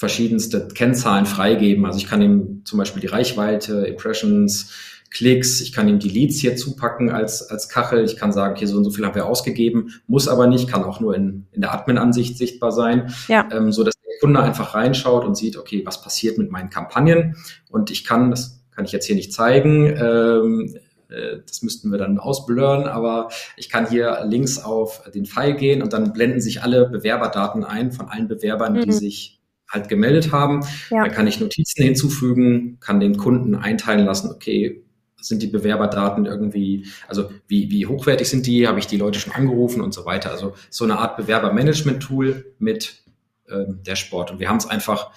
verschiedenste 0.01 0.67
Kennzahlen 0.69 1.27
freigeben. 1.27 1.85
Also 1.85 1.99
ich 1.99 2.09
kann 2.09 2.23
ihm 2.23 2.63
zum 2.65 2.79
Beispiel 2.79 3.03
die 3.03 3.07
Reichweite, 3.07 3.85
Impressions, 3.85 4.73
Klicks, 5.11 5.61
ich 5.61 5.75
kann 5.75 5.89
ihm 5.89 5.99
die 5.99 6.09
Leads 6.09 6.39
hier 6.41 6.57
zupacken 6.57 7.11
als, 7.11 7.43
als 7.51 7.69
Kachel, 7.69 8.03
ich 8.05 8.17
kann 8.17 8.33
sagen, 8.33 8.57
hier 8.57 8.67
so 8.67 8.79
und 8.79 8.85
so 8.85 8.91
viel 8.91 9.05
haben 9.05 9.15
wir 9.15 9.27
ausgegeben, 9.27 9.93
muss 10.07 10.27
aber 10.27 10.47
nicht, 10.47 10.71
kann 10.71 10.85
auch 10.85 11.01
nur 11.01 11.15
in, 11.15 11.47
in 11.53 11.61
der 11.61 11.75
Admin-Ansicht 11.75 12.39
sichtbar 12.39 12.73
sein, 12.73 13.13
ja. 13.29 13.47
ähm, 13.53 13.73
so 13.73 13.85
dass 13.85 13.93
der 13.95 14.19
Kunde 14.21 14.41
einfach 14.41 14.75
reinschaut 14.75 15.27
und 15.27 15.37
sieht, 15.37 15.59
okay, 15.59 15.83
was 15.85 16.01
passiert 16.01 16.39
mit 16.39 16.51
meinen 16.51 16.71
Kampagnen 16.71 17.37
und 17.69 17.91
ich 17.91 18.07
kann, 18.07 18.31
das 18.31 18.65
kann 18.75 18.87
ich 18.87 18.93
jetzt 18.93 19.05
hier 19.05 19.17
nicht 19.17 19.35
zeigen, 19.35 19.85
ähm, 19.85 20.77
äh, 21.11 21.41
das 21.47 21.61
müssten 21.61 21.91
wir 21.91 21.99
dann 21.99 22.19
ausblurren, 22.19 22.87
aber 22.87 23.29
ich 23.59 23.69
kann 23.69 23.87
hier 23.87 24.25
links 24.25 24.59
auf 24.65 25.03
den 25.13 25.27
Pfeil 25.27 25.57
gehen 25.57 25.83
und 25.83 25.93
dann 25.93 26.15
blenden 26.15 26.41
sich 26.41 26.63
alle 26.63 26.89
Bewerberdaten 26.89 27.65
ein 27.65 27.93
von 27.93 28.09
allen 28.09 28.29
Bewerbern, 28.29 28.73
mhm. 28.73 28.83
die 28.87 28.93
sich 28.93 29.40
halt 29.71 29.89
gemeldet 29.89 30.33
haben. 30.33 30.61
Ja. 30.91 31.05
Dann 31.05 31.13
kann 31.13 31.27
ich 31.27 31.41
Notizen 31.41 31.83
hinzufügen, 31.83 32.79
kann 32.81 33.01
den 33.01 33.17
Kunden 33.17 33.55
einteilen 33.55 34.05
lassen, 34.05 34.31
okay, 34.31 34.83
sind 35.23 35.43
die 35.43 35.49
Bewerberdaten 35.49 36.27
irgendwie, 36.27 36.87
also 37.07 37.31
wie, 37.47 37.71
wie 37.71 37.87
hochwertig 37.87 38.29
sind 38.29 38.47
die, 38.47 38.67
habe 38.67 38.79
ich 38.79 38.87
die 38.87 38.97
Leute 38.97 39.21
schon 39.21 39.35
angerufen 39.35 39.83
und 39.83 39.93
so 39.93 40.05
weiter. 40.07 40.31
Also 40.31 40.55
so 40.71 40.85
eine 40.85 40.99
Art 40.99 41.17
Bewerbermanagement-Tool 41.17 42.55
mit 42.59 43.03
ähm, 43.51 43.81
Dashboard. 43.85 44.31
Und 44.31 44.41
wir 44.41 44.49
haben 44.49 44.57
es 44.57 44.67
einfach 44.67 45.11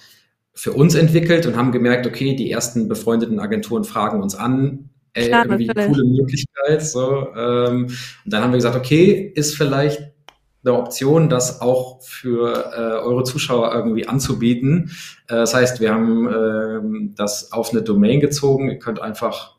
für 0.52 0.72
uns 0.72 0.94
entwickelt 0.94 1.46
und 1.46 1.56
haben 1.56 1.72
gemerkt, 1.72 2.06
okay, 2.06 2.36
die 2.36 2.50
ersten 2.50 2.88
befreundeten 2.88 3.40
Agenturen 3.40 3.84
fragen 3.84 4.22
uns 4.22 4.34
an, 4.34 4.90
ey, 5.14 5.28
Klar, 5.28 5.46
irgendwie 5.46 5.66
natürlich. 5.66 5.88
coole 5.88 6.04
Möglichkeit. 6.04 6.86
So, 6.86 7.28
ähm, 7.34 7.86
und 7.86 8.32
dann 8.32 8.42
haben 8.42 8.52
wir 8.52 8.58
gesagt, 8.58 8.76
okay, 8.76 9.32
ist 9.34 9.56
vielleicht 9.56 10.13
eine 10.64 10.78
Option, 10.78 11.28
das 11.28 11.60
auch 11.60 12.00
für 12.02 12.72
äh, 12.74 13.04
eure 13.04 13.24
Zuschauer 13.24 13.74
irgendwie 13.74 14.08
anzubieten. 14.08 14.92
Äh, 15.28 15.34
das 15.34 15.54
heißt, 15.54 15.80
wir 15.80 15.92
haben 15.92 16.28
äh, 16.28 17.10
das 17.14 17.52
auf 17.52 17.72
eine 17.72 17.82
Domain 17.82 18.20
gezogen. 18.20 18.70
Ihr 18.70 18.78
könnt 18.78 19.00
einfach 19.00 19.54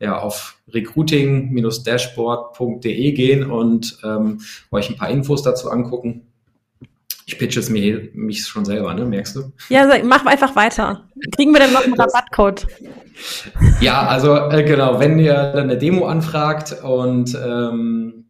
ja, 0.00 0.18
auf 0.18 0.56
recruiting-dashboard.de 0.72 3.12
gehen 3.12 3.48
und 3.50 3.98
ähm, 4.02 4.40
euch 4.70 4.88
ein 4.90 4.96
paar 4.96 5.10
Infos 5.10 5.42
dazu 5.42 5.70
angucken. 5.70 6.22
Ich 7.26 7.38
pitche 7.38 7.60
es 7.60 7.68
mir, 7.70 8.08
mich 8.14 8.44
schon 8.44 8.64
selber, 8.64 8.92
ne? 8.94 9.04
Merkst 9.04 9.36
du? 9.36 9.52
Ja, 9.68 9.86
mach 10.02 10.26
einfach 10.26 10.56
weiter. 10.56 11.04
Kriegen 11.36 11.52
wir 11.52 11.60
denn 11.60 11.72
noch 11.72 11.84
einen 11.84 11.94
Rabattcode? 11.94 12.66
Ja, 13.80 14.08
also 14.08 14.34
äh, 14.34 14.64
genau, 14.64 14.98
wenn 14.98 15.20
ihr 15.20 15.34
dann 15.34 15.64
eine 15.64 15.76
Demo 15.78 16.06
anfragt 16.06 16.82
und 16.82 17.38
ähm, 17.40 18.29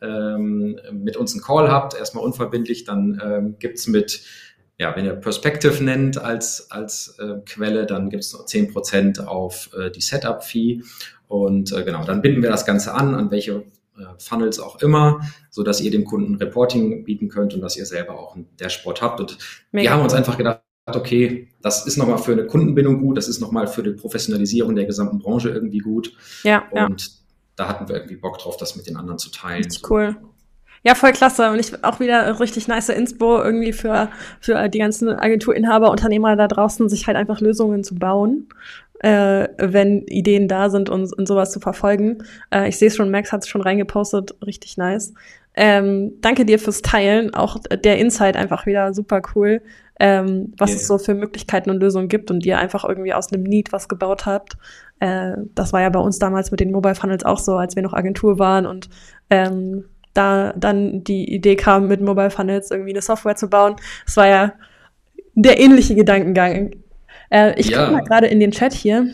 ähm, 0.00 0.78
mit 0.92 1.16
uns 1.16 1.32
einen 1.32 1.42
Call 1.42 1.70
habt, 1.70 1.94
erstmal 1.94 2.24
unverbindlich, 2.24 2.84
dann 2.84 3.20
ähm, 3.24 3.56
gibt's 3.58 3.86
mit, 3.86 4.22
ja, 4.78 4.94
wenn 4.96 5.04
ihr 5.04 5.14
Perspective 5.14 5.82
nennt 5.82 6.18
als, 6.18 6.70
als 6.70 7.16
äh, 7.18 7.40
Quelle, 7.46 7.86
dann 7.86 8.10
gibt's 8.10 8.32
noch 8.32 8.46
10% 8.46 9.24
auf 9.24 9.70
äh, 9.78 9.90
die 9.90 10.00
Setup-Fee. 10.00 10.82
Und 11.28 11.72
äh, 11.72 11.84
genau, 11.84 12.04
dann 12.04 12.22
binden 12.22 12.42
wir 12.42 12.50
das 12.50 12.66
Ganze 12.66 12.94
an, 12.94 13.14
an 13.14 13.30
welche 13.30 13.64
äh, 13.96 14.02
Funnels 14.18 14.58
auch 14.58 14.80
immer, 14.82 15.20
so 15.50 15.62
dass 15.62 15.80
ihr 15.80 15.90
dem 15.90 16.04
Kunden 16.04 16.34
Reporting 16.34 17.04
bieten 17.04 17.28
könnt 17.28 17.54
und 17.54 17.60
dass 17.60 17.76
ihr 17.76 17.86
selber 17.86 18.18
auch 18.18 18.36
ein 18.36 18.48
Dashboard 18.58 19.02
habt. 19.02 19.20
Und 19.20 19.38
Mega 19.72 19.84
wir 19.84 19.90
haben 19.92 20.02
uns 20.02 20.14
einfach 20.14 20.36
gedacht, 20.36 20.62
okay, 20.86 21.48
das 21.62 21.86
ist 21.86 21.96
nochmal 21.96 22.18
für 22.18 22.32
eine 22.32 22.46
Kundenbindung 22.46 23.00
gut, 23.00 23.16
das 23.16 23.28
ist 23.28 23.40
nochmal 23.40 23.66
für 23.66 23.82
die 23.82 23.92
Professionalisierung 23.92 24.74
der 24.74 24.84
gesamten 24.84 25.18
Branche 25.18 25.50
irgendwie 25.50 25.78
gut. 25.78 26.12
Ja. 26.42 26.68
Und 26.70 27.02
ja. 27.02 27.23
Da 27.56 27.68
hatten 27.68 27.88
wir 27.88 27.96
irgendwie 27.96 28.16
Bock 28.16 28.38
drauf, 28.38 28.56
das 28.56 28.76
mit 28.76 28.86
den 28.86 28.96
anderen 28.96 29.18
zu 29.18 29.30
teilen. 29.30 29.64
Richtig 29.64 29.90
cool. 29.90 30.16
Ja, 30.82 30.94
voll 30.94 31.12
klasse. 31.12 31.50
Und 31.50 31.58
ich 31.58 31.82
auch 31.82 31.98
wieder 31.98 32.40
richtig 32.40 32.68
nice 32.68 32.90
Inspo 32.90 33.40
irgendwie 33.40 33.72
für, 33.72 34.10
für 34.40 34.68
die 34.68 34.78
ganzen 34.78 35.08
Agenturinhaber, 35.08 35.90
Unternehmer 35.90 36.36
da 36.36 36.46
draußen, 36.46 36.90
sich 36.90 37.06
halt 37.06 37.16
einfach 37.16 37.40
Lösungen 37.40 37.84
zu 37.84 37.94
bauen 37.94 38.48
äh, 39.04 39.48
wenn 39.58 40.02
Ideen 40.06 40.48
da 40.48 40.70
sind 40.70 40.88
und, 40.88 41.12
und 41.12 41.28
sowas 41.28 41.52
zu 41.52 41.60
verfolgen. 41.60 42.24
Äh, 42.50 42.68
ich 42.68 42.78
sehe 42.78 42.88
es 42.88 42.96
schon, 42.96 43.10
Max 43.10 43.32
hat 43.32 43.42
es 43.42 43.48
schon 43.48 43.60
reingepostet, 43.60 44.34
richtig 44.46 44.78
nice. 44.78 45.12
Ähm, 45.54 46.12
danke 46.22 46.46
dir 46.46 46.58
fürs 46.58 46.80
Teilen, 46.80 47.34
auch 47.34 47.58
der 47.70 47.98
Insight 47.98 48.36
einfach 48.36 48.64
wieder 48.66 48.94
super 48.94 49.20
cool, 49.34 49.60
ähm, 50.00 50.52
was 50.58 50.70
yeah. 50.70 50.78
es 50.78 50.86
so 50.86 50.98
für 50.98 51.14
Möglichkeiten 51.14 51.70
und 51.70 51.80
Lösungen 51.80 52.08
gibt 52.08 52.30
und 52.30 52.44
ihr 52.44 52.58
einfach 52.58 52.84
irgendwie 52.84 53.14
aus 53.14 53.32
einem 53.32 53.44
Need 53.44 53.72
was 53.72 53.88
gebaut 53.88 54.26
habt. 54.26 54.56
Äh, 55.00 55.32
das 55.54 55.72
war 55.72 55.80
ja 55.80 55.90
bei 55.90 56.00
uns 56.00 56.18
damals 56.18 56.50
mit 56.50 56.60
den 56.60 56.72
Mobile 56.72 56.94
Funnels 56.94 57.24
auch 57.24 57.38
so, 57.38 57.56
als 57.56 57.76
wir 57.76 57.82
noch 57.82 57.94
Agentur 57.94 58.38
waren 58.38 58.66
und 58.66 58.88
ähm, 59.30 59.84
da 60.12 60.52
dann 60.56 61.04
die 61.04 61.32
Idee 61.32 61.56
kam, 61.56 61.88
mit 61.88 62.00
Mobile 62.00 62.30
Funnels 62.30 62.70
irgendwie 62.70 62.92
eine 62.92 63.02
Software 63.02 63.36
zu 63.36 63.48
bauen. 63.48 63.76
Es 64.06 64.16
war 64.16 64.28
ja 64.28 64.52
der 65.34 65.60
ähnliche 65.60 65.94
Gedankengang. 65.94 66.70
Äh, 67.30 67.58
ich 67.58 67.70
ja. 67.70 67.80
gucke 67.80 67.92
mal 67.92 68.04
gerade 68.04 68.28
in 68.28 68.40
den 68.40 68.52
Chat 68.52 68.72
hier. 68.72 69.08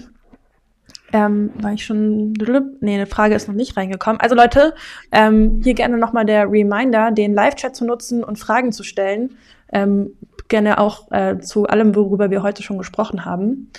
Ähm, 1.12 1.50
war 1.54 1.72
ich 1.72 1.84
schon. 1.84 2.34
Nee, 2.80 2.94
eine 2.94 3.06
Frage 3.06 3.34
ist 3.34 3.48
noch 3.48 3.54
nicht 3.54 3.76
reingekommen. 3.76 4.20
Also 4.20 4.36
Leute, 4.36 4.74
ähm, 5.10 5.60
hier 5.64 5.74
gerne 5.74 5.98
nochmal 5.98 6.24
der 6.24 6.50
Reminder, 6.50 7.10
den 7.10 7.34
Live-Chat 7.34 7.74
zu 7.74 7.84
nutzen 7.84 8.22
und 8.22 8.38
Fragen 8.38 8.70
zu 8.70 8.84
stellen. 8.84 9.36
Ähm, 9.72 10.12
gerne 10.50 10.78
auch 10.78 11.10
äh, 11.10 11.38
zu 11.38 11.66
allem, 11.66 11.96
worüber 11.96 12.30
wir 12.30 12.42
heute 12.42 12.62
schon 12.62 12.76
gesprochen 12.76 13.24
haben. 13.24 13.70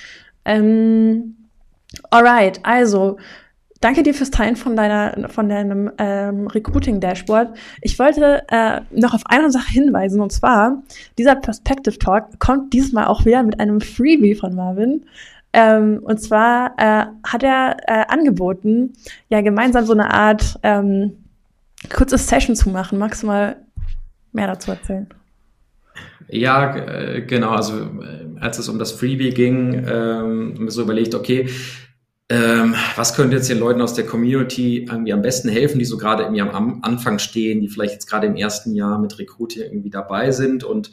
Ähm, 0.43 1.35
alright, 2.09 2.59
also 2.63 3.17
Danke 3.81 4.03
dir 4.03 4.13
fürs 4.13 4.29
Teilen 4.29 4.55
von 4.55 4.75
deiner, 4.75 5.27
von 5.29 5.49
deinem 5.49 5.91
ähm, 5.97 6.45
Recruiting-Dashboard. 6.45 7.57
Ich 7.81 7.97
wollte 7.97 8.43
äh, 8.49 8.81
noch 8.91 9.15
auf 9.15 9.23
eine 9.25 9.49
Sache 9.49 9.71
hinweisen, 9.71 10.21
und 10.21 10.31
zwar, 10.31 10.83
dieser 11.17 11.33
Perspective 11.33 11.97
Talk 11.97 12.39
kommt 12.39 12.73
dieses 12.73 12.93
Mal 12.93 13.07
auch 13.07 13.25
wieder 13.25 13.41
mit 13.41 13.59
einem 13.59 13.81
Freebie 13.81 14.35
von 14.35 14.53
Marvin. 14.53 15.07
Ähm, 15.51 15.99
und 16.03 16.21
zwar 16.21 16.75
äh, 16.77 17.07
hat 17.25 17.41
er 17.41 17.77
äh, 17.87 18.05
angeboten, 18.07 18.93
ja, 19.29 19.41
gemeinsam 19.41 19.85
so 19.87 19.93
eine 19.93 20.13
Art 20.13 20.59
ähm, 20.61 21.17
kurze 21.91 22.19
Session 22.19 22.55
zu 22.55 22.69
machen. 22.69 22.99
Magst 22.99 23.23
du 23.23 23.27
mal 23.27 23.57
mehr 24.31 24.45
dazu 24.45 24.69
erzählen? 24.69 25.07
Ja, 26.29 26.75
äh, 26.75 27.21
genau. 27.21 27.51
Also 27.51 27.77
äh, 27.77 28.39
als 28.39 28.57
es 28.57 28.69
um 28.69 28.79
das 28.79 28.91
Freebie 28.91 29.31
ging, 29.31 29.85
ähm, 29.87 30.53
mir 30.57 30.71
so 30.71 30.81
überlegt, 30.81 31.13
okay, 31.15 31.49
ähm, 32.29 32.75
was 32.95 33.13
könnte 33.13 33.35
jetzt 33.35 33.49
den 33.49 33.59
Leuten 33.59 33.81
aus 33.81 33.93
der 33.93 34.05
Community 34.05 34.87
irgendwie 34.89 35.11
am 35.11 35.21
besten 35.21 35.49
helfen, 35.49 35.79
die 35.79 35.85
so 35.85 35.97
gerade 35.97 36.23
irgendwie 36.23 36.41
am 36.41 36.79
Anfang 36.81 37.19
stehen, 37.19 37.59
die 37.59 37.67
vielleicht 37.67 37.93
jetzt 37.93 38.07
gerade 38.07 38.27
im 38.27 38.35
ersten 38.35 38.73
Jahr 38.73 38.99
mit 38.99 39.19
Recruiting 39.19 39.63
irgendwie 39.63 39.89
dabei 39.89 40.31
sind 40.31 40.63
und 40.63 40.91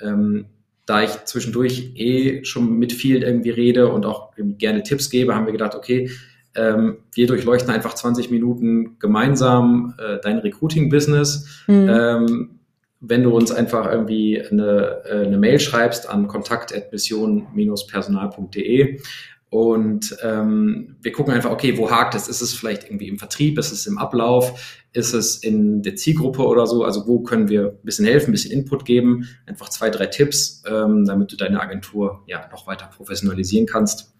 ähm, 0.00 0.46
da 0.86 1.02
ich 1.02 1.24
zwischendurch 1.24 1.92
eh 1.96 2.44
schon 2.44 2.78
mit 2.78 2.92
vielen 2.92 3.22
irgendwie 3.22 3.50
rede 3.50 3.88
und 3.88 4.06
auch 4.06 4.32
gerne 4.36 4.82
Tipps 4.84 5.10
gebe, 5.10 5.34
haben 5.34 5.46
wir 5.46 5.52
gedacht, 5.52 5.74
okay, 5.74 6.10
ähm, 6.54 6.98
wir 7.12 7.26
durchleuchten 7.26 7.70
einfach 7.70 7.94
20 7.94 8.30
Minuten 8.30 8.98
gemeinsam 8.98 9.94
äh, 9.98 10.18
dein 10.22 10.38
Recruiting-Business. 10.38 11.64
Mhm. 11.66 11.88
Ähm, 11.90 12.57
wenn 13.00 13.22
du 13.22 13.30
uns 13.30 13.52
einfach 13.52 13.88
irgendwie 13.90 14.42
eine, 14.42 15.02
äh, 15.04 15.26
eine 15.26 15.38
Mail 15.38 15.60
schreibst 15.60 16.08
an 16.08 16.26
kontakt.mission-personal.de 16.26 18.98
und 19.50 20.14
ähm, 20.22 20.96
wir 21.00 21.12
gucken 21.12 21.32
einfach, 21.32 21.50
okay, 21.50 21.78
wo 21.78 21.90
hakt 21.90 22.14
es? 22.14 22.28
Ist 22.28 22.42
es 22.42 22.52
vielleicht 22.52 22.84
irgendwie 22.84 23.08
im 23.08 23.18
Vertrieb? 23.18 23.58
Ist 23.58 23.72
es 23.72 23.86
im 23.86 23.96
Ablauf? 23.96 24.82
Ist 24.92 25.14
es 25.14 25.36
in 25.36 25.82
der 25.82 25.96
Zielgruppe 25.96 26.46
oder 26.46 26.66
so? 26.66 26.84
Also 26.84 27.06
wo 27.06 27.22
können 27.22 27.48
wir 27.48 27.68
ein 27.68 27.84
bisschen 27.84 28.04
helfen, 28.04 28.28
ein 28.28 28.32
bisschen 28.32 28.52
Input 28.52 28.84
geben? 28.84 29.26
Einfach 29.46 29.70
zwei, 29.70 29.88
drei 29.88 30.06
Tipps, 30.06 30.62
ähm, 30.66 31.06
damit 31.06 31.32
du 31.32 31.36
deine 31.36 31.60
Agentur 31.60 32.24
ja 32.26 32.46
noch 32.50 32.66
weiter 32.66 32.90
professionalisieren 32.94 33.66
kannst. 33.66 34.14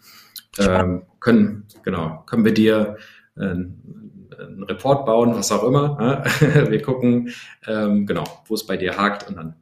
Ähm, 0.59 1.03
können, 1.21 1.67
genau, 1.83 2.23
können 2.27 2.47
wir 2.47 2.55
dir 2.55 2.97
äh, 3.37 3.55
einen 4.39 4.63
Report 4.65 5.05
bauen, 5.07 5.35
was 5.35 5.53
auch 5.53 5.65
immer. 5.65 6.25
wir 6.41 6.83
gucken, 6.83 7.33
ähm, 7.67 8.07
genau, 8.07 8.25
wo 8.47 8.55
es 8.55 8.67
bei 8.67 8.77
dir 8.77 8.97
hakt 8.97 9.29
und 9.29 9.37
dann 9.37 9.55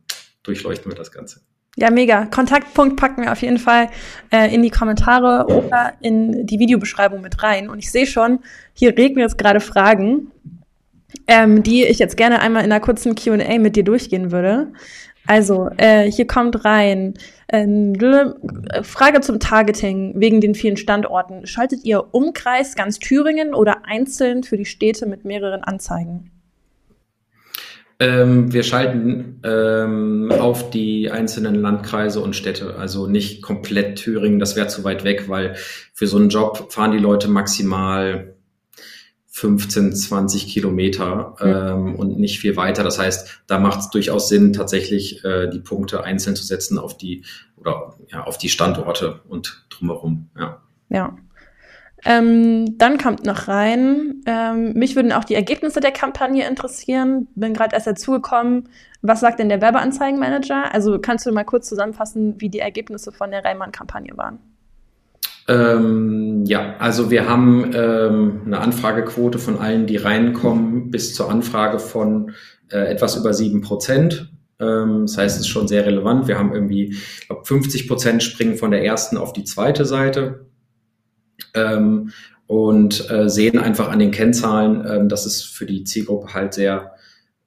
durchleuchten 0.43 0.91
wir 0.91 0.97
das 0.97 1.11
Ganze. 1.11 1.41
Ja, 1.79 1.91
mega. 1.91 2.25
Kontaktpunkt 2.25 2.97
packen 2.97 3.23
wir 3.23 3.33
auf 3.33 3.43
jeden 3.43 3.59
Fall 3.59 3.89
äh, 4.31 4.53
in 4.55 4.63
die 4.63 4.71
Kommentare 4.71 5.47
oder 5.49 5.93
in 6.01 6.47
die 6.47 6.59
Videobeschreibung 6.59 7.21
mit 7.21 7.43
rein. 7.43 7.69
Und 7.69 7.79
ich 7.79 7.93
sehe 7.93 8.07
schon, 8.07 8.41
hier 8.73 8.97
regnen 8.97 9.21
jetzt 9.21 9.37
gerade 9.37 9.61
Fragen, 9.61 10.31
ähm, 11.27 11.63
die 11.63 11.85
ich 11.85 11.99
jetzt 11.99 12.17
gerne 12.17 12.41
einmal 12.41 12.65
in 12.65 12.73
einer 12.73 12.81
kurzen 12.81 13.15
QA 13.15 13.59
mit 13.59 13.77
dir 13.77 13.85
durchgehen 13.85 14.33
würde. 14.33 14.73
Also, 15.27 15.71
äh, 15.77 16.11
hier 16.11 16.27
kommt 16.27 16.65
rein. 16.65 17.15
Äh, 17.49 17.65
Frage 18.83 19.21
zum 19.21 19.41
Targeting 19.41 20.15
wegen 20.17 20.41
den 20.41 20.55
vielen 20.55 20.77
Standorten. 20.77 21.47
Schaltet 21.47 21.85
ihr 21.85 22.13
Umkreis 22.13 22.75
ganz 22.75 22.99
Thüringen 22.99 23.55
oder 23.55 23.87
einzeln 23.87 24.43
für 24.43 24.57
die 24.57 24.65
Städte 24.65 25.07
mit 25.07 25.25
mehreren 25.25 25.63
Anzeigen? 25.63 26.31
Ähm, 27.99 28.53
wir 28.53 28.63
schalten 28.63 29.41
ähm, 29.43 30.31
auf 30.31 30.69
die 30.71 31.11
einzelnen 31.11 31.55
Landkreise 31.55 32.21
und 32.21 32.37
Städte, 32.37 32.77
also 32.77 33.07
nicht 33.07 33.41
komplett 33.41 33.97
Thüringen, 33.97 34.39
das 34.39 34.55
wäre 34.55 34.67
zu 34.67 34.85
weit 34.85 35.03
weg, 35.03 35.31
weil 35.31 35.55
für 35.95 36.07
so 36.07 36.19
einen 36.19 36.29
Job 36.29 36.71
fahren 36.71 36.93
die 36.93 36.99
Leute 36.99 37.29
maximal 37.29 38.36
15, 39.37 39.95
20 39.95 40.49
Kilometer 40.49 41.37
ähm, 41.41 41.95
und 41.97 42.19
nicht 42.19 42.41
viel 42.41 42.57
weiter. 42.57 42.83
Das 42.83 42.99
heißt, 42.99 43.43
da 43.47 43.59
macht 43.59 43.81
es 43.81 43.91
durchaus 43.91 44.31
Sinn, 44.31 44.55
tatsächlich 44.55 45.23
äh, 45.27 45.51
die 45.51 45.59
Punkte 45.59 46.05
einzeln 46.05 46.35
zu 46.35 46.43
setzen 46.43 46.79
auf 46.79 46.97
die 46.97 47.23
oder 47.59 47.97
ja, 48.09 48.25
auf 48.25 48.39
die 48.39 48.49
Standorte 48.49 49.21
und 49.29 49.67
drumherum. 49.69 50.31
Ja. 50.39 50.63
Ja. 50.89 51.19
Ähm, 52.07 52.79
dann 52.79 52.97
kommt 52.97 53.27
noch 53.27 53.47
rein, 53.47 54.23
ähm, 54.25 54.73
mich 54.73 54.97
würden 54.97 55.13
auch 55.13 55.25
die 55.25 55.35
Ergebnisse 55.35 55.81
der 55.81 55.93
Kampagne 55.93 56.49
interessieren. 56.49 57.29
Bin 57.35 57.53
gerade 57.53 57.75
erst 57.75 57.87
dazugekommen. 57.87 58.71
Was 59.03 59.21
sagt 59.21 59.39
denn 59.39 59.51
der 59.51 59.61
Werbeanzeigenmanager? 59.61 60.73
Also 60.73 60.99
kannst 60.99 61.27
du 61.27 61.33
mal 61.33 61.45
kurz 61.45 61.69
zusammenfassen, 61.69 62.41
wie 62.41 62.49
die 62.49 62.61
Ergebnisse 62.61 63.13
von 63.13 63.33
der 63.33 63.45
Reimann-Kampagne 63.45 64.17
waren? 64.17 64.39
Ähm, 65.49 66.45
ja, 66.47 66.77
also 66.79 67.11
wir 67.11 67.29
haben 67.29 67.71
ähm, 67.73 68.43
eine 68.47 68.59
Anfragequote 68.59 69.39
von 69.39 69.59
allen, 69.59 69.87
die 69.87 69.97
reinkommen, 69.97 70.91
bis 70.91 71.15
zur 71.15 71.31
Anfrage 71.31 71.79
von 71.79 72.33
äh, 72.71 72.79
etwas 72.79 73.17
über 73.17 73.33
sieben 73.33 73.61
Prozent. 73.61 74.33
Ähm, 74.59 75.03
das 75.03 75.19
heißt, 75.19 75.37
es 75.37 75.43
ist 75.43 75.49
schon 75.49 75.69
sehr 75.69 75.87
relevant. 75.87 76.27
Wir 76.27 76.39
haben 76.39 76.53
irgendwie, 76.53 76.95
ich 76.95 77.29
glaube, 77.29 77.45
50 77.45 77.87
Prozent 77.87 78.23
springen 78.23 78.57
von 78.57 78.71
der 78.71 78.85
ersten 78.85 79.17
auf 79.17 79.33
die 79.33 79.45
zweite 79.45 79.85
Seite 79.85 80.47
ähm, 81.55 82.11
und 82.47 83.09
äh, 83.11 83.29
sehen 83.29 83.59
einfach 83.59 83.89
an 83.89 84.01
den 84.01 84.11
Kennzahlen, 84.11 84.85
ähm, 84.89 85.09
dass 85.09 85.27
es 85.27 85.43
für 85.43 85.67
die 85.67 85.85
Zielgruppe 85.85 86.35
halt 86.35 86.55
sehr, 86.55 86.93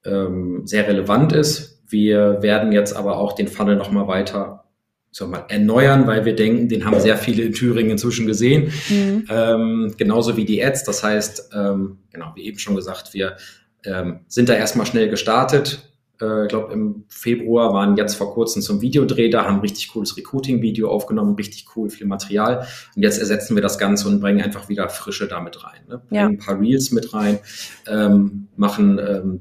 ähm, 0.06 0.62
sehr 0.66 0.88
relevant 0.88 1.34
ist. 1.34 1.84
Wir 1.88 2.42
werden 2.42 2.72
jetzt 2.72 2.96
aber 2.96 3.18
auch 3.18 3.34
den 3.34 3.48
Funnel 3.48 3.76
nochmal 3.76 4.08
weiter 4.08 4.69
sag 5.12 5.30
mal, 5.30 5.46
erneuern, 5.50 6.08
weil 6.08 6.26
wir 6.26 6.36
denken, 6.36 6.70
den 6.70 6.86
haben 6.86 7.00
sehr 7.00 7.18
viele 7.18 7.44
in 7.44 7.54
Thüringen 7.54 7.92
inzwischen 7.92 8.28
gesehen. 8.28 8.72
Mhm. 8.90 9.26
Ähm, 9.30 9.94
genauso 9.98 10.38
wie 10.38 10.46
die 10.46 10.64
Ads. 10.64 10.84
Das 10.84 11.04
heißt, 11.04 11.50
ähm, 11.54 11.98
genau, 12.12 12.32
wie 12.36 12.46
eben 12.46 12.60
schon 12.60 12.76
gesagt, 12.76 13.14
wir 13.14 13.38
ähm, 13.84 14.22
sind 14.28 14.50
da 14.50 14.54
erstmal 14.54 14.86
schnell 14.86 15.10
gestartet, 15.10 15.90
äh, 16.22 16.44
ich 16.44 16.50
glaube 16.50 16.74
im 16.74 17.06
Februar 17.08 17.74
waren 17.74 17.98
jetzt 17.98 18.16
vor 18.16 18.34
kurzem 18.34 18.62
zum 18.62 18.82
Videodreh 18.82 19.30
da, 19.30 19.46
haben 19.46 19.60
richtig 19.60 19.90
cooles 19.90 20.16
Recruiting-Video 20.18 20.90
aufgenommen, 20.90 21.36
richtig 21.36 21.66
cool, 21.76 21.90
viel 21.90 22.08
Material. 22.08 22.66
Und 22.96 23.04
jetzt 23.04 23.20
ersetzen 23.20 23.56
wir 23.56 23.62
das 23.62 23.78
Ganze 23.78 24.08
und 24.08 24.20
bringen 24.20 24.42
einfach 24.42 24.70
wieder 24.70 24.90
Frische 24.90 25.28
damit 25.28 25.64
rein. 25.64 25.82
Ne? 25.88 25.98
Bringen 26.00 26.22
ja. 26.22 26.28
ein 26.28 26.38
paar 26.38 26.60
Reels 26.60 26.92
mit 26.92 27.14
rein, 27.14 27.40
ähm, 27.88 28.48
machen 28.56 29.00
ähm, 29.00 29.40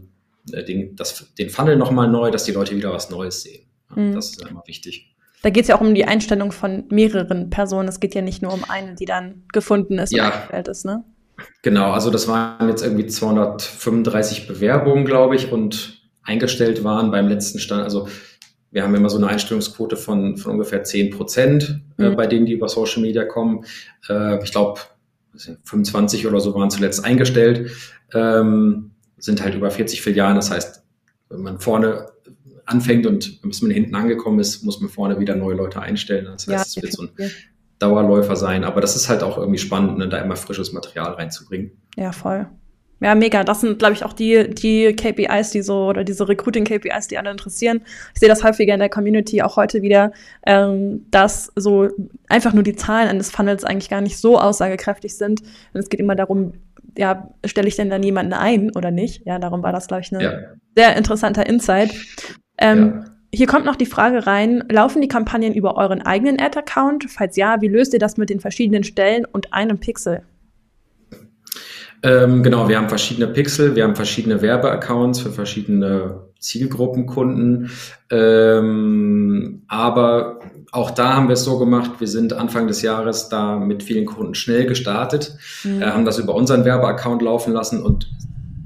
äh, 0.52 0.64
den, 0.64 0.96
das, 0.96 1.34
den 1.34 1.50
Funnel 1.50 1.76
nochmal 1.76 2.08
neu, 2.08 2.30
dass 2.30 2.44
die 2.44 2.52
Leute 2.52 2.76
wieder 2.76 2.92
was 2.92 3.10
Neues 3.10 3.42
sehen. 3.42 3.64
Ja, 3.90 4.02
mhm. 4.02 4.14
Das 4.14 4.30
ist 4.30 4.48
immer 4.48 4.62
wichtig. 4.66 5.07
Da 5.42 5.50
geht 5.50 5.62
es 5.62 5.68
ja 5.68 5.76
auch 5.76 5.80
um 5.80 5.94
die 5.94 6.04
Einstellung 6.04 6.52
von 6.52 6.84
mehreren 6.90 7.50
Personen. 7.50 7.88
Es 7.88 8.00
geht 8.00 8.14
ja 8.14 8.22
nicht 8.22 8.42
nur 8.42 8.52
um 8.52 8.64
eine, 8.68 8.94
die 8.94 9.04
dann 9.04 9.44
gefunden 9.52 9.98
ist 9.98 10.12
ja. 10.12 10.26
und 10.26 10.32
eingestellt 10.32 10.68
ist, 10.68 10.84
ne? 10.84 11.04
Genau, 11.62 11.92
also 11.92 12.10
das 12.10 12.26
waren 12.26 12.68
jetzt 12.68 12.82
irgendwie 12.82 13.06
235 13.06 14.48
Bewerbungen, 14.48 15.04
glaube 15.04 15.36
ich, 15.36 15.52
und 15.52 16.02
eingestellt 16.24 16.82
waren 16.82 17.12
beim 17.12 17.28
letzten 17.28 17.60
Stand. 17.60 17.84
Also 17.84 18.08
wir 18.70 18.82
haben 18.82 18.94
immer 18.94 19.08
so 19.08 19.18
eine 19.18 19.28
Einstellungsquote 19.28 19.96
von, 19.96 20.36
von 20.36 20.52
ungefähr 20.52 20.82
10 20.82 21.10
Prozent, 21.10 21.80
äh, 21.98 22.10
mhm. 22.10 22.16
bei 22.16 22.26
denen, 22.26 22.46
die 22.46 22.52
über 22.52 22.68
Social 22.68 23.02
Media 23.02 23.24
kommen. 23.24 23.64
Äh, 24.08 24.42
ich 24.42 24.50
glaube, 24.50 24.80
25 25.64 26.26
oder 26.26 26.40
so 26.40 26.54
waren 26.54 26.70
zuletzt 26.70 27.04
eingestellt, 27.04 27.70
ähm, 28.12 28.90
sind 29.18 29.42
halt 29.42 29.54
über 29.54 29.70
40 29.70 30.02
Filialen. 30.02 30.36
Das 30.36 30.50
heißt, 30.50 30.82
wenn 31.28 31.40
man 31.40 31.60
vorne 31.60 32.06
anfängt 32.68 33.06
und 33.06 33.40
bis 33.42 33.62
man 33.62 33.70
hinten 33.70 33.94
angekommen 33.94 34.38
ist, 34.38 34.62
muss 34.62 34.80
man 34.80 34.90
vorne 34.90 35.18
wieder 35.18 35.34
neue 35.34 35.56
Leute 35.56 35.80
einstellen. 35.80 36.26
Das 36.26 36.46
heißt, 36.46 36.76
ja, 36.76 36.82
es 36.82 36.82
wird 36.82 36.92
so 36.92 37.02
ein 37.02 37.30
Dauerläufer 37.78 38.36
sein. 38.36 38.64
Aber 38.64 38.80
das 38.80 38.96
ist 38.96 39.08
halt 39.08 39.22
auch 39.22 39.38
irgendwie 39.38 39.58
spannend, 39.58 39.98
ne, 39.98 40.08
da 40.08 40.18
immer 40.18 40.36
frisches 40.36 40.72
Material 40.72 41.12
reinzubringen. 41.12 41.72
Ja, 41.96 42.12
voll. 42.12 42.46
Ja, 43.00 43.14
mega. 43.14 43.44
Das 43.44 43.60
sind, 43.60 43.78
glaube 43.78 43.94
ich, 43.94 44.04
auch 44.04 44.12
die, 44.12 44.50
die 44.50 44.92
KPIs, 44.92 45.50
die 45.50 45.62
so, 45.62 45.86
oder 45.86 46.02
diese 46.02 46.28
Recruiting-KPIs, 46.28 47.06
die 47.06 47.16
alle 47.16 47.30
interessieren. 47.30 47.82
Ich 48.12 48.20
sehe 48.20 48.28
das 48.28 48.42
häufiger 48.42 48.74
in 48.74 48.80
der 48.80 48.88
Community, 48.88 49.40
auch 49.40 49.56
heute 49.56 49.82
wieder, 49.82 50.12
ähm, 50.44 51.06
dass 51.12 51.52
so 51.54 51.88
einfach 52.28 52.52
nur 52.52 52.64
die 52.64 52.74
Zahlen 52.74 53.08
eines 53.08 53.30
Funnels 53.30 53.62
eigentlich 53.62 53.88
gar 53.88 54.00
nicht 54.00 54.18
so 54.18 54.38
aussagekräftig 54.38 55.16
sind. 55.16 55.42
Und 55.72 55.80
es 55.80 55.88
geht 55.88 56.00
immer 56.00 56.16
darum, 56.16 56.54
ja, 56.96 57.28
stelle 57.44 57.68
ich 57.68 57.76
denn 57.76 57.90
dann 57.90 58.02
jemanden 58.02 58.32
ein 58.32 58.72
oder 58.74 58.90
nicht? 58.90 59.24
Ja, 59.24 59.38
darum 59.38 59.62
war 59.62 59.72
das, 59.72 59.86
glaube 59.86 60.02
ich, 60.02 60.10
ein 60.10 60.20
ja. 60.20 60.32
sehr 60.74 60.96
interessanter 60.96 61.46
Insight. 61.46 61.94
Ähm, 62.58 63.02
ja. 63.04 63.04
Hier 63.30 63.46
kommt 63.46 63.66
noch 63.66 63.76
die 63.76 63.86
Frage 63.86 64.26
rein, 64.26 64.64
laufen 64.70 65.02
die 65.02 65.08
Kampagnen 65.08 65.52
über 65.52 65.76
euren 65.76 66.00
eigenen 66.00 66.40
Ad-Account? 66.40 67.10
Falls 67.10 67.36
ja, 67.36 67.60
wie 67.60 67.68
löst 67.68 67.92
ihr 67.92 67.98
das 67.98 68.16
mit 68.16 68.30
den 68.30 68.40
verschiedenen 68.40 68.84
Stellen 68.84 69.26
und 69.26 69.52
einem 69.52 69.78
Pixel? 69.78 70.22
Ähm, 72.02 72.42
genau, 72.42 72.68
wir 72.68 72.78
haben 72.78 72.88
verschiedene 72.88 73.26
Pixel, 73.26 73.74
wir 73.74 73.84
haben 73.84 73.96
verschiedene 73.96 74.40
Werbeaccounts 74.40 75.20
für 75.20 75.32
verschiedene 75.32 76.20
Zielgruppenkunden. 76.38 77.70
Ähm, 78.10 79.62
aber 79.66 80.38
auch 80.70 80.90
da 80.92 81.14
haben 81.14 81.28
wir 81.28 81.32
es 81.32 81.44
so 81.44 81.58
gemacht, 81.58 81.92
wir 81.98 82.06
sind 82.06 82.32
Anfang 82.32 82.68
des 82.68 82.82
Jahres 82.82 83.28
da 83.28 83.56
mit 83.56 83.82
vielen 83.82 84.06
Kunden 84.06 84.34
schnell 84.34 84.66
gestartet, 84.66 85.36
mhm. 85.64 85.82
äh, 85.82 85.86
haben 85.86 86.04
das 86.04 86.18
über 86.18 86.34
unseren 86.34 86.64
Werbeaccount 86.64 87.20
laufen 87.20 87.52
lassen 87.52 87.82
und 87.82 88.08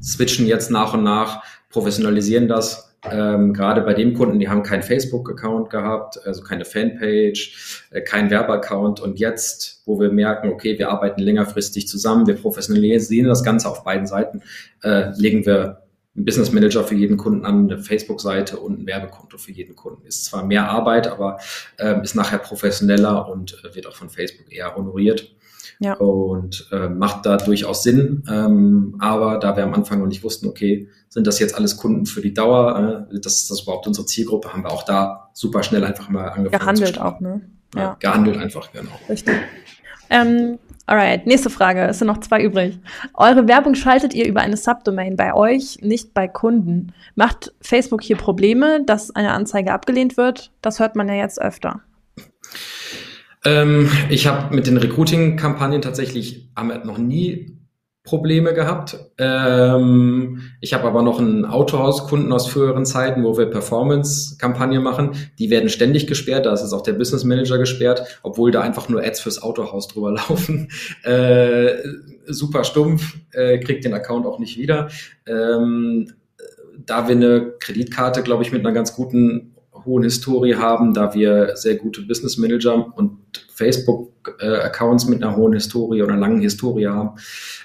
switchen 0.03 0.47
jetzt 0.47 0.71
nach 0.71 0.93
und 0.95 1.03
nach, 1.03 1.43
professionalisieren 1.71 2.49
das 2.49 2.92
ähm, 3.11 3.53
gerade 3.53 3.81
bei 3.81 3.95
dem 3.95 4.15
Kunden, 4.15 4.39
die 4.39 4.49
haben 4.49 4.63
keinen 4.63 4.83
Facebook-Account 4.83 5.71
gehabt, 5.71 6.25
also 6.25 6.43
keine 6.43 6.65
Fanpage, 6.65 7.87
äh, 7.91 8.01
keinen 8.01 8.31
Werbeaccount. 8.31 9.01
Und 9.01 9.19
jetzt, 9.19 9.83
wo 9.87 9.99
wir 9.99 10.13
merken, 10.13 10.51
okay, 10.51 10.79
wir 10.79 10.91
arbeiten 10.91 11.21
längerfristig 11.21 11.89
zusammen, 11.89 12.27
wir 12.27 12.37
professionalisieren 12.37 13.29
das 13.29 13.43
Ganze 13.43 13.69
auf 13.69 13.83
beiden 13.83 14.07
Seiten, 14.07 14.43
äh, 14.83 15.11
legen 15.17 15.45
wir 15.45 15.83
einen 16.15 16.25
Business 16.27 16.53
Manager 16.53 16.85
für 16.85 16.95
jeden 16.95 17.17
Kunden 17.17 17.45
an, 17.45 17.71
eine 17.71 17.79
Facebook-Seite 17.79 18.59
und 18.59 18.81
ein 18.81 18.87
Werbekonto 18.87 19.39
für 19.39 19.53
jeden 19.53 19.75
Kunden. 19.75 20.07
Ist 20.07 20.27
zwar 20.27 20.45
mehr 20.45 20.69
Arbeit, 20.69 21.09
aber 21.09 21.39
äh, 21.79 22.01
ist 22.03 22.15
nachher 22.15 22.39
professioneller 22.39 23.29
und 23.29 23.59
äh, 23.65 23.75
wird 23.75 23.87
auch 23.87 23.97
von 23.97 24.11
Facebook 24.11 24.53
eher 24.53 24.77
honoriert. 24.77 25.35
Ja. 25.83 25.95
Und 25.95 26.69
äh, 26.71 26.89
macht 26.89 27.27
da 27.27 27.37
durchaus 27.37 27.83
Sinn. 27.83 28.23
Ähm, 28.31 28.97
aber 29.01 29.39
da 29.39 29.57
wir 29.57 29.65
am 29.65 29.75
Anfang 29.75 29.99
noch 29.99 30.07
nicht 30.07 30.23
wussten, 30.23 30.47
okay, 30.47 30.89
sind 31.09 31.27
das 31.27 31.39
jetzt 31.41 31.57
alles 31.57 31.77
Kunden 31.77 32.07
für 32.07 32.21
die 32.21 32.33
Dauer, 32.33 33.07
äh, 33.11 33.21
das 33.21 33.39
ist 33.39 33.51
das 33.51 33.63
überhaupt 33.63 33.87
unsere 33.87 34.07
Zielgruppe, 34.07 34.53
haben 34.53 34.63
wir 34.63 34.71
auch 34.71 34.85
da 34.85 35.31
super 35.33 35.63
schnell 35.63 35.85
einfach 35.85 36.09
mal 36.09 36.29
angefangen. 36.29 36.61
Gehandelt 36.61 37.01
auch, 37.01 37.21
ne? 37.21 37.43
Ja. 37.75 37.81
ja. 37.81 37.97
Gehandelt 37.99 38.37
einfach, 38.39 38.71
genau. 38.73 38.91
Richtig. 39.09 39.35
Ähm, 40.09 40.59
alright, 40.87 41.27
nächste 41.27 41.51
Frage. 41.51 41.83
Es 41.83 41.99
sind 41.99 42.07
noch 42.07 42.21
zwei 42.21 42.43
übrig. 42.43 42.79
Eure 43.15 43.49
Werbung 43.49 43.75
schaltet 43.75 44.15
ihr 44.15 44.27
über 44.27 44.41
eine 44.41 44.57
Subdomain 44.57 45.17
bei 45.17 45.35
euch, 45.35 45.79
nicht 45.81 46.15
bei 46.15 46.29
Kunden. 46.29 46.93
Macht 47.15 47.53
Facebook 47.61 48.03
hier 48.03 48.17
Probleme, 48.17 48.85
dass 48.85 49.11
eine 49.11 49.33
Anzeige 49.33 49.73
abgelehnt 49.73 50.17
wird? 50.17 50.53
Das 50.61 50.81
hört 50.81 50.97
man 50.97 51.09
ja 51.09 51.15
jetzt 51.15 51.41
öfter. 51.41 51.81
Ähm, 53.45 53.91
ich 54.09 54.27
habe 54.27 54.55
mit 54.55 54.67
den 54.67 54.77
Recruiting-Kampagnen 54.77 55.83
tatsächlich 55.83 56.51
noch 56.85 56.99
nie 56.99 57.59
Probleme 58.05 58.53
gehabt. 58.53 58.99
Ähm, 59.19 60.43
ich 60.61 60.75
habe 60.75 60.85
aber 60.85 61.03
noch 61.03 61.21
einen 61.21 61.45
Autohaus-Kunden 61.45 62.33
aus 62.33 62.49
früheren 62.49 62.85
Zeiten, 62.85 63.23
wo 63.23 63.39
wir 63.39 63.47
Performance-Kampagnen 63.47 64.83
machen. 64.83 65.13
Die 65.39 65.51
werden 65.51 65.69
ständig 65.69 66.09
gesperrt. 66.09 66.47
Da 66.47 66.53
ist 66.53 66.63
jetzt 66.63 66.73
auch 66.73 66.83
der 66.83 66.95
Business 66.95 67.23
Manager 67.23 67.59
gesperrt, 67.59 68.19
obwohl 68.25 68.51
da 68.51 68.61
einfach 68.61 68.89
nur 68.89 69.05
Ads 69.05 69.21
fürs 69.21 69.43
Autohaus 69.43 69.87
drüber 69.87 70.11
laufen. 70.29 70.69
Äh, 71.05 71.75
super 72.27 72.65
stumpf, 72.65 73.17
äh, 73.33 73.59
kriegt 73.59 73.85
den 73.85 73.95
Account 73.95 74.27
auch 74.27 74.41
nicht 74.41 74.59
wieder. 74.59 74.89
Ähm, 75.25 76.13
da 76.85 77.07
wir 77.07 77.15
eine 77.15 77.53
Kreditkarte, 77.61 78.23
glaube 78.23 78.43
ich, 78.43 78.51
mit 78.51 78.67
einer 78.67 78.75
ganz 78.75 78.97
guten 78.97 79.52
hohen 79.85 80.03
Historie 80.05 80.57
haben, 80.57 80.95
da 80.95 81.15
wir 81.15 81.57
sehr 81.57 81.77
gute 81.77 82.03
Business 82.03 82.37
Manager 82.39 82.97
und 82.97 83.19
Facebook-Accounts 83.55 85.07
mit 85.07 85.23
einer 85.23 85.37
hohen 85.37 85.53
Historie 85.53 86.03
oder 86.03 86.17
langen 86.17 86.41
Historie 86.41 86.89
haben, 86.89 87.19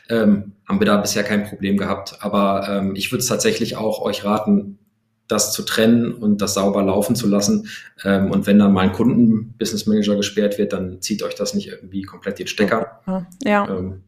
ähm, 0.09 0.53
haben 0.67 0.79
wir 0.79 0.85
da 0.85 0.97
bisher 0.97 1.23
kein 1.23 1.45
Problem 1.45 1.77
gehabt. 1.77 2.17
Aber 2.21 2.67
ähm, 2.69 2.95
ich 2.95 3.11
würde 3.11 3.21
es 3.21 3.27
tatsächlich 3.27 3.77
auch 3.77 4.01
euch 4.01 4.23
raten, 4.23 4.79
das 5.27 5.51
zu 5.51 5.63
trennen 5.63 6.13
und 6.13 6.41
das 6.41 6.53
sauber 6.53 6.83
laufen 6.83 7.15
zu 7.15 7.27
lassen. 7.27 7.67
Ähm, 8.03 8.31
und 8.31 8.47
wenn 8.47 8.59
dann 8.59 8.73
mal 8.73 8.81
ein 8.81 8.93
Kunden-Business 8.93 9.85
Manager 9.85 10.15
gesperrt 10.15 10.57
wird, 10.57 10.73
dann 10.73 11.01
zieht 11.01 11.23
euch 11.23 11.35
das 11.35 11.53
nicht 11.53 11.67
irgendwie 11.67 12.03
komplett 12.03 12.39
den 12.39 12.47
Stecker. 12.47 13.01
Ja. 13.43 13.67
Ähm, 13.69 14.03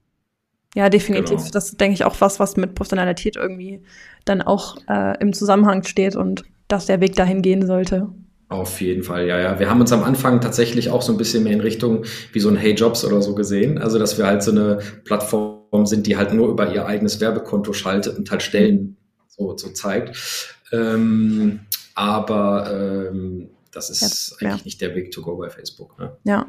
ja, 0.76 0.90
definitiv. 0.90 1.38
Genau. 1.38 1.50
Das 1.52 1.70
ist, 1.70 1.82
denke 1.82 1.96
ich, 1.96 2.06
auch 2.06 2.16
was, 2.20 2.40
was 2.40 2.56
mit 2.56 2.76
Professionalität 2.76 3.36
irgendwie 3.36 3.82
dann 4.26 4.42
auch 4.42 4.78
äh, 4.88 5.20
im 5.20 5.34
Zusammenhang 5.34 5.84
steht 5.84 6.16
und 6.16 6.44
dass 6.70 6.86
der 6.86 7.02
Weg 7.02 7.16
dahin 7.16 7.42
gehen 7.42 7.68
sollte. 7.68 8.08
Auf 8.48 8.82
jeden 8.82 9.04
Fall, 9.04 9.28
ja, 9.28 9.38
ja. 9.38 9.60
Wir 9.60 9.70
haben 9.70 9.80
uns 9.80 9.92
am 9.92 10.04
Anfang 10.04 10.42
tatsächlich 10.42 10.90
auch 10.90 11.04
so 11.04 11.12
ein 11.12 11.18
bisschen 11.18 11.44
mehr 11.44 11.54
in 11.54 11.62
Richtung 11.62 12.06
wie 12.32 12.40
so 12.40 12.50
ein 12.50 12.56
Hey 12.56 12.74
Jobs 12.74 13.06
oder 13.06 13.22
so 13.22 13.36
gesehen. 13.36 13.78
Also, 13.78 14.00
dass 14.00 14.18
wir 14.18 14.26
halt 14.26 14.42
so 14.42 14.50
eine 14.52 14.80
Plattform 15.04 15.86
sind, 15.86 16.08
die 16.08 16.18
halt 16.18 16.34
nur 16.34 16.48
über 16.48 16.74
ihr 16.74 16.88
eigenes 16.88 17.20
Werbekonto 17.20 17.74
schaltet 17.74 18.18
und 18.18 18.32
halt 18.32 18.42
Stellen 18.42 18.98
so, 19.28 19.56
so 19.56 19.70
zeigt. 19.70 20.56
Ähm, 20.72 21.60
aber 21.94 22.72
ähm, 23.12 23.50
das 23.72 23.92
ist 23.92 24.38
ja, 24.40 24.48
eigentlich 24.48 24.66
nicht 24.66 24.82
der 24.82 24.96
Weg 24.96 25.12
to 25.12 25.22
go 25.22 25.38
bei 25.38 25.50
Facebook. 25.50 26.00
Ne? 26.00 26.18
Ja. 26.24 26.48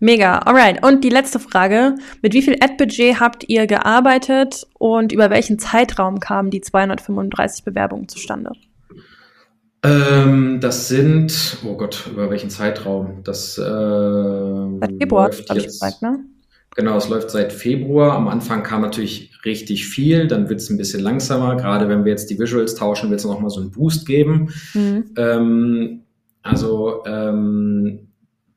Mega, 0.00 0.38
alright. 0.40 0.84
Und 0.84 1.04
die 1.04 1.08
letzte 1.08 1.40
Frage. 1.40 1.94
Mit 2.22 2.34
wie 2.34 2.42
viel 2.42 2.56
Ad-Budget 2.60 3.18
habt 3.18 3.48
ihr 3.48 3.66
gearbeitet 3.66 4.66
und 4.78 5.12
über 5.12 5.30
welchen 5.30 5.58
Zeitraum 5.58 6.20
kamen 6.20 6.50
die 6.50 6.60
235 6.60 7.64
Bewerbungen 7.64 8.08
zustande? 8.08 8.52
Ähm, 9.82 10.60
das 10.60 10.88
sind, 10.88 11.58
oh 11.64 11.76
Gott, 11.76 12.08
über 12.10 12.30
welchen 12.30 12.50
Zeitraum? 12.50 13.22
Das 13.22 13.58
äh, 13.58 13.62
seit 13.62 14.92
Februar, 14.98 15.28
läuft 15.28 15.54
jetzt, 15.54 15.66
gesagt, 15.66 16.02
ne? 16.02 16.24
Genau, 16.74 16.96
es 16.96 17.08
läuft 17.08 17.30
seit 17.30 17.52
Februar. 17.52 18.12
Am 18.12 18.28
Anfang 18.28 18.62
kam 18.62 18.82
natürlich 18.82 19.32
richtig 19.44 19.86
viel, 19.86 20.26
dann 20.26 20.48
wird 20.48 20.60
es 20.60 20.70
ein 20.70 20.78
bisschen 20.78 21.02
langsamer. 21.02 21.56
Gerade 21.56 21.88
wenn 21.88 22.04
wir 22.04 22.10
jetzt 22.10 22.30
die 22.30 22.38
Visuals 22.38 22.74
tauschen, 22.74 23.10
wird 23.10 23.20
es 23.20 23.26
nochmal 23.26 23.50
so 23.50 23.60
einen 23.60 23.70
Boost 23.70 24.06
geben. 24.06 24.52
Mhm. 24.74 25.04
Ähm, 25.16 26.02
also 26.42 27.04
ähm, 27.06 28.08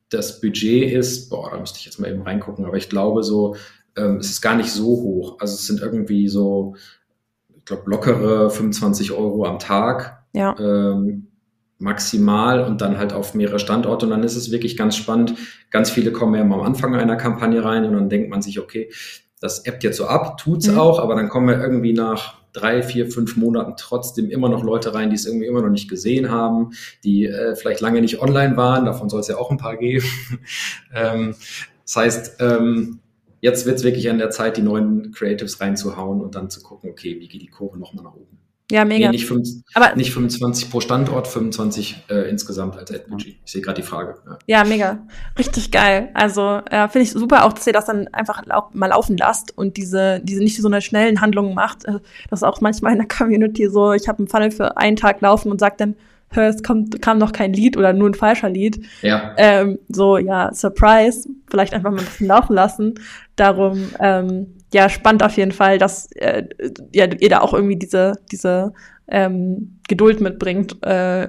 das 0.08 0.40
Budget 0.40 0.92
ist, 0.92 1.30
boah, 1.30 1.50
da 1.50 1.58
müsste 1.58 1.78
ich 1.78 1.84
jetzt 1.84 1.98
mal 1.98 2.10
eben 2.10 2.22
reingucken, 2.22 2.64
aber 2.64 2.76
ich 2.76 2.88
glaube 2.88 3.22
so, 3.22 3.56
ähm, 3.96 4.16
es 4.16 4.30
ist 4.30 4.42
gar 4.42 4.56
nicht 4.56 4.70
so 4.70 4.86
hoch. 4.86 5.36
Also 5.40 5.54
es 5.54 5.66
sind 5.66 5.80
irgendwie 5.80 6.28
so, 6.28 6.74
ich 7.56 7.64
glaube, 7.64 7.88
lockere 7.90 8.50
25 8.50 9.12
Euro 9.12 9.46
am 9.46 9.58
Tag 9.58 10.21
ja. 10.32 10.56
ähm, 10.58 11.28
maximal 11.78 12.64
und 12.64 12.80
dann 12.80 12.96
halt 12.96 13.12
auf 13.12 13.34
mehrere 13.34 13.58
Standorte. 13.58 14.06
Und 14.06 14.10
dann 14.10 14.22
ist 14.22 14.36
es 14.36 14.50
wirklich 14.50 14.76
ganz 14.76 14.96
spannend. 14.96 15.34
Ganz 15.70 15.90
viele 15.90 16.12
kommen 16.12 16.34
ja 16.34 16.42
am 16.42 16.52
Anfang 16.52 16.94
einer 16.94 17.16
Kampagne 17.16 17.64
rein 17.64 17.84
und 17.84 17.94
dann 17.94 18.08
denkt 18.08 18.30
man 18.30 18.40
sich, 18.40 18.60
okay, 18.60 18.90
das 19.40 19.66
appt 19.66 19.82
jetzt 19.82 19.96
so 19.96 20.06
ab, 20.06 20.38
tut's 20.38 20.68
mhm. 20.68 20.78
auch, 20.78 21.00
aber 21.00 21.16
dann 21.16 21.28
kommen 21.28 21.48
wir 21.48 21.60
irgendwie 21.60 21.92
nach 21.92 22.42
drei, 22.52 22.82
vier, 22.82 23.10
fünf 23.10 23.36
Monaten 23.36 23.74
trotzdem 23.76 24.30
immer 24.30 24.48
noch 24.48 24.62
Leute 24.62 24.94
rein, 24.94 25.10
die 25.10 25.16
es 25.16 25.26
irgendwie 25.26 25.46
immer 25.46 25.62
noch 25.62 25.70
nicht 25.70 25.88
gesehen 25.88 26.30
haben, 26.30 26.70
die 27.02 27.26
äh, 27.26 27.56
vielleicht 27.56 27.80
lange 27.80 28.00
nicht 28.00 28.20
online 28.20 28.56
waren, 28.56 28.84
davon 28.84 29.08
soll 29.08 29.20
es 29.20 29.28
ja 29.28 29.38
auch 29.38 29.50
ein 29.50 29.56
paar 29.56 29.76
geben. 29.76 30.06
ähm, 30.94 31.34
das 31.84 31.96
heißt, 31.96 32.36
ähm, 32.40 33.00
jetzt 33.40 33.66
wird 33.66 33.78
es 33.78 33.84
wirklich 33.84 34.08
an 34.08 34.18
der 34.18 34.30
Zeit, 34.30 34.56
die 34.56 34.62
neuen 34.62 35.12
Creatives 35.12 35.60
reinzuhauen 35.60 36.20
und 36.20 36.34
dann 36.34 36.50
zu 36.50 36.62
gucken, 36.62 36.90
okay, 36.90 37.18
wie 37.18 37.28
geht 37.28 37.42
die 37.42 37.48
Kurve 37.48 37.78
nochmal 37.78 38.04
nach 38.04 38.14
oben. 38.14 38.38
Ja, 38.72 38.86
mega. 38.86 39.08
Nee, 39.08 39.12
nicht, 39.12 39.26
25, 39.26 39.64
Aber, 39.74 39.94
nicht 39.96 40.12
25 40.14 40.70
pro 40.70 40.80
Standort, 40.80 41.28
25 41.28 42.04
äh, 42.08 42.30
insgesamt 42.30 42.78
als 42.78 42.90
Ad-Budget. 42.90 43.36
Ich 43.44 43.52
sehe 43.52 43.60
gerade 43.60 43.82
die 43.82 43.86
Frage. 43.86 44.14
Ja. 44.26 44.38
ja. 44.46 44.64
mega. 44.64 45.06
Richtig 45.38 45.70
geil. 45.70 46.08
Also 46.14 46.62
äh, 46.70 46.88
finde 46.88 47.02
ich 47.02 47.10
super 47.10 47.44
auch, 47.44 47.52
dass 47.52 47.66
ihr 47.66 47.74
das 47.74 47.84
dann 47.84 48.08
einfach 48.08 48.46
lau 48.46 48.70
mal 48.72 48.86
laufen 48.86 49.18
lasst 49.18 49.56
und 49.58 49.76
diese, 49.76 50.20
diese 50.24 50.42
nicht 50.42 50.56
so 50.56 50.68
eine 50.68 50.80
schnellen 50.80 51.20
Handlungen 51.20 51.54
macht. 51.54 51.84
Äh, 51.84 51.98
das 52.30 52.38
ist 52.40 52.44
auch 52.44 52.62
manchmal 52.62 52.92
in 52.92 52.98
der 52.98 53.08
Community 53.08 53.68
so, 53.68 53.92
ich 53.92 54.08
habe 54.08 54.20
einen 54.20 54.28
Funnel 54.28 54.50
für 54.50 54.78
einen 54.78 54.96
Tag 54.96 55.20
laufen 55.20 55.50
und 55.50 55.60
sage 55.60 55.74
dann, 55.76 55.94
hör, 56.30 56.48
es 56.48 56.62
kommt, 56.62 57.02
kam 57.02 57.18
noch 57.18 57.32
kein 57.32 57.52
Lied 57.52 57.76
oder 57.76 57.92
nur 57.92 58.08
ein 58.08 58.14
falscher 58.14 58.48
Lied. 58.48 58.86
Ja. 59.02 59.34
Ähm, 59.36 59.78
so, 59.90 60.16
ja, 60.16 60.50
Surprise, 60.54 61.28
vielleicht 61.50 61.74
einfach 61.74 61.90
mal 61.90 61.98
ein 61.98 62.06
bisschen 62.06 62.28
laufen 62.28 62.54
lassen. 62.54 62.94
Darum, 63.36 63.90
ähm, 64.00 64.54
ja, 64.72 64.88
spannend 64.88 65.22
auf 65.22 65.36
jeden 65.36 65.52
Fall, 65.52 65.78
dass 65.78 66.10
äh, 66.12 66.44
ja, 66.94 67.06
ihr 67.06 67.28
da 67.28 67.40
auch 67.40 67.54
irgendwie 67.54 67.76
diese, 67.76 68.14
diese 68.30 68.72
ähm, 69.08 69.80
Geduld 69.88 70.20
mitbringt, 70.20 70.82
äh, 70.82 71.26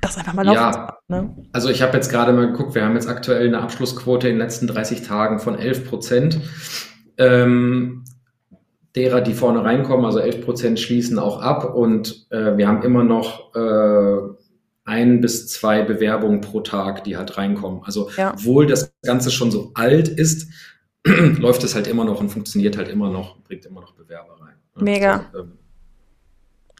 das 0.00 0.16
einfach 0.16 0.34
mal 0.34 0.44
laufen 0.44 0.58
ja, 0.58 0.98
ne? 1.08 1.36
Also 1.52 1.70
ich 1.70 1.82
habe 1.82 1.96
jetzt 1.96 2.10
gerade 2.10 2.32
mal 2.32 2.52
geguckt, 2.52 2.74
wir 2.74 2.84
haben 2.84 2.94
jetzt 2.94 3.08
aktuell 3.08 3.48
eine 3.48 3.60
Abschlussquote 3.60 4.28
in 4.28 4.34
den 4.34 4.40
letzten 4.40 4.66
30 4.66 5.02
Tagen 5.02 5.40
von 5.40 5.58
11 5.58 5.88
Prozent. 5.88 6.40
Ähm, 7.16 8.04
derer, 8.94 9.20
die 9.20 9.34
vorne 9.34 9.64
reinkommen, 9.64 10.06
also 10.06 10.18
11 10.18 10.44
Prozent 10.44 10.80
schließen 10.80 11.18
auch 11.18 11.40
ab 11.40 11.74
und 11.74 12.26
äh, 12.30 12.56
wir 12.56 12.68
haben 12.68 12.82
immer 12.82 13.04
noch 13.04 13.54
äh, 13.54 14.34
ein 14.84 15.20
bis 15.20 15.48
zwei 15.48 15.82
Bewerbungen 15.82 16.40
pro 16.40 16.60
Tag, 16.60 17.04
die 17.04 17.16
halt 17.16 17.36
reinkommen. 17.36 17.82
Also 17.84 18.10
ja. 18.16 18.32
obwohl 18.32 18.66
das 18.66 18.92
Ganze 19.02 19.30
schon 19.30 19.50
so 19.50 19.72
alt 19.74 20.08
ist, 20.08 20.50
läuft 21.38 21.64
es 21.64 21.74
halt 21.74 21.86
immer 21.86 22.04
noch 22.04 22.20
und 22.20 22.28
funktioniert 22.28 22.76
halt 22.76 22.88
immer 22.88 23.10
noch, 23.10 23.38
bringt 23.38 23.66
immer 23.66 23.80
noch 23.80 23.92
Bewerber 23.92 24.36
rein. 24.40 24.54
Mega. 24.76 25.26
Also, 25.32 25.44
ähm, 25.44 25.52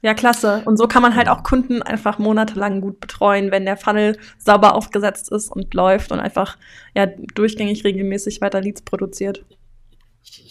ja, 0.02 0.14
klasse. 0.14 0.62
Und 0.64 0.76
so 0.76 0.86
kann 0.86 1.02
man 1.02 1.16
halt 1.16 1.28
auch 1.28 1.42
Kunden 1.42 1.82
einfach 1.82 2.18
monatelang 2.18 2.80
gut 2.80 3.00
betreuen, 3.00 3.50
wenn 3.50 3.64
der 3.64 3.76
Funnel 3.76 4.16
sauber 4.38 4.74
aufgesetzt 4.74 5.32
ist 5.32 5.50
und 5.50 5.74
läuft 5.74 6.12
und 6.12 6.20
einfach 6.20 6.56
ja 6.94 7.06
durchgängig 7.34 7.84
regelmäßig 7.84 8.40
weiter 8.40 8.60
Leads 8.60 8.82
produziert. 8.82 9.44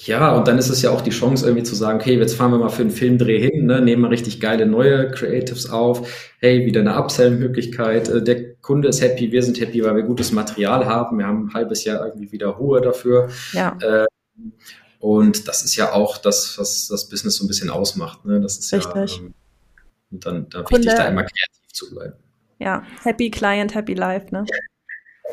Ja, 0.05 0.35
und 0.35 0.47
dann 0.47 0.57
ist 0.57 0.69
es 0.69 0.81
ja 0.81 0.89
auch 0.89 1.01
die 1.01 1.11
Chance, 1.11 1.45
irgendwie 1.45 1.63
zu 1.63 1.75
sagen, 1.75 1.99
okay, 1.99 2.17
jetzt 2.17 2.35
fahren 2.35 2.51
wir 2.51 2.57
mal 2.57 2.69
für 2.69 2.81
einen 2.81 2.91
Filmdreh 2.91 3.39
hin, 3.39 3.65
ne, 3.65 3.81
nehmen 3.81 4.03
wir 4.03 4.09
richtig 4.09 4.39
geile 4.39 4.65
neue 4.65 5.11
Creatives 5.11 5.69
auf. 5.69 6.33
Hey, 6.39 6.65
wieder 6.65 6.81
eine 6.81 6.97
Upsell-Möglichkeit. 6.97 8.09
Äh, 8.09 8.23
der 8.23 8.46
Kunde 8.61 8.89
ist 8.89 9.01
happy, 9.01 9.31
wir 9.31 9.43
sind 9.43 9.59
happy, 9.59 9.83
weil 9.83 9.95
wir 9.95 10.03
gutes 10.03 10.31
Material 10.31 10.85
haben. 10.85 11.17
Wir 11.17 11.27
haben 11.27 11.47
ein 11.47 11.53
halbes 11.53 11.83
Jahr 11.83 12.05
irgendwie 12.05 12.31
wieder 12.31 12.47
Ruhe 12.47 12.81
dafür. 12.81 13.29
Ja. 13.53 13.77
Ähm, 13.81 14.53
und 14.99 15.47
das 15.47 15.63
ist 15.63 15.75
ja 15.75 15.93
auch 15.93 16.17
das, 16.17 16.57
was 16.57 16.87
das 16.87 17.07
Business 17.07 17.35
so 17.35 17.45
ein 17.45 17.47
bisschen 17.47 17.69
ausmacht. 17.69 18.25
Ne? 18.25 18.41
Das 18.41 18.57
ist 18.57 18.73
Richtig. 18.73 19.17
ja 19.17 19.23
ähm, 19.23 19.33
und 20.11 20.25
dann 20.25 20.49
da 20.49 20.59
wichtig, 20.69 20.85
da 20.85 21.07
immer 21.07 21.23
kreativ 21.23 21.73
zu 21.73 21.89
bleiben. 21.89 22.15
Ja, 22.59 22.83
Happy 23.03 23.29
Client, 23.29 23.75
Happy 23.75 23.93
Life, 23.93 24.27
ne? 24.31 24.45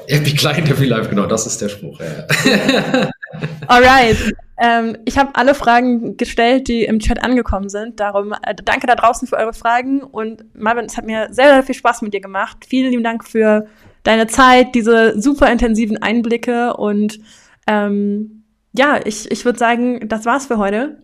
Happy 0.09 0.35
Client, 0.35 0.69
Happy 0.69 0.85
Life, 0.85 1.09
genau, 1.09 1.27
das 1.27 1.47
ist 1.47 1.61
der 1.61 1.69
Spruch. 1.69 2.01
Ja. 2.01 3.11
Alright. 3.69 4.35
Ähm, 4.57 4.97
ich 5.05 5.19
habe 5.19 5.31
alle 5.35 5.55
Fragen 5.55 6.17
gestellt, 6.17 6.69
die 6.69 6.85
im 6.85 7.01
Chat 7.01 7.23
angekommen 7.23 7.69
sind. 7.69 7.99
Darum 7.99 8.33
äh, 8.33 8.55
danke 8.55 8.87
da 8.87 8.95
draußen 8.95 9.27
für 9.27 9.37
eure 9.37 9.53
Fragen. 9.53 10.03
Und 10.03 10.45
Marvin, 10.55 10.85
es 10.85 10.97
hat 10.97 11.07
mir 11.07 11.29
sehr, 11.31 11.49
sehr 11.49 11.63
viel 11.63 11.75
Spaß 11.75 12.03
mit 12.03 12.15
dir 12.15 12.21
gemacht. 12.21 12.59
Vielen 12.69 12.91
lieben 12.91 13.03
Dank 13.03 13.27
für 13.27 13.67
deine 14.05 14.27
Zeit, 14.27 14.75
diese 14.75 15.21
super 15.21 15.51
intensiven 15.51 16.01
Einblicke. 16.01 16.77
Und 16.77 17.19
ähm, 17.67 18.45
ja, 18.73 19.01
ich, 19.05 19.31
ich 19.31 19.45
würde 19.45 19.59
sagen, 19.59 20.09
das 20.09 20.25
war's 20.25 20.47
für 20.47 20.59
heute. 20.59 20.99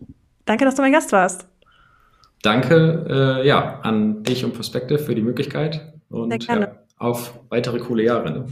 Danke, 0.45 0.65
dass 0.65 0.75
du 0.75 0.81
mein 0.81 0.93
Gast 0.93 1.11
warst. 1.11 1.47
Danke 2.43 3.05
äh, 3.41 3.47
ja, 3.47 3.79
an 3.83 4.23
dich 4.23 4.43
und 4.45 4.53
Perspective 4.53 4.99
für 4.99 5.13
die 5.13 5.21
Möglichkeit. 5.21 5.93
Und 6.09 6.43
ja, 6.47 6.71
auf 7.01 7.33
weitere 7.49 7.79
coole 7.79 8.03
Jahre. 8.03 8.31
Ne? 8.31 8.45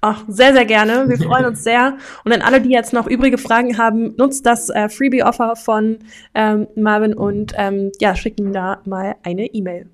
Ach, 0.00 0.24
sehr, 0.26 0.52
sehr 0.52 0.64
gerne. 0.64 1.08
Wir 1.08 1.16
freuen 1.16 1.44
uns 1.44 1.62
sehr. 1.62 1.96
Und 2.24 2.32
an 2.32 2.42
alle, 2.42 2.60
die 2.60 2.70
jetzt 2.70 2.92
noch 2.92 3.06
übrige 3.06 3.38
Fragen 3.38 3.78
haben, 3.78 4.16
nutzt 4.16 4.44
das 4.44 4.68
äh, 4.68 4.88
Freebie-Offer 4.88 5.54
von 5.54 5.98
ähm, 6.34 6.66
Marvin 6.74 7.14
und 7.14 7.52
ähm, 7.56 7.92
ja, 8.00 8.16
schickt 8.16 8.40
ihm 8.40 8.52
da 8.52 8.80
mal 8.84 9.14
eine 9.22 9.46
E-Mail. 9.46 9.88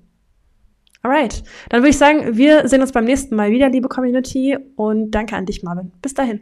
Alright, 1.03 1.43
dann 1.69 1.81
würde 1.81 1.91
ich 1.91 1.97
sagen, 1.97 2.35
wir 2.35 2.67
sehen 2.67 2.81
uns 2.81 2.91
beim 2.91 3.05
nächsten 3.05 3.35
Mal 3.35 3.51
wieder, 3.51 3.69
liebe 3.69 3.87
Community. 3.87 4.57
Und 4.75 5.11
danke 5.11 5.35
an 5.35 5.45
dich, 5.45 5.63
Marvin. 5.63 5.91
Bis 6.01 6.13
dahin. 6.13 6.41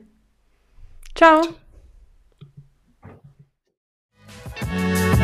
Ciao. 1.13 1.41
Ciao. 4.55 5.16